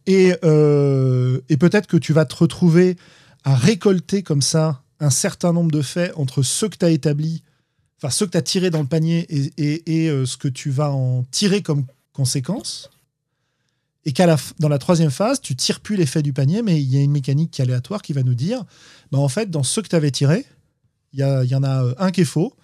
[0.06, 2.97] Et, euh, et peut-être que tu vas te retrouver
[3.44, 7.43] à récolter comme ça un certain nombre de faits entre ceux que tu as établis,
[7.98, 10.70] enfin ceux que tu as tirés dans le panier et, et, et ce que tu
[10.70, 12.90] vas en tirer comme conséquence
[14.04, 16.92] et qu'à la, dans la troisième phase, tu tires plus l'effet du panier, mais il
[16.92, 18.64] y a une mécanique qui est aléatoire qui va nous dire,
[19.12, 20.44] bah en fait, dans ceux que tu avais tirés,
[21.12, 22.54] il y, y, en a euh, un qui est faux,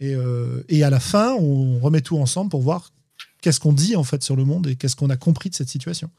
[0.00, 2.92] et, euh, et, à la fin, on remet tout ensemble pour voir
[3.40, 5.68] qu'est-ce qu'on dit en fait sur le monde et qu'est-ce qu'on a compris de cette
[5.68, 6.10] situation.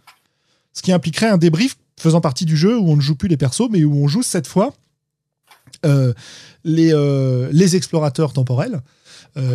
[0.73, 3.37] Ce qui impliquerait un débrief faisant partie du jeu où on ne joue plus les
[3.37, 4.73] persos, mais où on joue cette fois
[5.85, 6.13] euh,
[6.65, 6.91] les,
[7.51, 8.81] les explorateurs temporels.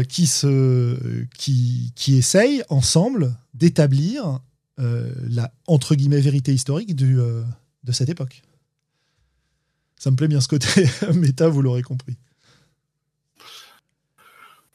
[0.09, 0.97] qui, se,
[1.37, 4.41] qui, qui essayent ensemble d'établir
[4.79, 7.43] la entre guillemets vérité historique du, euh,
[7.85, 8.43] de cette époque.
[9.97, 10.69] Ça me plaît bien ce côté
[11.15, 12.17] méta, vous l'aurez compris.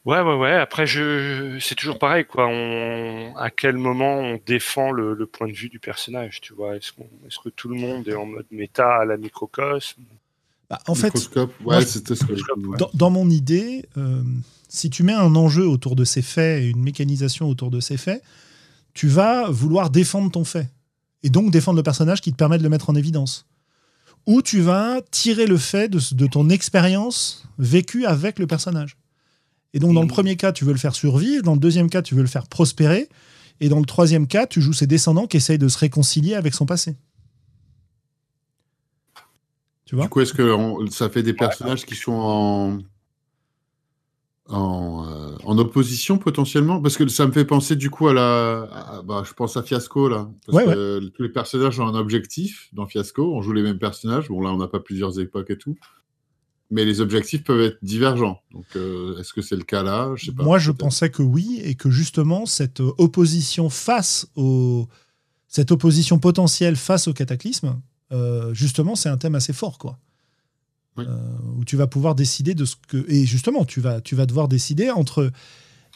[0.06, 0.54] Ouais, ouais, ouais.
[0.54, 1.60] Après, je...
[1.60, 2.48] c'est toujours pareil, quoi.
[2.48, 3.36] On...
[3.36, 6.78] À quel moment on défend le, point de vue du personnage, tu vois?
[6.78, 10.02] Est-ce est que tout le monde est en mode méta à la microcosme?
[10.70, 11.14] Bah, En fait,
[12.78, 14.24] dans, dans, mon idée, euh,
[14.68, 17.98] si tu mets un enjeu autour de ces faits et une mécanisation autour de ces
[17.98, 18.24] faits,
[18.94, 20.70] tu vas vouloir défendre ton fait.
[21.24, 23.46] Et donc défendre le personnage qui te permet de le mettre en évidence.
[24.26, 28.98] Ou tu vas tirer le fait de, ton expérience vécue avec le personnage.
[29.74, 32.02] Et donc dans le premier cas, tu veux le faire survivre, dans le deuxième cas,
[32.02, 33.10] tu veux le faire prospérer,
[33.60, 36.54] et dans le troisième cas, tu joues ses descendants qui essayent de se réconcilier avec
[36.54, 36.96] son passé.
[39.86, 40.06] Tu vois?
[40.06, 40.56] Du coup, est-ce que
[40.92, 42.78] ça fait des personnages qui sont en,
[44.52, 44.54] euh,
[45.50, 46.82] en, opposition potentiellement?
[46.82, 49.02] Parce que ça me fait penser du coup à la.
[49.06, 50.30] bah, je pense à Fiasco là.
[50.46, 53.36] Parce que tous les personnages ont un objectif dans Fiasco.
[53.36, 54.30] On joue les mêmes personnages.
[54.30, 55.78] Bon, là, on n'a pas plusieurs époques et tout.
[56.72, 58.42] Mais les objectifs peuvent être divergents.
[58.52, 60.12] Donc, euh, est-ce que c'est le cas là?
[60.16, 61.60] Je sais pas, Moi, je pensais que oui.
[61.64, 64.88] Et que justement, cette opposition face au.
[65.48, 67.82] Cette opposition potentielle face au cataclysme,
[68.12, 69.98] euh, justement, c'est un thème assez fort, quoi.
[70.98, 71.16] Euh,
[71.58, 73.06] où tu vas pouvoir décider de ce que.
[73.10, 75.32] Et justement, tu vas, tu vas devoir décider entre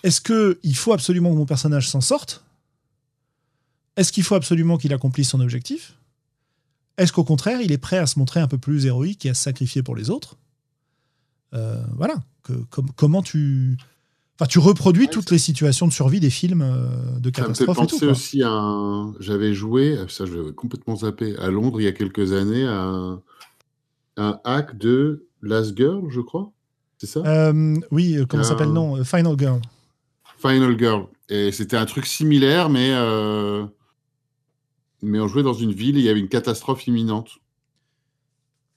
[0.04, 2.44] est-ce qu'il faut absolument que mon personnage s'en sorte?
[3.96, 5.96] Est-ce qu'il faut absolument qu'il accomplisse son objectif?
[6.98, 9.34] Est-ce qu'au contraire, il est prêt à se montrer un peu plus héroïque et à
[9.34, 10.38] se sacrifier pour les autres?
[11.54, 12.16] Euh, Voilà.
[12.44, 12.54] Que,
[12.96, 13.78] comment tu.
[14.36, 17.78] Enfin, tu reproduis toutes les situations de survie des films euh, de catastrophe.
[17.78, 21.80] Ça me fait penser aussi à J'avais joué, ça je l'avais complètement zappé, à Londres
[21.80, 23.20] il y a quelques années, à
[24.18, 26.52] un hack de Last Girl, je crois.
[26.98, 27.20] C'est ça?
[27.26, 28.72] Euh, oui, euh, comment s'appelle?
[28.72, 29.60] Non euh, Final Girl.
[30.38, 31.08] Final Girl.
[31.30, 33.66] Et c'était un truc similaire, mais, euh,
[35.02, 37.32] mais on jouait dans une ville et il y avait une catastrophe imminente.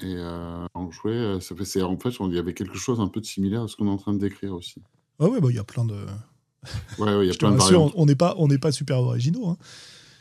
[0.00, 3.08] Et euh, on jouait, ça fait, c'est- en fait, il y avait quelque chose un
[3.08, 4.82] peu de similaire à ce qu'on est en train de décrire aussi.
[5.18, 5.94] Ah ouais, bah, il y a plein de.
[6.98, 8.58] Ouais, ouais, il y a Je te plein rassure, on on n'est pas, on n'est
[8.58, 9.48] pas super originaux.
[9.48, 9.56] hein.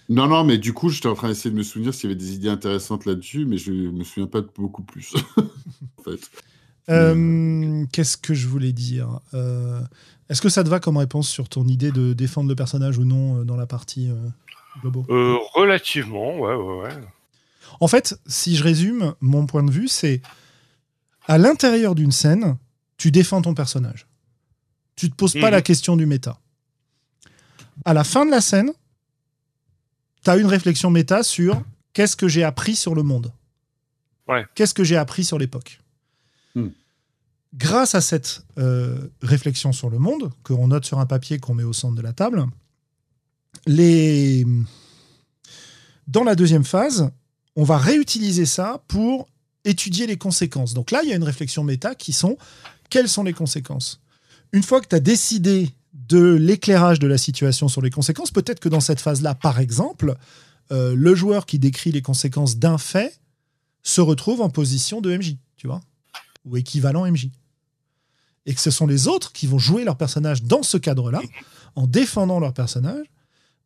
[0.09, 2.19] Non, non, mais du coup, j'étais en train d'essayer de me souvenir s'il y avait
[2.19, 5.13] des idées intéressantes là-dessus, mais je me souviens pas de beaucoup plus.
[5.97, 6.19] en fait.
[6.89, 9.81] Euh, Qu'est-ce que je voulais dire Euh,
[10.29, 13.05] Est-ce que ça te va comme réponse sur ton idée de défendre le personnage ou
[13.05, 14.15] non euh, dans la partie euh,
[14.81, 15.05] Globo?
[15.09, 17.03] Euh, relativement, ouais, ouais, ouais.
[17.79, 20.21] En fait, si je résume, mon point de vue, c'est
[21.27, 22.57] à l'intérieur d'une scène,
[22.97, 24.05] tu défends ton personnage.
[24.95, 25.51] Tu te poses pas Mhm.
[25.51, 26.39] la question du méta.
[27.83, 28.71] À la fin de la scène,
[30.25, 33.31] tu as une réflexion méta sur qu'est-ce que j'ai appris sur le monde.
[34.27, 34.45] Ouais.
[34.55, 35.79] Qu'est-ce que j'ai appris sur l'époque.
[36.55, 36.71] Mhm.
[37.53, 41.63] Grâce à cette euh, réflexion sur le monde, qu'on note sur un papier qu'on met
[41.63, 42.45] au centre de la table,
[43.65, 44.45] les...
[46.07, 47.09] dans la deuxième phase,
[47.55, 49.29] on va réutiliser ça pour
[49.63, 50.73] étudier les conséquences.
[50.73, 52.37] Donc là, il y a une réflexion méta qui sont
[52.89, 54.01] quelles sont les conséquences?
[54.51, 58.59] Une fois que tu as décidé de l'éclairage de la situation sur les conséquences, peut-être
[58.59, 60.15] que dans cette phase-là, par exemple,
[60.71, 63.19] euh, le joueur qui décrit les conséquences d'un fait
[63.81, 65.81] se retrouve en position de MJ, tu vois,
[66.43, 67.29] ou équivalent MJ.
[68.45, 71.21] Et que ce sont les autres qui vont jouer leur personnage dans ce cadre-là,
[71.75, 73.05] en défendant leur personnage,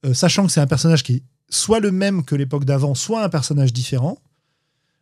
[0.06, 3.23] euh, sachant que c'est un personnage qui est soit le même que l'époque d'avant, soit
[3.23, 4.19] un personnage différent.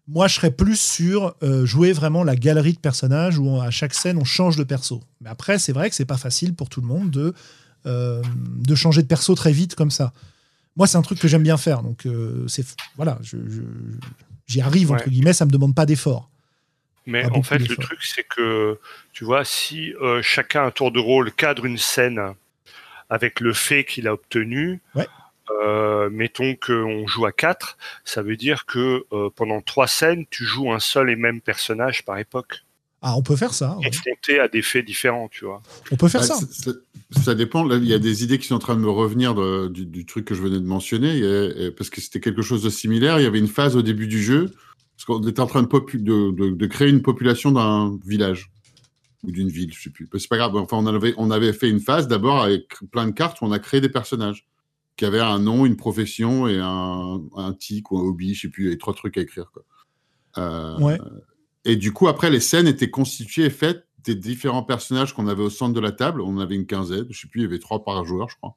[0.07, 3.71] Moi, je serais plus sur euh, jouer vraiment la galerie de personnages où on- à
[3.71, 5.01] chaque scène on change de perso.
[5.21, 7.33] Mais après, c'est vrai que c'est pas facile pour tout le monde de,
[7.85, 8.21] euh,
[8.57, 10.13] de changer de perso très vite comme ça.
[10.77, 11.81] Moi, c'est un truc que j'aime bien faire.
[11.81, 12.65] Donc, euh, c'est
[12.95, 13.61] voilà, je- je-
[14.47, 15.33] j'y arrive entre guillemets.
[15.33, 16.29] Ça me demande pas d'effort.
[17.05, 18.77] Mais Pas en fait, le truc, c'est que,
[19.13, 22.19] tu vois, si chacun à tour de rôle cadre une scène
[23.09, 25.07] avec le fait qu'il a obtenu, Ouais.
[25.63, 30.43] Euh, mettons qu'on joue à 4, ça veut dire que euh, pendant trois scènes, tu
[30.43, 32.63] joues un seul et même personnage par époque,
[33.01, 33.77] Ah, on peut faire ça.
[33.77, 33.85] ouais.
[33.89, 35.61] confronté à des faits différents, tu vois.
[35.91, 36.71] On peut faire Ah, ça.
[37.23, 37.63] ça, dépend.
[37.63, 39.85] Là, il y a des idées qui sont en train de me revenir de- du,
[39.85, 42.69] du truc que je venais de mentionner, et- et- parce que c'était quelque chose de
[42.69, 43.19] similaire.
[43.19, 44.51] Il y avait une phase au début du jeu,
[44.95, 48.49] parce qu'on était en train de, popu- de, de- de créer une population d'un village
[49.23, 50.07] ou d'une ville, je sais plus.
[50.17, 50.55] C'est pas grave.
[50.55, 53.51] Enfin, on avait, on avait fait une phase d'abord avec plein de cartes où on
[53.51, 54.45] a créé des personnages
[54.97, 58.47] qui avaient un nom, une profession et un, un tic ou un hobby, je sais
[58.49, 59.51] plus, il y avait trois trucs à écrire.
[59.53, 59.63] Quoi.
[60.37, 60.99] Euh, Ouais.
[61.65, 65.43] Et du coup, après, les scènes étaient constituées et faites des différents personnages qu'on avait
[65.43, 66.21] au centre de la table.
[66.21, 68.55] On avait une quinzaine, je sais plus, il y avait trois par joueur, je crois.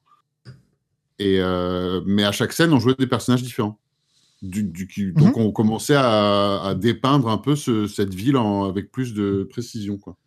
[1.19, 3.77] Et euh, mais à chaque scène, on jouait des personnages différents.
[4.41, 8.63] Du, du- qui- donc, on commençait à, à dépeindre un peu ce- cette ville en-
[8.63, 9.97] avec plus de précision.
[9.97, 10.17] Quoi.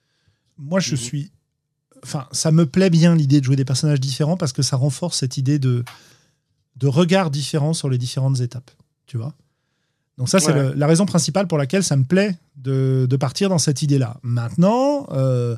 [0.58, 0.96] Moi, je Mhm.
[0.98, 1.32] suis.
[2.04, 5.18] Enfin, ça me plaît bien l'idée de jouer des personnages différents parce que ça renforce
[5.18, 5.84] cette idée de,
[6.76, 8.70] de regard différent sur les différentes étapes.
[9.06, 9.34] Tu vois
[10.18, 10.72] Donc, ça, c'est Ouais.
[10.76, 14.18] la raison principale pour laquelle ça me plaît de, de partir dans cette idée-là.
[14.22, 15.56] Maintenant, euh,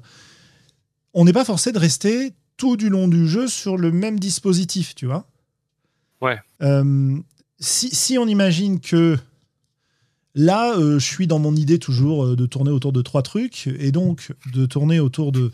[1.15, 4.95] on n'est pas forcé de rester tout du long du jeu sur le même dispositif,
[4.95, 5.27] tu vois
[6.23, 6.39] Ouais.
[6.63, 7.19] Euh,
[7.59, 9.19] si, si on imagine que
[10.35, 13.93] là, euh, je suis dans mon idée toujours de tourner autour de trois trucs, et
[13.93, 15.51] donc de tourner autour de,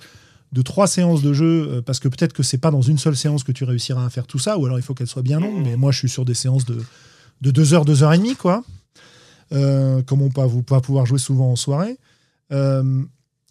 [0.52, 3.16] de trois séances de jeu, euh, parce que peut-être que c'est pas dans une seule
[3.16, 5.40] séance que tu réussiras à faire tout ça, ou alors il faut qu'elle soit bien
[5.40, 6.78] longue, mais moi je suis sur des séances de,
[7.40, 8.62] de deux heures, deux heures et demie, quoi.
[9.52, 11.98] Euh, comme on va vous pas pouvoir jouer souvent en soirée.
[12.52, 13.02] Euh,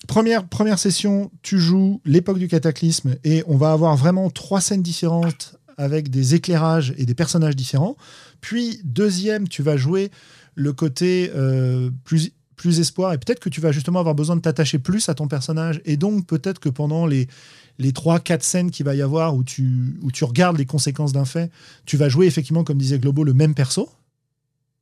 [0.07, 4.81] première, première session, tu joues l'époque du cataclysme et on va avoir vraiment trois scènes
[4.81, 7.97] différentes avec des éclairages et des personnages différents.
[8.41, 10.11] Puis, deuxième, tu vas jouer
[10.55, 11.31] le côté
[12.03, 12.31] plus,
[12.61, 15.27] plus espoir et peut-être que tu vas justement avoir besoin de t'attacher plus à ton
[15.27, 17.27] personnage et donc peut-être que pendant les,
[17.79, 21.25] les 3-4 scènes qu'il va y avoir où tu, où tu regardes les conséquences d'un
[21.25, 21.49] fait,
[21.85, 23.89] tu vas jouer effectivement, comme disait Globo, le même perso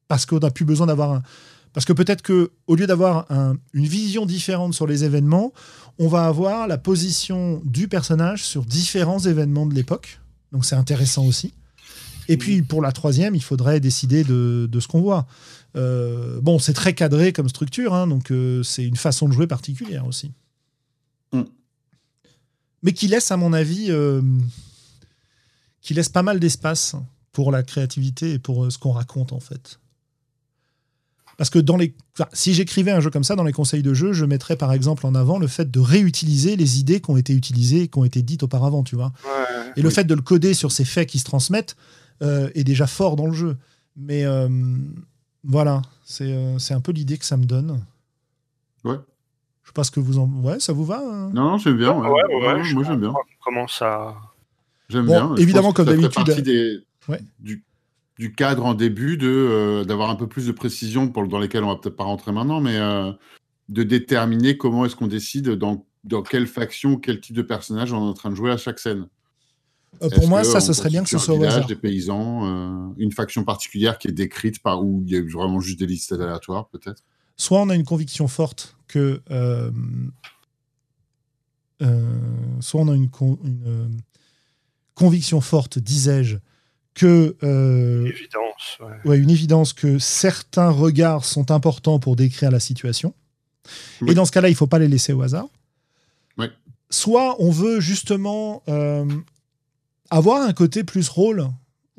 [0.10, 1.24] parce qu'on n'a plus besoin d'avoir un.
[1.72, 5.54] Parce que peut-être que au lieu d'avoir un- une vision différente sur les événements,
[6.00, 10.20] on va avoir la position du personnage sur différents événements de l'époque.
[10.52, 11.54] Donc c'est intéressant aussi.
[12.28, 15.26] Et puis pour la troisième, il faudrait décider de, de ce qu'on voit.
[15.80, 19.48] Euh, bon, c'est très cadré comme structure, hein, donc euh, c'est une façon de jouer
[19.48, 20.32] particulière aussi.
[21.32, 21.44] Mm.
[22.84, 24.22] Mais qui laisse, à mon avis, euh,
[25.82, 26.96] qui laisse pas mal d'espace
[27.32, 29.80] pour la créativité et pour euh, ce qu'on raconte en fait.
[31.38, 33.94] Parce que dans les, enfin, si j'écrivais un jeu comme ça dans les conseils de
[33.94, 37.16] jeu, je mettrais par exemple en avant le fait de réutiliser les idées qui ont
[37.16, 39.14] été utilisées et qui ont été dites auparavant, tu vois.
[39.24, 39.72] Ouais.
[39.78, 41.78] Et le fait de le coder sur ces faits qui se transmettent
[42.22, 43.58] euh, est déjà fort dans le jeu.
[43.96, 44.50] Mais euh,
[45.44, 47.84] voilà, c'est euh, c'est un peu l'idée que ça me donne.
[48.84, 48.96] Ouais.
[49.66, 50.28] sais pas ce que vous en.
[50.44, 51.30] Ouais, ça vous va hein?
[51.34, 51.94] Non, non, j'aime bien.
[51.94, 52.10] Ouais.
[52.10, 53.14] Ouais, ouais, Ouais, je moi, j'aime bien.
[53.44, 54.16] Comment ça
[54.90, 55.36] J'aime Bon, bien.
[55.38, 57.22] Je évidemment, comme ça fait d'habitude, partie des- Ouais.
[57.40, 57.64] du,
[58.18, 61.64] du cadre en début de euh, d'avoir un peu plus de précision pour, dans lesquelles
[61.64, 63.12] on va peut-être pas rentrer maintenant, mais euh,
[63.70, 67.98] de déterminer comment est-ce qu'on décide dans, dans quelle faction, quel type de personnage on
[68.06, 69.08] est en train de jouer à chaque scène.
[70.02, 71.66] Euh, Pour moi, ça, ce serait bien que ce soit un au hasard.
[71.68, 75.60] des paysans, euh, une faction particulière qui est décrite par où il y a vraiment
[75.60, 77.04] juste des listes aléatoires, peut-être?
[77.36, 79.22] Soit on a une conviction forte que.
[79.32, 79.72] euh,
[81.82, 82.20] euh,
[82.60, 83.88] soit on a une, con- une, euh,
[84.96, 86.38] conviction forte, disais-je,
[86.94, 87.36] que.
[87.44, 88.78] euh, Évidence.
[88.82, 89.10] ouais.
[89.10, 93.14] ouais, une évidence que certains regards sont importants pour décrire la situation.
[94.02, 94.12] Oui.
[94.12, 95.48] Et dans ce cas-là, il ne faut pas les laisser au hasard.
[96.38, 96.50] Ouais.
[96.90, 99.06] Soit on veut justement euh,
[100.10, 101.48] avoir un côté plus rôle,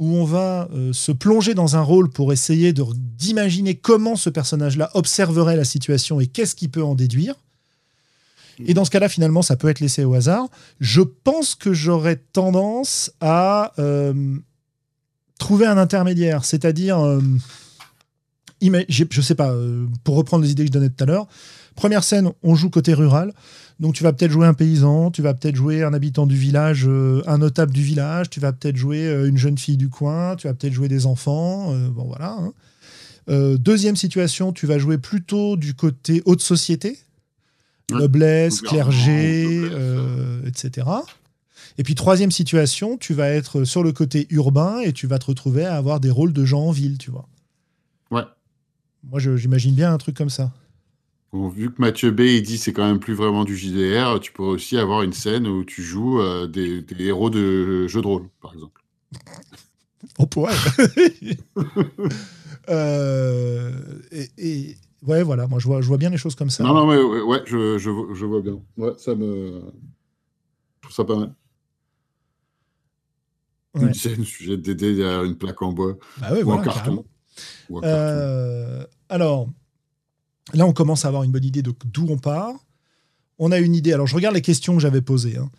[0.00, 4.90] où on va euh, se plonger dans un rôle pour essayer d'imaginer comment ce personnage-là
[4.94, 7.34] observerait la situation et qu'est-ce qu'il peut en déduire.
[8.66, 10.48] Et dans ce cas-là, finalement, ça peut être laissé au hasard.
[10.80, 14.12] Je pense que j'aurais tendance à euh,
[15.38, 17.20] trouver un intermédiaire, c'est-à-dire, euh,
[18.60, 21.26] je sais pas, euh, pour reprendre les idées que je donnais tout à l'heure,
[21.76, 23.32] première scène, on joue côté rural,
[23.80, 26.84] donc tu vas peut-être jouer un paysan, tu vas peut-être jouer un habitant du village,
[26.86, 30.36] euh, un notable du village, tu vas peut-être jouer euh, une jeune fille du coin,
[30.36, 32.36] tu vas peut-être jouer des enfants, euh, bon voilà.
[32.38, 32.52] hein.
[33.28, 36.98] Deuxième situation, tu vas jouer plutôt du côté haute société,
[37.92, 39.62] noblesse, clergé,
[40.44, 40.88] etc.
[41.78, 45.26] Et puis troisième situation, tu vas être sur le côté urbain et tu vas te
[45.26, 47.28] retrouver à avoir des rôles de gens en ville, tu vois.
[48.10, 48.24] Ouais.
[49.05, 50.51] Moi, j'imagine bien un truc comme ça.
[51.32, 54.32] Bon, vu que Mathieu B il dit c'est quand même plus vraiment du JDR, tu
[54.32, 58.06] pourrais aussi avoir une scène où tu joues euh, des, des héros de jeux de
[58.06, 58.82] rôle, par exemple.
[60.18, 60.55] On pourrait.
[62.68, 63.72] Euh,
[64.12, 66.62] et, et- ouais, voilà, moi je vois, je vois bien les choses comme ça.
[66.62, 68.60] Non, non, mais ouais, ouais, je, je, vois- je vois bien.
[68.77, 69.62] Ouais, ça me.
[70.77, 71.35] Je trouve ça pas mal.
[73.74, 73.82] Ouais.
[73.86, 76.64] Une scène, sujet de Dédé derrière une plaque en bois Bah ouais, ou voilà, en
[76.64, 76.81] carton.
[76.81, 77.05] carrément.
[77.70, 77.80] Ou.
[77.84, 79.48] Euh, alors,
[80.52, 82.55] là, on commence à avoir une bonne idée de d'où on part.
[83.38, 83.92] On a une idée.
[83.92, 85.38] Alors, je regarde les questions que j'avais posées.
[85.38, 85.51] hein.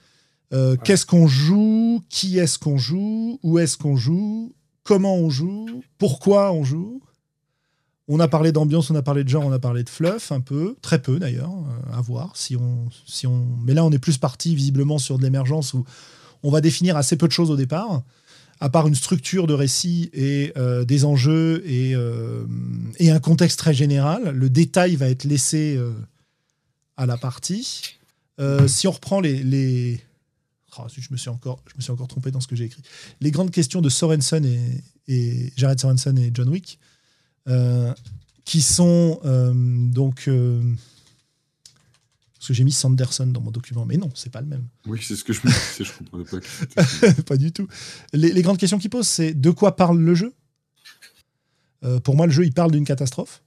[0.53, 2.03] Euh, Qu'est-ce qu'on joue?
[2.09, 3.39] Qui est-ce qu'on joue?
[3.41, 4.53] Où est-ce qu'on joue?
[4.83, 5.81] Comment on joue?
[5.97, 7.01] Pourquoi on joue?
[8.07, 10.41] On a parlé d'ambiance, on a parlé de genre, on a parlé de fluff un
[10.41, 12.35] peu, très peu d'ailleurs, euh, à voir.
[12.35, 13.45] Si on, si on...
[13.63, 15.85] Mais là, on est plus parti visiblement sur de l'émergence où
[16.43, 18.03] on va définir assez peu de choses au départ
[18.61, 22.45] à part une structure de récit et euh, des enjeux et, euh,
[22.99, 25.91] et un contexte très général, le détail va être laissé euh,
[26.95, 27.97] à la partie.
[28.65, 30.01] Si on reprend les, les...
[30.79, 32.81] Oh, je, me suis encore, je me suis encore trompé dans ce que j'ai écrit.
[33.19, 34.43] Les grandes questions de Sorensen
[35.07, 36.79] et, Jared Sorensen et John Wick,
[38.43, 39.19] qui sont
[39.93, 40.27] donc.
[42.41, 44.63] Parce que j'ai mis Sanderson dans mon document, mais non, c'est pas le même.
[44.87, 46.39] Oui, c'est ce que je me disais, je comprenais pas.
[46.39, 47.67] que pas du tout.
[48.13, 50.33] Les, les grandes questions qu'il pose, c'est de quoi parle le jeu?
[51.83, 53.43] Euh, Pour moi, le jeu, il parle d'une catastrophe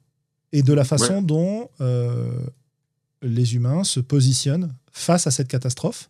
[0.53, 1.23] et de la façon Ouais.
[1.23, 2.31] dont euh,
[3.21, 6.09] les humains se positionnent face à cette catastrophe,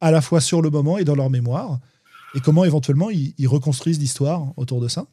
[0.00, 1.80] à la fois sur le moment et dans leur mémoire,
[2.34, 5.06] et comment éventuellement ils, ils reconstruisent l'histoire autour de ça.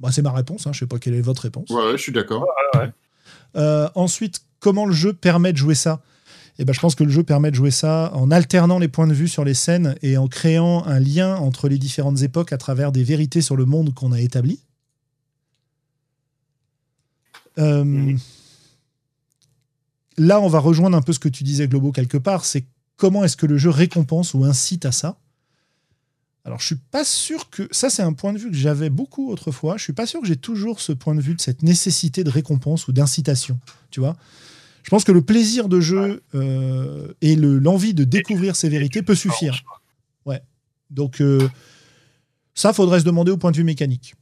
[0.00, 1.70] Bah, c'est ma réponse, hein, je sais pas quelle est votre réponse.
[1.70, 2.44] Ouais, ouais, je suis d'accord.
[3.56, 6.02] Euh, ensuite, comment le jeu permet de jouer ça?
[6.58, 9.06] Eh ben, je pense que le jeu permet de jouer ça en alternant les points
[9.06, 12.58] de vue sur les scènes et en créant un lien entre les différentes époques à
[12.58, 14.60] travers des vérités sur le monde qu'on a établi.
[17.58, 18.16] Euh.
[20.18, 22.44] Là, on va rejoindre un peu ce que tu disais, Globo, quelque part.
[22.44, 22.66] C'est
[22.96, 25.16] comment est-ce que le jeu récompense ou incite à ça?
[26.44, 27.68] Alors, je suis pas sûr que.
[27.70, 29.76] Ça, c'est un point de vue que j'avais beaucoup autrefois.
[29.76, 32.30] Je suis pas sûr que j'ai toujours ce point de vue de cette nécessité de
[32.30, 33.60] récompense ou d'incitation.
[33.92, 34.16] Tu vois
[34.82, 39.02] Je pense que le plaisir de jeu euh, et le- l'envie de découvrir ces vérités
[39.02, 39.62] peut suffire.
[40.90, 41.48] Donc, euh,
[42.54, 44.14] ça, faudrait se demander au point de vue mécanique.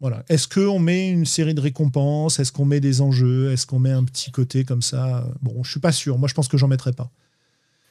[0.00, 0.24] Voilà.
[0.30, 2.38] Est-ce qu'on met une série de récompenses?
[2.38, 3.52] Est-ce qu'on met des enjeux?
[3.52, 5.28] Est-ce qu'on met un petit côté comme ça?
[5.42, 6.16] Bon, je suis pas sûr.
[6.16, 7.10] Moi, je pense que j'en mettrais pas.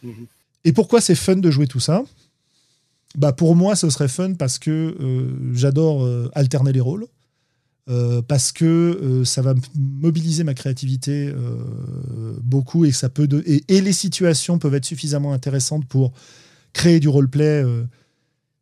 [0.02, 0.26] Mhm.
[0.64, 2.04] Et pourquoi c'est fun de jouer tout ça?
[3.18, 7.08] Bah pour moi, ce serait fun parce que euh, j'adore euh, alterner les rôles,
[7.90, 11.34] euh, parce que ça va mobiliser ma créativité
[12.42, 16.14] beaucoup et ça peut et, les situations peuvent être suffisamment intéressantes pour
[16.74, 17.64] créer du roleplay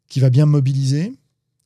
[0.07, 1.13] qui va bien mobiliser.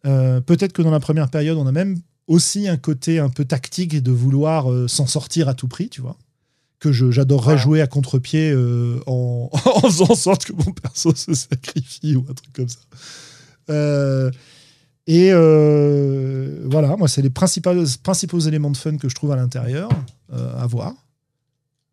[0.04, 4.02] Peut-être que dans la première période, on a même aussi un côté un peu tactique
[4.02, 6.18] de vouloir s'en sortir à tout prix, tu vois
[6.80, 7.60] que je- j'adorerais Ouais.
[7.60, 12.26] jouer à contre-pied euh, en, en faisant en sorte que mon perso se sacrifie ou
[12.30, 12.80] un truc comme ça.
[13.70, 14.32] Euh,
[15.08, 17.72] et euh, voilà, moi, c'est les principaux,
[18.04, 19.90] principaux éléments de fun que je trouve à l'intérieur,
[20.34, 20.94] euh, à voir.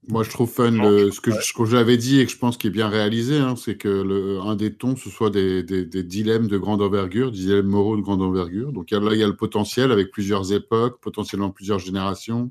[0.06, 2.88] Moi, je trouve fun ce que, j'avais dit et que je pense qu'il est bien
[2.88, 7.30] réalisé, hein, c'est que le, un des tons, ce soit des, dilemmes de grande envergure,
[7.32, 8.70] des dilemmes moraux de grande envergure.
[8.72, 12.50] Donc là, il y a le potentiel avec plusieurs époques, potentiellement plusieurs générations,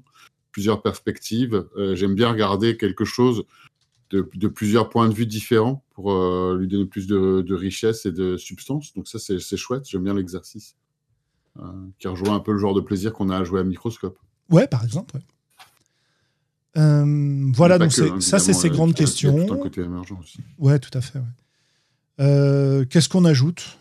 [0.54, 1.68] plusieurs perspectives.
[1.76, 3.44] Euh, j'aime bien regarder quelque chose
[4.22, 8.38] de, plusieurs points de vue différents pour euh, lui donner plus de, richesse et de
[8.38, 8.94] substance.
[8.94, 9.84] Donc ça, c'est chouette.
[9.90, 10.76] J'aime bien l'exercice.
[11.60, 11.66] Euh,
[12.00, 14.18] qui rejoint un peu le genre de plaisir qu'on a à jouer à microscope.
[14.50, 15.20] Ouais, par exemple.
[16.78, 19.52] Euh, voilà, donc hein, ça, c'est ces grandes questions.
[19.52, 20.40] un côté émergent aussi.
[20.58, 21.20] Ouais, tout à fait.
[22.90, 23.78] Qu'est-ce qu'on ajoute?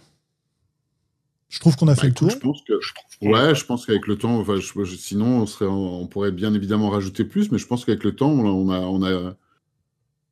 [1.53, 2.31] Je trouve qu'on a fait bah, le tour.
[2.31, 4.59] Je pense que, ouais, je pense qu'avec le temps, enfin,
[4.97, 8.31] sinon, on, serait, on pourrait bien évidemment rajouter plus, mais je pense qu'avec le temps,
[8.31, 9.37] on a, on a,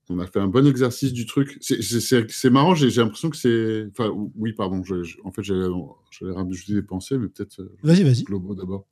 [0.08, 1.58] on a fait un bon exercice du truc.
[1.60, 3.86] C'est marrant, j'ai l'impression que c'est.
[3.90, 4.82] Enfin, oui, pardon.
[5.22, 5.68] en fait, j'allais
[6.32, 7.60] rajouter des pensées, mais peut-être.
[7.60, 8.22] Euh, vas-y, vas-y.
[8.22, 8.86] Globo d'abord.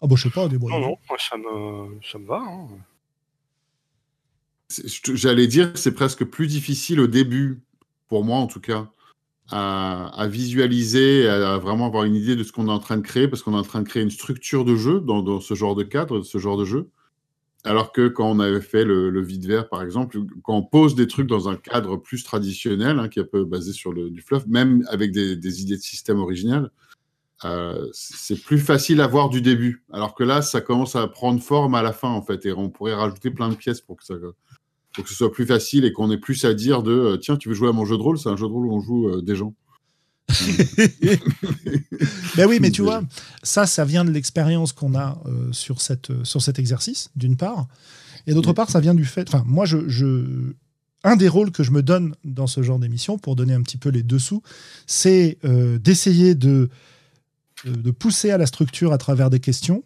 [0.00, 2.40] Ah, bon, je sais pas, des Non, non, moi, ça me, ça me va.
[2.40, 2.68] Hein.
[5.12, 7.64] J'allais dire que c'est presque plus difficile au début,
[8.06, 8.92] pour moi en tout cas,
[9.50, 13.28] à, visualiser, à vraiment avoir une idée de ce qu'on est en train de créer,
[13.28, 15.82] parce qu'on est en train de créer une structure de jeu dans, ce genre de
[15.82, 16.88] cadre, ce genre de jeu.
[17.66, 21.06] Alors que quand on avait fait le, vide vert, par exemple, quand on pose des
[21.06, 24.46] trucs dans un cadre plus traditionnel, hein, qui est un peu basé sur du fluff,
[24.46, 26.70] même avec des, idées de système originales,
[27.44, 29.84] euh, c'est plus facile à voir du début.
[29.92, 32.70] Alors que là, ça commence à prendre forme à la fin, en fait, et on
[32.70, 34.14] pourrait rajouter plein de pièces pour que ça,
[34.94, 37.36] pour que ce soit plus facile et qu'on ait plus à dire de euh, tiens,
[37.36, 38.18] tu veux jouer à mon jeu de rôle?
[38.18, 39.54] C'est un jeu de rôle où on joue euh, des gens.
[42.36, 43.02] ben oui, mais tu vois,
[43.42, 47.66] ça, ça vient de l'expérience qu'on a euh, sur, cette, sur cet exercice, d'une part.
[48.26, 49.28] Et d'autre part, ça vient du fait.
[49.28, 50.54] Enfin, moi, je, je,
[51.02, 53.76] un des rôles que je me donne dans ce genre d'émission, pour donner un petit
[53.76, 54.42] peu les dessous,
[54.86, 56.70] c'est d'essayer de,
[57.66, 59.84] de pousser à la structure à travers des questions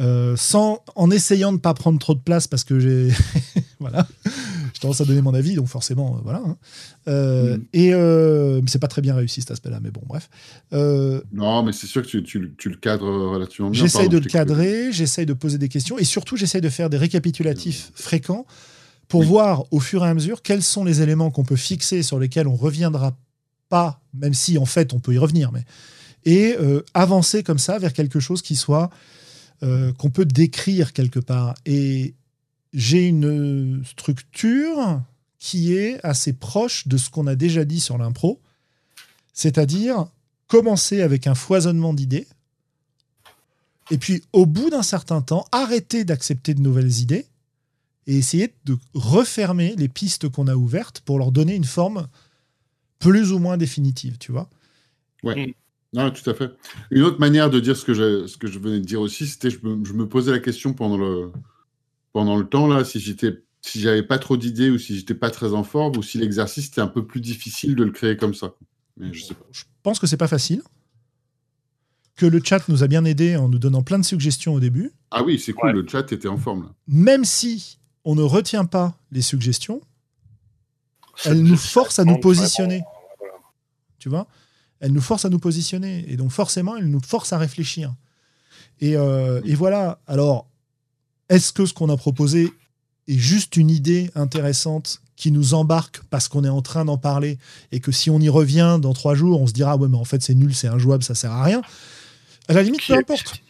[0.00, 3.10] euh, sans, en essayant de ne pas prendre trop de place parce que j'ai
[3.80, 4.08] voilà,
[4.72, 6.42] j'ai tendance à donner mon avis, donc forcément, euh, voilà.
[6.44, 6.56] Hein.
[7.06, 7.64] Euh, mm.
[7.74, 10.28] Et c'est pas très bien réussi cet aspect-là, mais bon, bref.
[10.72, 13.82] non, mais c'est sûr que tu, tu, tu, le cadres relativement bien.
[13.82, 16.98] J'essaye de le cadrer, j'essaye de poser des questions, et surtout, j'essaye de faire des
[16.98, 18.46] récapitulatifs fréquents
[19.06, 22.18] pour voir au fur et à mesure quels sont les éléments qu'on peut fixer sur
[22.18, 23.16] lesquels on reviendra
[23.68, 25.62] pas, même si en fait on peut y revenir, mais
[26.26, 26.56] et
[26.94, 28.90] avancer comme ça vers quelque chose qui soit
[29.64, 31.54] euh, qu'on peut décrire quelque part.
[31.64, 32.14] Et
[32.72, 35.00] j'ai une structure
[35.38, 38.40] qui est assez proche de ce qu'on a déjà dit sur l'impro,
[39.32, 40.06] c'est-à-dire
[40.46, 42.26] commencer avec un foisonnement d'idées,
[43.90, 47.26] et puis au bout d'un certain temps, arrêter d'accepter de nouvelles idées
[48.06, 52.08] et essayer de refermer les pistes qu'on a ouvertes pour leur donner une forme
[52.98, 54.48] plus ou moins définitive, tu vois.
[55.22, 55.54] Ouais.
[55.94, 56.50] Non, tout à fait.
[56.90, 59.26] Une autre manière de dire ce que je, ce que je venais de dire aussi,
[59.26, 61.30] c'était je me, je me posais la question pendant le,
[62.12, 65.30] pendant le temps, là, si j'étais si j'avais pas trop d'idées ou si j'étais pas
[65.30, 68.34] très en forme ou si l'exercice était un peu plus difficile de le créer comme
[68.34, 68.54] ça.
[68.98, 69.46] Mais je, sais pas.
[69.52, 70.62] je pense que c'est pas facile.
[72.14, 74.92] Que le chat nous a bien aidé en nous donnant plein de suggestions au début.
[75.10, 76.64] Ah oui, c'est cool, le chat était en forme.
[76.64, 76.74] Là.
[76.88, 79.80] Même si on ne retient pas les suggestions,
[81.24, 82.82] elle nous force à nous positionner.
[83.98, 84.26] Tu vois?
[84.84, 86.04] Elle nous force à nous positionner.
[86.08, 87.94] Et donc forcément, elle nous force à réfléchir.
[88.80, 89.98] Et, euh, voilà.
[90.06, 90.46] Alors,
[91.30, 92.52] est-ce que ce qu'on a proposé
[93.08, 97.38] est juste une idée intéressante qui nous embarque parce qu'on est en train d'en parler
[97.72, 100.04] et que si on y revient dans trois jours, on se dira ouais mais en
[100.04, 101.62] fait c'est nul, c'est injouable, ça sert à rien.
[102.48, 103.40] À la limite, peu importe.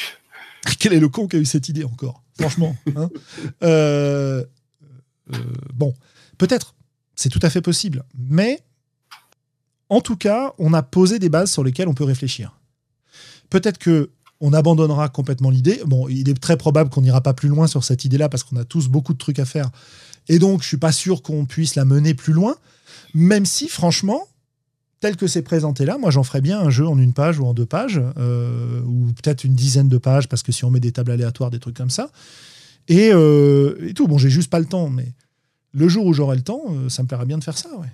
[0.78, 2.76] Quel est le con qui a eu cette idée encore Franchement.
[2.94, 3.08] Hein
[3.62, 4.44] euh,
[5.32, 5.38] euh,
[5.72, 5.94] bon,
[6.36, 6.74] peut-être,
[7.14, 8.04] c'est tout à fait possible.
[8.18, 8.60] Mais
[9.88, 12.58] en tout cas, on a posé des bases sur lesquelles on peut réfléchir.
[13.50, 14.10] Peut-être que
[14.40, 15.80] on abandonnera complètement l'idée.
[15.84, 18.56] Bon, il est très probable qu'on n'ira pas plus loin sur cette idée-là parce qu'on
[18.56, 19.70] a tous beaucoup de trucs à faire.
[20.28, 22.54] Et donc, je suis pas sûr qu'on puisse la mener plus loin.
[23.14, 24.28] Même si, franchement,
[25.00, 27.46] tel que c'est présenté là, moi j'en ferais bien un jeu en une page ou
[27.46, 30.80] en deux pages, euh, ou peut-être une dizaine de pages, parce que si on met
[30.80, 32.10] des tables aléatoires, des trucs comme ça.
[32.88, 34.08] Et, euh, tout.
[34.08, 35.12] Bon, j'ai juste pas le temps, mais
[35.72, 37.88] le jour où j'aurai le temps, euh, ça me plairait bien de faire ça, ouais.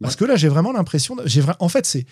[0.00, 1.16] Parce que là, j'ai vraiment l'impression.
[1.58, 2.06] En fait, c'est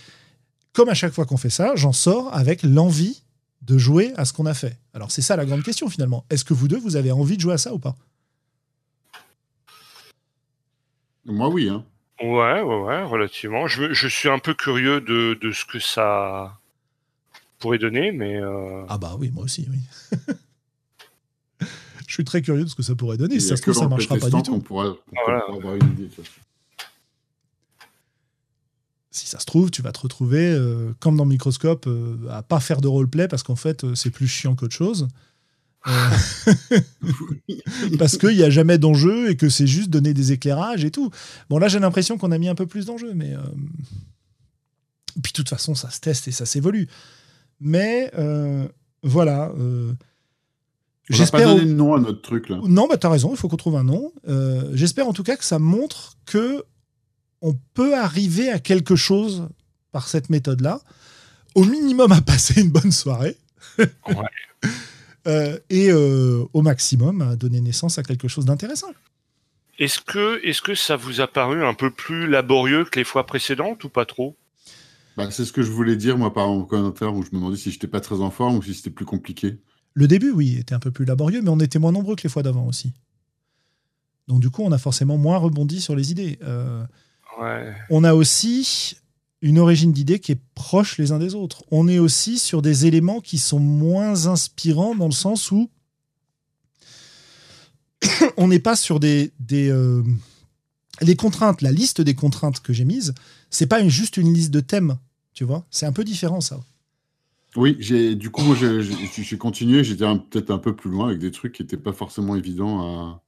[0.72, 3.22] comme à chaque fois qu'on fait ça, j'en sors avec l'envie
[3.62, 4.78] de jouer à ce qu'on a fait.
[4.94, 6.24] Alors, c'est ça la grande question finalement.
[6.30, 7.96] Est-ce que vous deux, vous avez envie de jouer à ça ou pas?
[11.24, 11.68] Moi, oui.
[11.68, 11.84] Hein.
[12.22, 13.66] Ouais, ouais, ouais, relativement.
[13.66, 16.58] Je, suis un peu curieux de, ce que ça
[17.58, 18.40] pourrait donner, mais.
[18.40, 19.78] Euh, ah, bah oui, moi aussi, oui.
[22.06, 23.38] je suis très curieux de ce que ça pourrait donner.
[23.40, 24.54] Si ça se trouve, ça marchera pas du tout.
[24.54, 24.96] On pourra,
[25.48, 26.08] avoir une idée
[29.18, 32.60] si ça se trouve, tu vas te retrouver, euh, comme dans Microscope, euh, à pas
[32.60, 35.08] faire de roleplay parce qu'en fait, euh, c'est plus chiant qu'autre chose.
[35.86, 36.10] Euh,
[37.98, 41.10] parce qu'il n'y a jamais d'enjeu et que c'est juste donner des éclairages et tout.
[41.50, 43.34] Bon, là, j'ai l'impression qu'on a mis un peu plus d'enjeu, mais.
[45.22, 46.88] Puis, de toute façon, ça se teste et ça s'évolue.
[47.60, 48.10] Mais
[49.02, 49.52] voilà.
[49.54, 51.54] On n'a pas J'espère.
[51.54, 52.60] donné de nom à notre truc, là.
[52.66, 54.12] Non, bah t'as raison, il faut qu'on trouve un nom.
[54.72, 56.64] J'espère en tout cas que ça montre que
[57.42, 59.48] on peut arriver à quelque chose
[59.92, 60.80] par cette méthode-là.
[61.54, 63.36] Au minimum à passer une bonne soirée.
[63.78, 63.86] Ouais.
[65.26, 68.86] Euh, et euh, au maximum à donner naissance à quelque chose d'intéressant.
[69.78, 73.26] Est-ce que, est-ce que ça vous a paru un peu plus laborieux que les fois
[73.26, 74.38] précédentes ou pas trop?
[75.18, 77.58] Bah, c'est ce que je voulais dire, moi, par mon commentaire, où je me demandais
[77.58, 79.58] si j'étais pas très en forme ou si c'était plus compliqué.
[79.92, 82.28] Le début, oui, était un peu plus laborieux, mais on était moins nombreux que les
[82.28, 82.94] fois d'avant aussi.
[84.28, 86.38] Donc du coup, on a forcément moins rebondi sur les idées.
[86.42, 86.84] Euh,
[87.40, 87.72] Ouais.
[87.90, 88.96] on a aussi
[89.42, 91.62] une origine d'idées qui est proche les uns des autres.
[91.70, 95.70] On est aussi sur des éléments qui sont moins inspirants dans le sens où
[98.36, 100.02] on n'est pas sur des, des euh,
[101.00, 103.14] les contraintes, la liste des contraintes que j'ai mises,
[103.50, 104.98] c'est pas une- juste une liste de thèmes,
[105.34, 105.64] tu vois.
[105.70, 106.60] C'est un peu différent ça.
[107.56, 111.30] Oui, j'ai du coup, j'ai- continué, j'étais un- peut-être un peu plus loin avec des
[111.30, 113.22] trucs qui n'étaient pas forcément évidents à.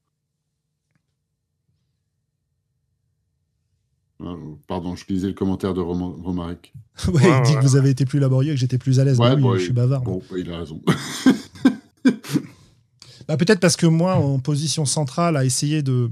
[4.68, 6.72] Pardon, je lisais le commentaire de Roman- Romaric.
[7.09, 7.56] ouais, Ouais, il dit ouais.
[7.59, 9.18] que vous avez été plus laborieux, que j'étais plus à l'aise.
[9.18, 10.02] Ouais, Bah oui, je suis bavard.
[10.02, 10.80] Bon, il a raison.
[13.28, 16.10] Bah, peut-être parce que moi, en position centrale, à essayer de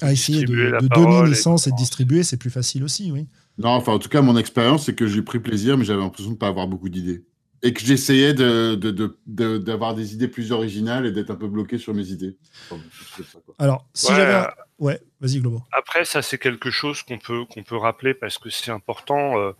[0.00, 3.26] à essayer de, donner et naissance et de de- distribuer, c'est plus facile aussi, oui.
[3.58, 6.28] Non, enfin, en tout cas, mon expérience, c'est que j'ai pris plaisir, mais j'avais l'impression
[6.30, 7.24] de ne pas avoir beaucoup d'idées.
[7.64, 11.34] Et que j'essayais de, de- de- de- d'avoir des idées plus originales et d'être un
[11.34, 12.36] peu bloqué sur mes idées.
[12.70, 12.80] Enfin,
[13.16, 13.56] c'est ça, quoi.
[13.58, 14.46] Alors, si Ouais, j'avais.
[14.78, 15.62] Ouais, vas-y, Globo.
[15.72, 19.38] Après, ça, c'est quelque chose qu'on peut, qu'on peut rappeler parce que c'est important.
[19.38, 19.52] euh,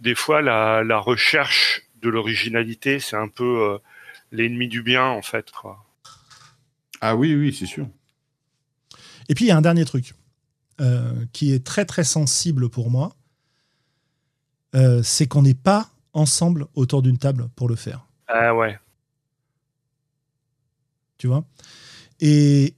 [0.00, 3.78] des fois, la, la recherche de l'originalité, c'est un peu euh,
[4.32, 5.50] l'ennemi du bien, en fait.
[5.50, 5.84] Quoi.
[7.00, 7.88] Ah oui, oui, c'est sûr.
[9.28, 10.14] Et puis, il y a un dernier truc
[10.80, 13.14] euh, qui est très, très sensible pour moi.
[14.74, 18.06] Euh, c'est qu'on n'est pas ensemble autour d'une table pour le faire.
[18.26, 18.78] Ah ouais.
[21.16, 21.44] Tu vois?
[22.20, 22.74] Et,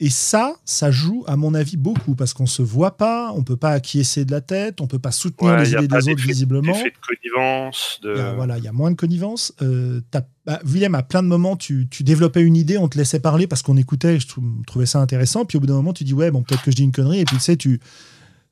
[0.00, 3.56] et ça, ça joue, à mon avis, beaucoup parce qu'on se voit pas, on peut
[3.56, 6.08] pas acquiescer de la tête, on peut pas soutenir Ouais, les y a idées des
[6.08, 6.72] autres visiblement.
[6.72, 7.98] Effet de connivence.
[8.02, 8.12] De...
[8.14, 9.52] Il y a, voilà, il y a moins de connivence.
[9.60, 10.00] Euh,
[10.46, 13.46] bah, Willem, à plein de moments, tu, tu développais une idée, on te laissait parler
[13.46, 15.44] parce qu'on écoutait, je trou- trouvais ça intéressant.
[15.44, 17.20] Puis au bout d'un moment, tu dis, ouais, bon, peut-être que je dis une connerie.
[17.20, 17.80] Et puis tu sais, tu.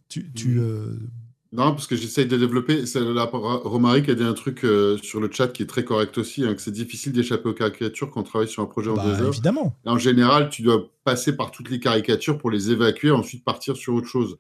[0.09, 0.59] tu, tu Mm.
[0.59, 0.99] euh,
[1.53, 2.87] Non, parce que j'essaye de développer.
[2.87, 6.19] c'est la- Romaric a dit un truc euh, sur le chat qui est très correct
[6.19, 8.95] aussi, hein, que c'est difficile d'échapper aux caricatures quand on travaille sur un projet en
[8.95, 9.29] bah, deux heures.
[9.33, 9.75] évidemment.
[9.87, 13.77] Et en général, tu dois passer par toutes les caricatures pour les évacuer, ensuite partir
[13.77, 14.39] sur autre chose.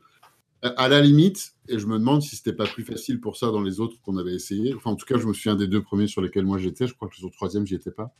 [0.62, 3.60] À la limite, et je me demande si c'était pas plus facile pour ça dans
[3.62, 4.74] les autres qu'on avait essayé.
[4.74, 6.86] Enfin, en tout cas, je me souviens des deux premiers sur lesquels moi j'étais.
[6.88, 8.12] Je crois que le troisième, j'y étais pas.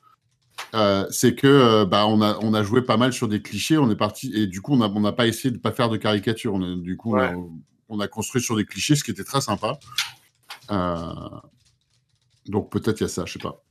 [0.74, 3.78] Euh, c'est que euh, bah, on, a, on a joué pas mal sur des clichés.
[3.78, 5.88] On est parti et du coup, on n'a on n'a pas essayé de pas faire
[5.88, 6.54] de caricature.
[6.54, 7.32] On a- du coup, on a-.
[7.88, 9.78] on, a, construit sur des clichés, ce qui était très sympa.
[10.70, 11.12] Euh,
[12.46, 13.62] donc peut-être il y a ça, je sais pas.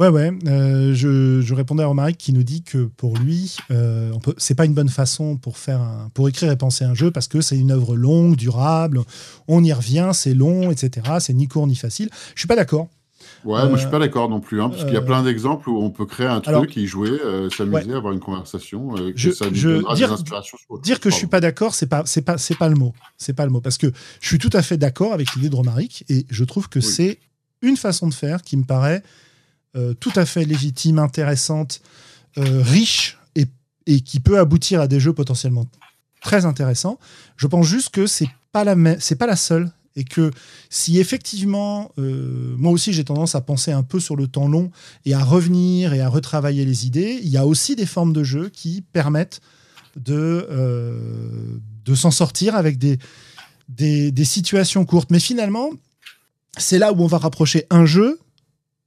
[0.00, 0.32] Ouais, ouais.
[0.48, 4.64] euh, je, je répondais à Romaric qui nous dit que pour lui, euh, c'est pas
[4.64, 7.70] une bonne façon pour faire pour écrire et penser un jeu parce que c'est une
[7.70, 9.00] œuvre longue, durable.
[9.46, 11.18] On y revient, c'est long, etc.
[11.20, 12.10] C'est ni court ni facile.
[12.34, 12.88] Je suis pas d'accord.
[13.44, 15.04] Ouais, Euh, moi je suis pas d'accord non plus, hein, parce qu'il y a euh,
[15.04, 18.96] plein d'exemples où on peut créer un truc, y jouer, euh, s'amuser, avoir une conversation,
[18.96, 20.56] euh, que Je- ça nous je- donnera dire- des inspirations.
[20.58, 21.30] Sur Dire chose, que je suis pardon.
[21.30, 22.94] pas d'accord, c'est pas, c'est pas, c'est pas le mot.
[23.18, 25.56] C'est pas le mot parce que je suis tout à fait d'accord avec l'idée de
[25.56, 26.84] Romaric et je trouve que Oui.
[26.84, 27.18] c'est
[27.60, 29.02] une façon de faire qui me paraît
[29.76, 31.80] euh, tout à fait légitime, intéressante,
[32.38, 33.46] euh, riche et,
[33.86, 35.66] et qui peut aboutir à des jeux potentiellement
[36.22, 36.98] très intéressants.
[37.36, 40.30] Je pense juste que c'est pas la c'est pas la seule et que
[40.70, 44.70] si effectivement euh, moi aussi j'ai tendance à penser un peu sur le temps long
[45.04, 48.24] et à revenir et à retravailler les idées, il y a aussi des formes de
[48.24, 49.40] jeu qui permettent
[49.96, 52.98] de, euh, de s'en sortir avec des,
[53.68, 55.10] des, des situations courtes.
[55.10, 55.70] Mais finalement,
[56.58, 58.18] c'est là où on va rapprocher un jeu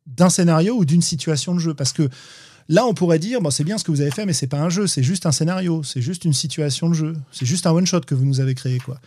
[0.05, 1.73] d'un scénario ou d'une situation de jeu.
[1.73, 2.09] Parce que
[2.69, 4.59] là, on pourrait dire, bon, c'est bien ce que vous avez fait, mais c'est pas
[4.59, 7.71] un jeu, c'est juste un scénario, c'est juste une situation de jeu, c'est juste un
[7.71, 8.79] one-shot que vous nous avez créé.
[8.79, 8.99] quoi.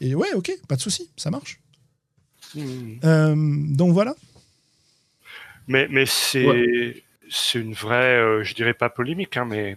[0.00, 1.60] Et ouais, ok, pas de souci, ça marche.
[2.54, 2.98] Hmm.
[3.04, 4.14] Euh, donc voilà.
[5.66, 7.02] Mais, mais c'est
[7.54, 9.76] une vraie, euh, je dirais pas polémique, hein, mais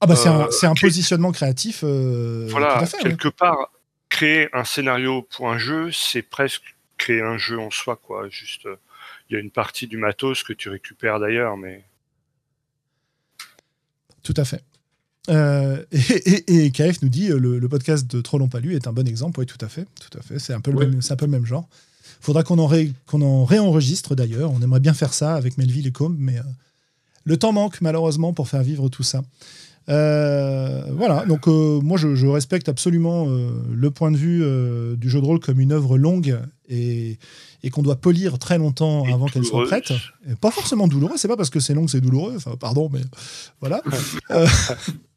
[0.00, 0.80] Ah bah c'est un, Euh, c'est un ok.
[0.80, 1.84] positionnement créatif.
[1.84, 3.02] voilà, tout à fait, ouais.
[3.02, 3.70] quelque part,
[4.08, 8.28] créer un scénario pour un jeu, c'est presque créer un jeu en soi, quoi.
[8.30, 8.66] Juste,
[9.28, 11.84] il y a une partie du matos que tu récupères d'ailleurs, mais
[14.22, 14.62] Tout à fait.
[15.30, 19.06] Euh, et, KF nous dit le, podcast de Trop long pas lu est un bon
[19.06, 19.40] exemple.
[19.40, 20.38] Oui, tout à fait, tout à fait.
[20.38, 21.68] C'est un peu le même, un peu le même genre.
[22.20, 22.70] Faudra qu'on en,
[23.06, 24.50] qu'on en réenregistre d'ailleurs.
[24.52, 26.36] On aimerait bien faire ça avec Melville et Combe, mais
[27.24, 29.22] le temps manque malheureusement pour faire vivre tout ça.
[29.88, 34.44] Euh, voilà, donc euh, moi je, respecte absolument euh, le point de vue
[34.96, 36.38] du jeu de rôle comme une œuvre longue
[36.68, 37.18] et,
[37.62, 39.92] et qu'on doit polir très longtemps avant qu'elle soit prête.
[40.40, 43.02] pas forcément douloureux, c'est pas parce que c'est long que c'est douloureux, enfin pardon, mais
[43.60, 43.82] voilà.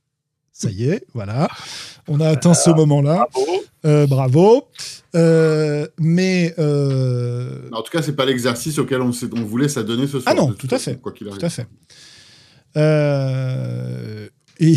[0.57, 1.49] ça y est, voilà.
[2.07, 3.27] On a atteint ce moment-là.
[3.83, 4.67] Bravo.
[5.99, 6.53] mais.
[6.57, 10.23] En tout cas, c'est pas l'exercice auquel on, on, voulait s'adonner ce soir.
[10.27, 10.99] Ah non, tout à fait.
[11.01, 11.39] Quoi qu'il arrive.
[11.39, 11.67] Tout à fait.
[12.77, 14.27] Euh,
[14.59, 14.75] et,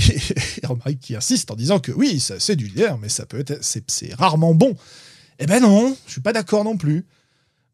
[0.64, 4.14] Romaric qui insiste en disant que oui, c'est du lierre, mais ça peut être, c'est
[4.14, 4.76] rarement bon.
[5.38, 7.06] Eh ben non, je suis pas d'accord non plus.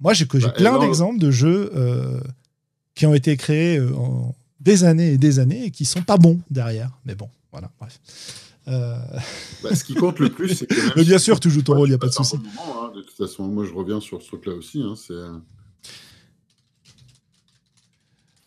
[0.00, 2.20] Moi, j'ai bah, plein d'exemples de jeux euh,
[2.94, 6.16] qui ont été créés euh, en des années et des années et qui sont pas
[6.16, 6.90] bons derrière.
[7.04, 8.00] Mais bon, voilà, bref.
[8.66, 8.98] Euh,
[9.62, 10.74] bah, ce qui compte le plus, c'est que.
[10.96, 12.34] Mais bien sûr, tu joues ton rôle, il n'y a pas de souci.
[12.36, 14.82] Hein, de toute façon, moi, je reviens sur ce truc-là aussi.
[14.82, 15.14] Hein, c'est.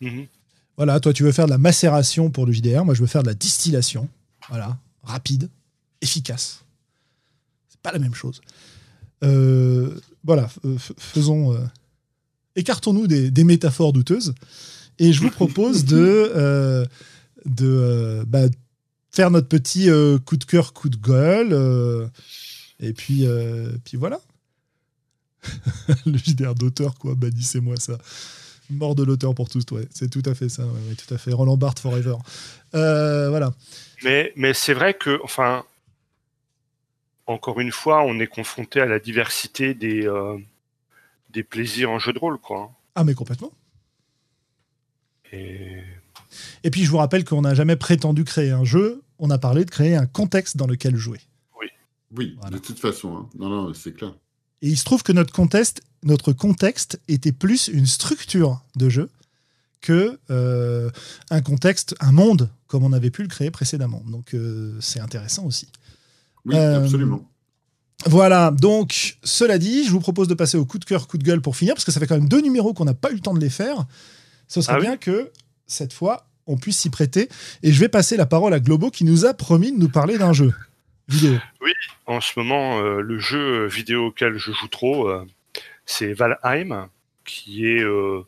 [0.06, 0.28] Mm-hmm.
[0.76, 2.84] Voilà, toi, tu veux faire de la macération pour le JDR.
[2.84, 4.10] Moi, je veux faire de la distillation.
[4.50, 5.50] Voilà, rapide,
[6.02, 6.66] efficace.
[7.70, 8.42] C'est pas la même chose.
[9.24, 10.50] Euh, voilà,
[10.98, 11.54] faisons.
[11.54, 11.60] Euh,
[12.58, 14.36] écartons-nous des, métaphores douteuses.
[15.00, 15.96] Et je vous propose de,
[16.36, 16.86] euh,
[17.46, 18.50] de bah,
[19.18, 19.90] faire notre petit
[20.26, 22.10] coup de cœur, coup de gueule.
[22.80, 23.26] et puis,
[23.84, 24.20] puis voilà.
[26.06, 27.16] le JDR d'auteur, quoi.
[27.16, 27.98] Bannissez-moi ça.
[28.70, 29.88] Mort de l'auteur pour tous, ouais.
[29.92, 30.64] C'est tout à fait ça,
[30.98, 31.32] tout à fait.
[31.32, 32.16] Roland Barthes forever.
[32.76, 33.54] Euh, voilà.
[34.04, 35.64] Mais, mais c'est vrai que, enfin,
[37.26, 40.38] encore une fois, on est confronté à la diversité des, euh,
[41.30, 42.72] des plaisirs en jeu de rôle, quoi.
[42.96, 43.52] Ah, mais complètement.
[45.32, 45.82] Et...
[46.64, 49.66] Et puis, je vous rappelle qu'on n'a jamais prétendu créer un jeu, on a parlé
[49.66, 51.22] de créer un contexte dans lequel jouer.
[51.60, 51.68] Oui.
[52.16, 53.16] Oui, de toute façon.
[53.16, 53.30] Hein.
[53.38, 54.14] Non, non, c'est clair.
[54.62, 59.10] Et il se trouve que notre contexte, notre contexte était plus une structure de jeu
[59.82, 60.90] que euh,
[61.30, 64.04] un contexte, un monde comme on avait pu le créer précédemment.
[64.08, 65.68] Donc euh, c'est intéressant aussi.
[66.46, 67.30] Oui, euh, absolument.
[68.06, 71.24] Voilà, donc cela dit, je vous propose de passer au coup de cœur, coup de
[71.24, 73.16] gueule pour finir, parce que ça fait quand même deux numéros qu'on n'a pas eu
[73.16, 73.86] le temps de les faire.
[74.48, 75.32] Ce serait ah bien que
[75.66, 77.30] cette fois, on puisse s'y prêter.
[77.64, 80.18] Et je vais passer la parole à Globo qui nous a promis de nous parler
[80.18, 80.54] d'un jeu
[81.08, 81.38] vidéo.
[81.62, 81.72] Oui,
[82.06, 85.10] en ce moment, le jeu vidéo auquel je joue trop,
[85.86, 86.90] c'est Valheim,
[87.28, 88.22] qui est euh,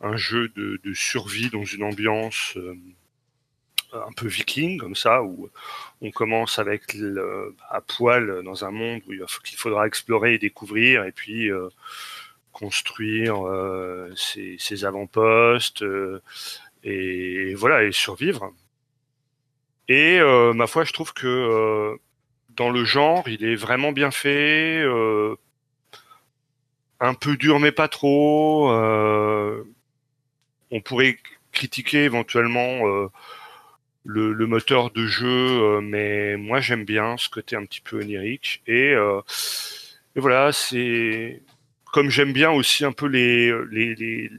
[0.00, 2.74] un jeu de, survie dans une ambiance euh,
[3.92, 5.50] un peu viking, comme ça, où
[6.00, 6.96] on commence avec
[7.70, 9.24] à poil dans un monde où il
[9.56, 11.68] faudra explorer et découvrir, et puis euh,
[12.52, 13.36] construire
[14.14, 15.84] ses, avant-postes,
[16.84, 18.52] et voilà, et survivre.
[19.88, 20.20] Et
[20.54, 21.98] ma foi, je trouve que
[22.50, 24.82] dans le genre, il est vraiment bien fait
[27.02, 28.70] un peu dur mais pas trop.
[28.72, 29.64] Euh,
[30.70, 31.18] on pourrait
[31.50, 33.08] critiquer éventuellement euh,
[34.04, 38.62] le, moteur de jeu, euh, mais moi j'aime bien ce côté un petit peu onirique.
[38.66, 38.94] Et,
[40.14, 41.42] voilà, c'est
[41.92, 44.30] comme j'aime bien aussi un peu les, les, les,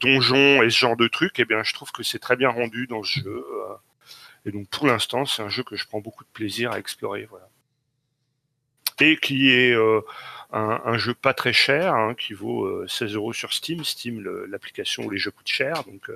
[0.00, 2.86] donjons et ce genre de trucs, eh bien je trouve que c'est très bien rendu
[2.86, 3.46] dans ce jeu.
[4.46, 7.26] et donc pour l'instant, c'est un jeu que je prends beaucoup de plaisir à explorer.
[7.30, 7.48] Voilà.
[9.00, 9.74] Et qui est
[10.54, 13.84] un, jeu pas très cher, hein, qui vaut 16 euh, euros sur Steam.
[13.84, 16.10] Steam, l'application où les jeux coûtent cher, donc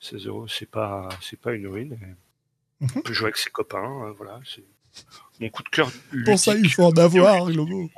[0.00, 1.98] 16 euh, euros, c'est pas, c'est pas une ruine.
[2.80, 3.02] On mhm.
[3.02, 4.40] peut jouer avec ses copains, euh, voilà.
[4.44, 4.64] C'est
[5.40, 5.90] mon coup de cœur.
[6.24, 7.90] Pour ça, il faut en avoir, Globo.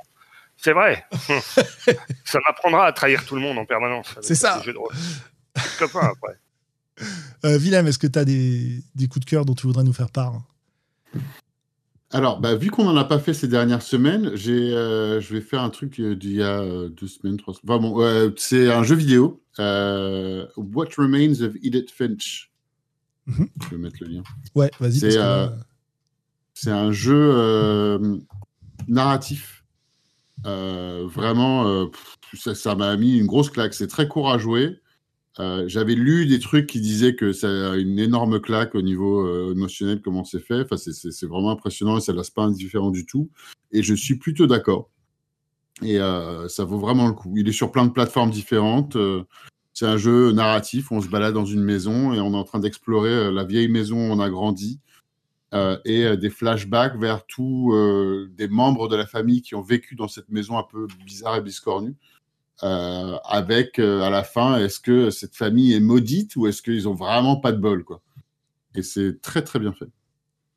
[0.59, 1.05] C'est vrai.
[2.24, 4.14] ça m'apprendra à trahir tout le monde en permanence.
[4.20, 4.60] C'est ça.
[4.62, 4.93] Jeux de rôle.
[5.78, 6.39] copains après.
[7.44, 10.10] Willem, est-ce que tu as des, des, coups de cœur dont tu voudrais nous faire
[10.10, 10.43] part
[12.10, 15.43] alors, bah, vu qu'on n'en a pas fait ces dernières semaines, j'ai, euh, je vais
[15.43, 17.85] faire un truc euh, d'il y a euh, deux semaines, trois semaines.
[17.85, 19.43] Enfin, bon, c'est un jeu vidéo.
[19.59, 22.51] What Remains of Edith Finch.
[23.26, 23.48] Mhm.
[23.62, 24.22] Je vais mettre le lien.
[24.55, 25.01] Ouais, vas-y.
[25.01, 25.18] C'est,
[26.55, 28.01] c'est un jeu
[28.86, 29.57] narratif.
[30.44, 31.90] Vraiment,
[32.35, 33.74] ça m'a mis une grosse claque.
[33.74, 34.81] C'est très court à jouer.
[35.40, 39.52] Euh, j'avais lu des trucs qui disaient que c'est une énorme claque au niveau euh,
[39.52, 40.62] émotionnel, comment c'est fait.
[40.62, 43.31] Enfin, c'est vraiment impressionnant et ça laisse pas indifférent du tout.
[43.70, 44.90] Et je suis plutôt d'accord.
[45.82, 47.35] Et euh, ça vaut vraiment le coup.
[47.36, 48.97] Il est sur plein de plateformes différentes.
[49.74, 50.90] c'est un jeu narratif.
[50.90, 53.97] On se balade dans une maison et on est en train d'explorer la vieille maison
[53.97, 54.81] où on a grandi.
[55.52, 57.72] Et des flashbacks vers tous
[58.36, 61.40] des membres de la famille qui ont vécu dans cette maison un peu bizarre et
[61.42, 61.96] biscornue.
[62.64, 66.88] Euh, avec euh, à la fin, est-ce que cette famille est maudite ou est-ce qu'ils
[66.88, 68.02] ont vraiment pas de bol quoi
[68.74, 69.88] Et c'est très très bien fait.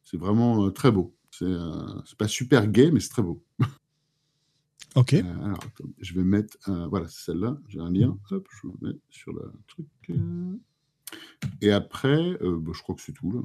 [0.03, 1.15] C'est vraiment euh, très beau.
[1.29, 1.69] C'est euh,
[2.17, 3.43] pas super gay, mais c'est très beau.
[4.95, 5.13] Ok.
[5.13, 5.59] Euh, alors,
[5.99, 6.57] je vais mettre.
[6.67, 7.57] euh, voilà, c'est celle-là.
[7.69, 8.17] J'ai un lien.
[8.31, 9.87] Hop, je le mets sur le truc.
[10.09, 10.57] euh.
[11.61, 13.31] Et après, euh, bah, je crois que c'est tout.
[13.31, 13.41] Là.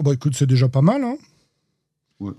[0.00, 1.02] Bah écoute, c'est déjà pas mal.
[1.04, 1.16] Hein
[2.20, 2.32] Ouais.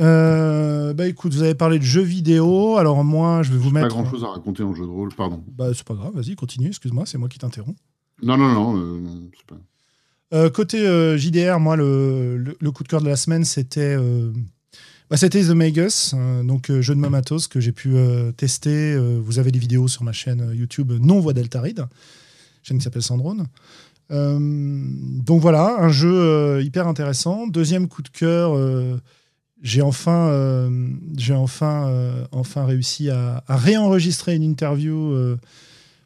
[0.00, 2.76] Euh, bah écoute, vous avez parlé de jeux vidéo.
[2.78, 3.88] Alors moi, je vais vous Pas mettre.
[3.94, 5.42] grand chose à raconter en jeu de rôle, pardon.
[5.48, 6.68] Bah c'est pas grave, vas-y, continue.
[6.68, 7.76] Excuse-moi, c'est moi qui t'interromps.
[8.22, 9.00] Non, non, non, euh,
[9.36, 9.56] c'est pas.
[10.32, 10.78] Euh, côté
[11.18, 13.96] JDR, moi, le, le- le coup de cœur de la semaine, c'était
[15.10, 17.94] bah, c'était The Magus, euh, donc jeu de Mamatos que j'ai pu
[18.36, 18.96] tester.
[18.96, 21.84] Vous avez les vidéos sur ma chaîne YouTube Non Voix Deltaride,
[22.62, 23.46] chaîne qui s'appelle Sandrone.
[24.10, 27.46] Euh, donc voilà, un jeu euh, hyper intéressant.
[27.46, 28.96] Deuxième coup de cœur, euh,
[29.62, 30.26] j'ai enfin,
[32.56, 35.14] réussi à, réenregistrer une interview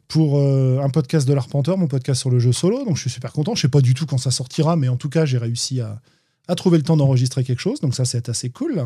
[0.07, 2.83] pour un podcast de l'Arpenteur, mon podcast sur le jeu solo.
[2.85, 3.55] Donc je suis super content.
[3.55, 6.01] Je sais pas du tout quand ça sortira, mais en tout cas, j'ai réussi à,
[6.49, 7.79] à trouver le temps d'enregistrer quelque chose.
[7.79, 8.85] Donc ça, c'est assez cool.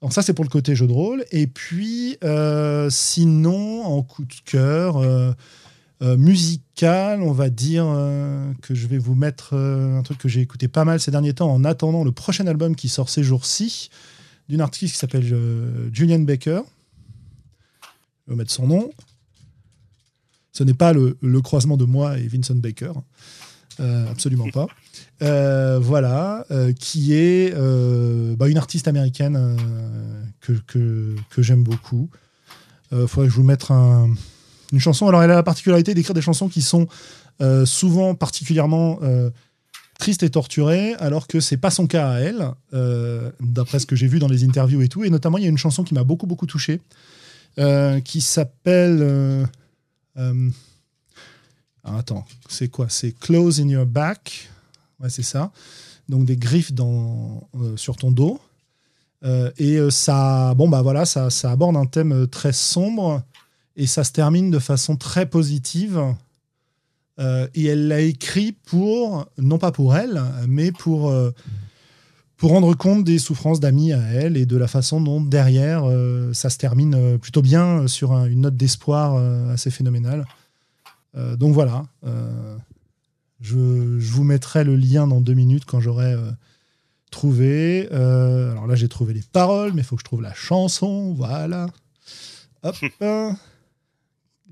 [0.00, 1.24] Donc ça, c'est pour le côté jeu de rôle.
[1.30, 2.16] Et puis,
[2.88, 4.96] sinon, en coup de cœur,
[6.00, 10.40] musical, on va dire euh, que je vais vous mettre euh, un truc que j'ai
[10.40, 13.90] écouté pas mal ces derniers temps en attendant le prochain album qui sort ces jours-ci
[14.48, 16.62] d'une artiste qui s'appelle euh, Julian Baker.
[18.26, 18.90] Je vais mettre son nom.
[20.52, 22.92] Ce n'est pas le, croisement de moi et Vincent Baker.
[23.80, 24.66] Euh, absolument pas.
[25.22, 31.62] Euh, voilà, euh, qui est euh, bah, une artiste américaine euh, que, que, que j'aime
[31.64, 32.08] beaucoup.
[32.92, 34.14] Il faudrait que je vous mette un-
[34.74, 35.08] une chanson.
[35.08, 36.86] Alors, elle a la particularité d'écrire des chansons qui sont
[37.40, 39.30] euh, souvent particulièrement euh,
[39.98, 43.96] tristes et torturées, alors que c'est pas son cas à elle, euh, d'après ce que
[43.96, 45.04] j'ai vu dans les interviews et tout.
[45.04, 46.80] Et notamment, il y a une chanson qui m'a beaucoup, beaucoup touché,
[48.04, 49.48] qui s'appelle.
[50.16, 50.32] ah,
[51.84, 52.86] attends, c'est quoi?
[52.88, 54.50] C'est Close in Your Back.
[54.98, 55.52] Ouais, c'est ça.
[56.08, 58.40] Donc des griffes dans, sur ton dos.
[59.56, 63.22] Et ça, bon bah voilà, ça, ça aborde un thème très sombre
[63.76, 66.00] et ça se termine de façon très positive.
[67.20, 71.30] Euh, et elle l'a écrit pour, non pas pour elle, mais pour, euh,
[72.36, 76.32] pour rendre compte des souffrances d'amis à elle et de la façon dont derrière euh,
[76.32, 79.14] ça se termine plutôt bien sur un- une note d'espoir
[79.50, 80.24] assez phénoménale.
[81.36, 81.86] Donc voilà.
[83.40, 86.16] je, je vous mettrai le lien dans deux minutes quand j'aurai
[87.12, 87.88] trouvé.
[87.92, 91.14] Alors là, j'ai trouvé les paroles, mais il faut que je trouve la chanson.
[91.14, 91.68] Voilà.
[92.64, 92.74] Hop.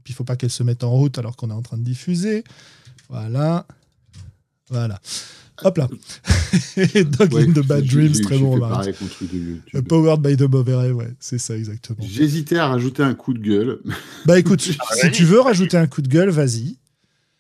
[0.03, 1.79] Et puis, il faut pas qu'elle se mette en route alors qu'on est en train
[1.79, 2.43] de diffuser.
[3.09, 3.69] Voilà.
[4.69, 5.01] Voilà.
[5.63, 5.89] Hop là.
[6.77, 8.89] Et Dog Ouais, in the Bad Dreams, très bon remarque.
[9.77, 12.01] Euh, Powered by the Bovary, ouais, c'est ça exactement.
[12.03, 13.81] J'hésitais à rajouter un coup de gueule.
[14.27, 16.79] Bah écoute, Ah, si tu veux rajouter un coup de gueule, vas-y.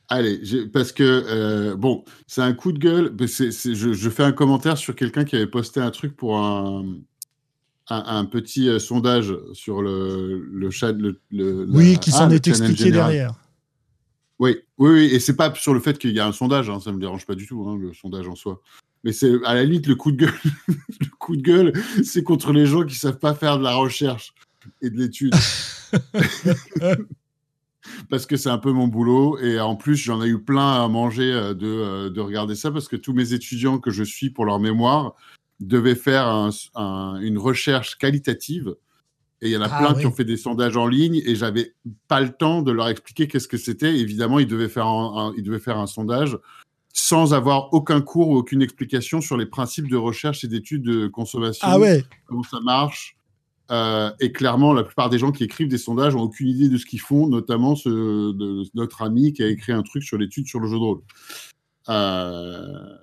[0.08, 0.40] Allez,
[0.72, 3.12] parce que, euh, bon, c'est un coup de gueule.
[3.18, 6.84] je fais un commentaire sur quelqu'un qui avait posté un truc pour un,
[7.88, 10.92] un, un petit euh, sondage sur le, le chat.
[10.92, 13.12] Le, le- la- Oui, qui ah, s'en est expliqué général.
[13.12, 13.34] derrière.
[14.38, 16.80] Oui, oui, oui, et c'est pas sur le fait qu'il y a un sondage, hein,
[16.80, 18.60] ça me dérange pas du tout, hein, le sondage en soi.
[19.04, 20.34] Mais c'est à la limite le coup de gueule.
[20.68, 21.72] le coup de gueule,
[22.04, 24.32] c'est contre les gens qui savent pas faire de la recherche
[24.80, 25.34] et de l'étude.
[28.10, 30.88] parce que c'est un peu mon boulot et en plus j'en ai eu plein à
[30.88, 34.30] manger euh, de, euh, de regarder ça parce que tous mes étudiants que je suis
[34.30, 35.14] pour leur mémoire
[35.66, 38.74] devaient faire un- un- une recherche qualitative
[39.40, 40.00] et il y en a Ah, plein oui.
[40.00, 41.74] qui ont fait des sondages en ligne et j'avais
[42.08, 43.96] pas le temps de leur expliquer qu'est-ce que c'était.
[43.98, 46.38] Évidemment, ils devaient faire un, un- ils devaient faire un sondage
[46.94, 51.06] sans avoir aucun cours ou aucune explication sur les principes de recherche et d'études de
[51.08, 53.16] consommation Ah ouais, comment ça marche.
[53.70, 56.76] Euh, et clairement, la plupart des gens qui écrivent des sondages ont aucune idée de
[56.76, 60.46] ce qu'ils font, notamment ce, de, notre ami qui a écrit un truc sur l'étude
[60.46, 61.00] sur le jeu de rôle.
[61.88, 62.96] Euh,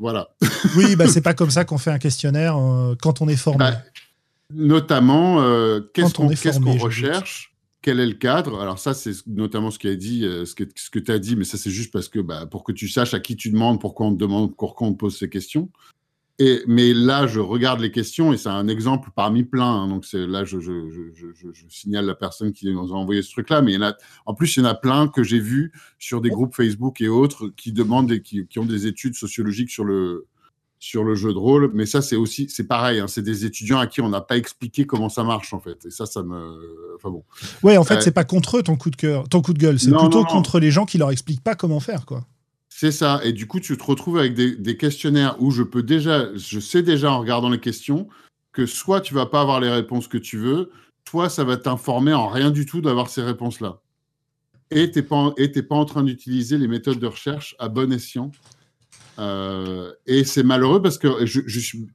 [0.00, 0.30] voilà.
[0.76, 3.58] oui, bah c'est pas comme ça qu'on fait un questionnaire euh, quand on est formé.
[3.58, 3.82] Bah,
[4.52, 7.54] notamment, euh, qu'est-ce qu'on recherche?
[7.82, 8.60] Quel est le cadre?
[8.60, 11.18] Alors ça, c'est notamment ce qui a dit, euh, ce que, ce que tu as
[11.18, 13.50] dit, mais ça c'est juste parce que bah, pour que tu saches à qui tu
[13.50, 15.70] demandes, pourquoi on te demande, pourquoi on te pose ces questions.
[16.42, 19.82] Et, mais là, je regarde les questions et c'est un exemple parmi plein.
[19.82, 19.88] hein.
[19.88, 23.20] donc là, je, je, je, je, je- je signale la personne qui nous a envoyé
[23.22, 23.60] ce truc-là.
[23.62, 23.94] Mais il y en a,
[24.26, 27.08] en plus, il y en a plein que j'ai vus sur des groupes Facebook et
[27.08, 30.26] autres qui demandent et qui, qui ont des études sociologiques sur le
[30.82, 31.70] sur le jeu de rôle.
[31.74, 33.00] Mais ça, c'est aussi, c'est pareil.
[33.00, 33.06] hein.
[33.06, 35.84] c'est des étudiants à qui on n'a pas expliqué comment ça marche en fait.
[35.84, 37.22] Et ça, ça me, enfin bon.
[37.62, 39.58] Ouais, en fait, Euh, c'est pas contre eux ton coup de cœur, ton coup de
[39.58, 40.24] gueule, c'est plutôt non, non.
[40.24, 42.24] contre les gens qui leur expliquent pas comment faire, quoi.
[42.80, 43.20] C'est ça.
[43.24, 46.82] Et du coup, tu te retrouves avec des, questionnaires où je peux déjà, je sais
[46.82, 48.08] déjà en regardant les questions
[48.52, 50.70] que soit tu vas pas avoir les réponses que tu veux,
[51.04, 53.82] toi, ça va t'informer en rien du tout d'avoir ces réponses-là.
[54.70, 58.32] Et et t'es pas en train d'utiliser les méthodes de recherche à bon escient.
[59.18, 61.42] Euh, et c'est malheureux parce que je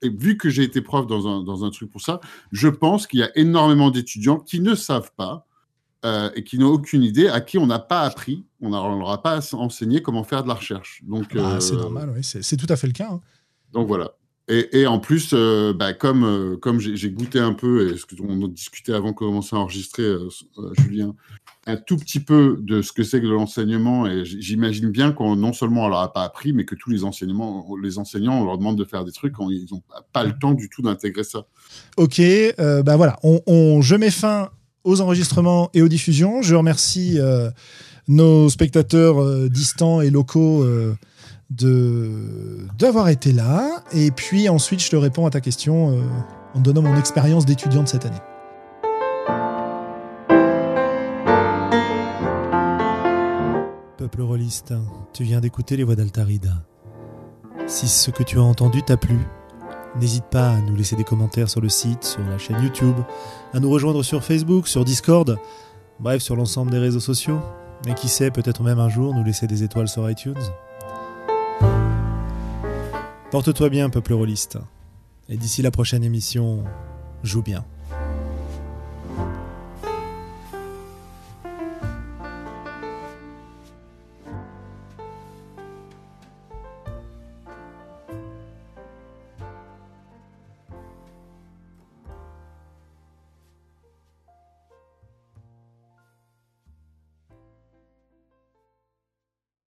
[0.03, 2.19] vu que j'ai été prof dans un, dans un truc pour ça,
[2.51, 5.47] je pense qu'il y a énormément d'étudiants qui ne savent pas
[6.05, 9.09] euh, et qui n'ont aucune idée, à qui on n'a pas appris, on ne leur
[9.09, 11.01] a pas enseigné comment faire de la recherche.
[11.03, 13.09] Donc, bah, c'est normal, oui, c'est tout à fait le cas.
[13.11, 13.21] Hein.
[13.73, 14.11] Donc voilà.
[14.47, 18.45] Et, en plus, euh, bah, comme, euh, comme j'ai goûté un peu, et ce qu'on
[18.45, 20.29] a discuté avant de commencer à enregistrer, euh,
[20.77, 21.15] Julien,
[21.65, 25.51] un tout petit peu de ce que c'est que l'enseignement, et j'imagine bien qu'on non
[25.51, 28.59] seulement on leur a pas appris, mais que tous les enseignements, les enseignants, on leur
[28.59, 29.81] demande de faire des trucs, ils n'ont
[30.13, 31.47] pas le temps du tout d'intégrer ça.
[31.97, 34.51] Ok, ben voilà, on, je mets fin
[34.85, 36.41] aux enregistrements et aux diffusions.
[36.41, 37.19] Je remercie
[38.07, 40.63] nos spectateurs distants et locaux
[41.49, 43.83] de d'avoir été là.
[43.93, 46.01] Et puis ensuite, je te réponds à ta question euh,
[46.53, 48.15] en donnant mon expérience d'étudiant de cette année.
[53.97, 54.73] Peuple rôliste,
[55.13, 56.63] tu viens d'écouter les voix d'Altarida.
[57.67, 59.17] Si ce que tu as entendu t'a plu,
[59.99, 62.95] n'hésite pas à nous laisser des commentaires sur le site, sur la chaîne YouTube,
[63.53, 65.37] à nous rejoindre sur Facebook, sur Discord,
[65.99, 67.39] bref, sur l'ensemble des réseaux sociaux.
[67.87, 70.33] Et qui sait, peut-être même un jour nous laisser des étoiles sur iTunes.
[73.31, 74.57] Porte-toi bien, peuple rôliste.
[75.29, 76.63] Et d'ici la prochaine émission,
[77.23, 77.65] joue bien.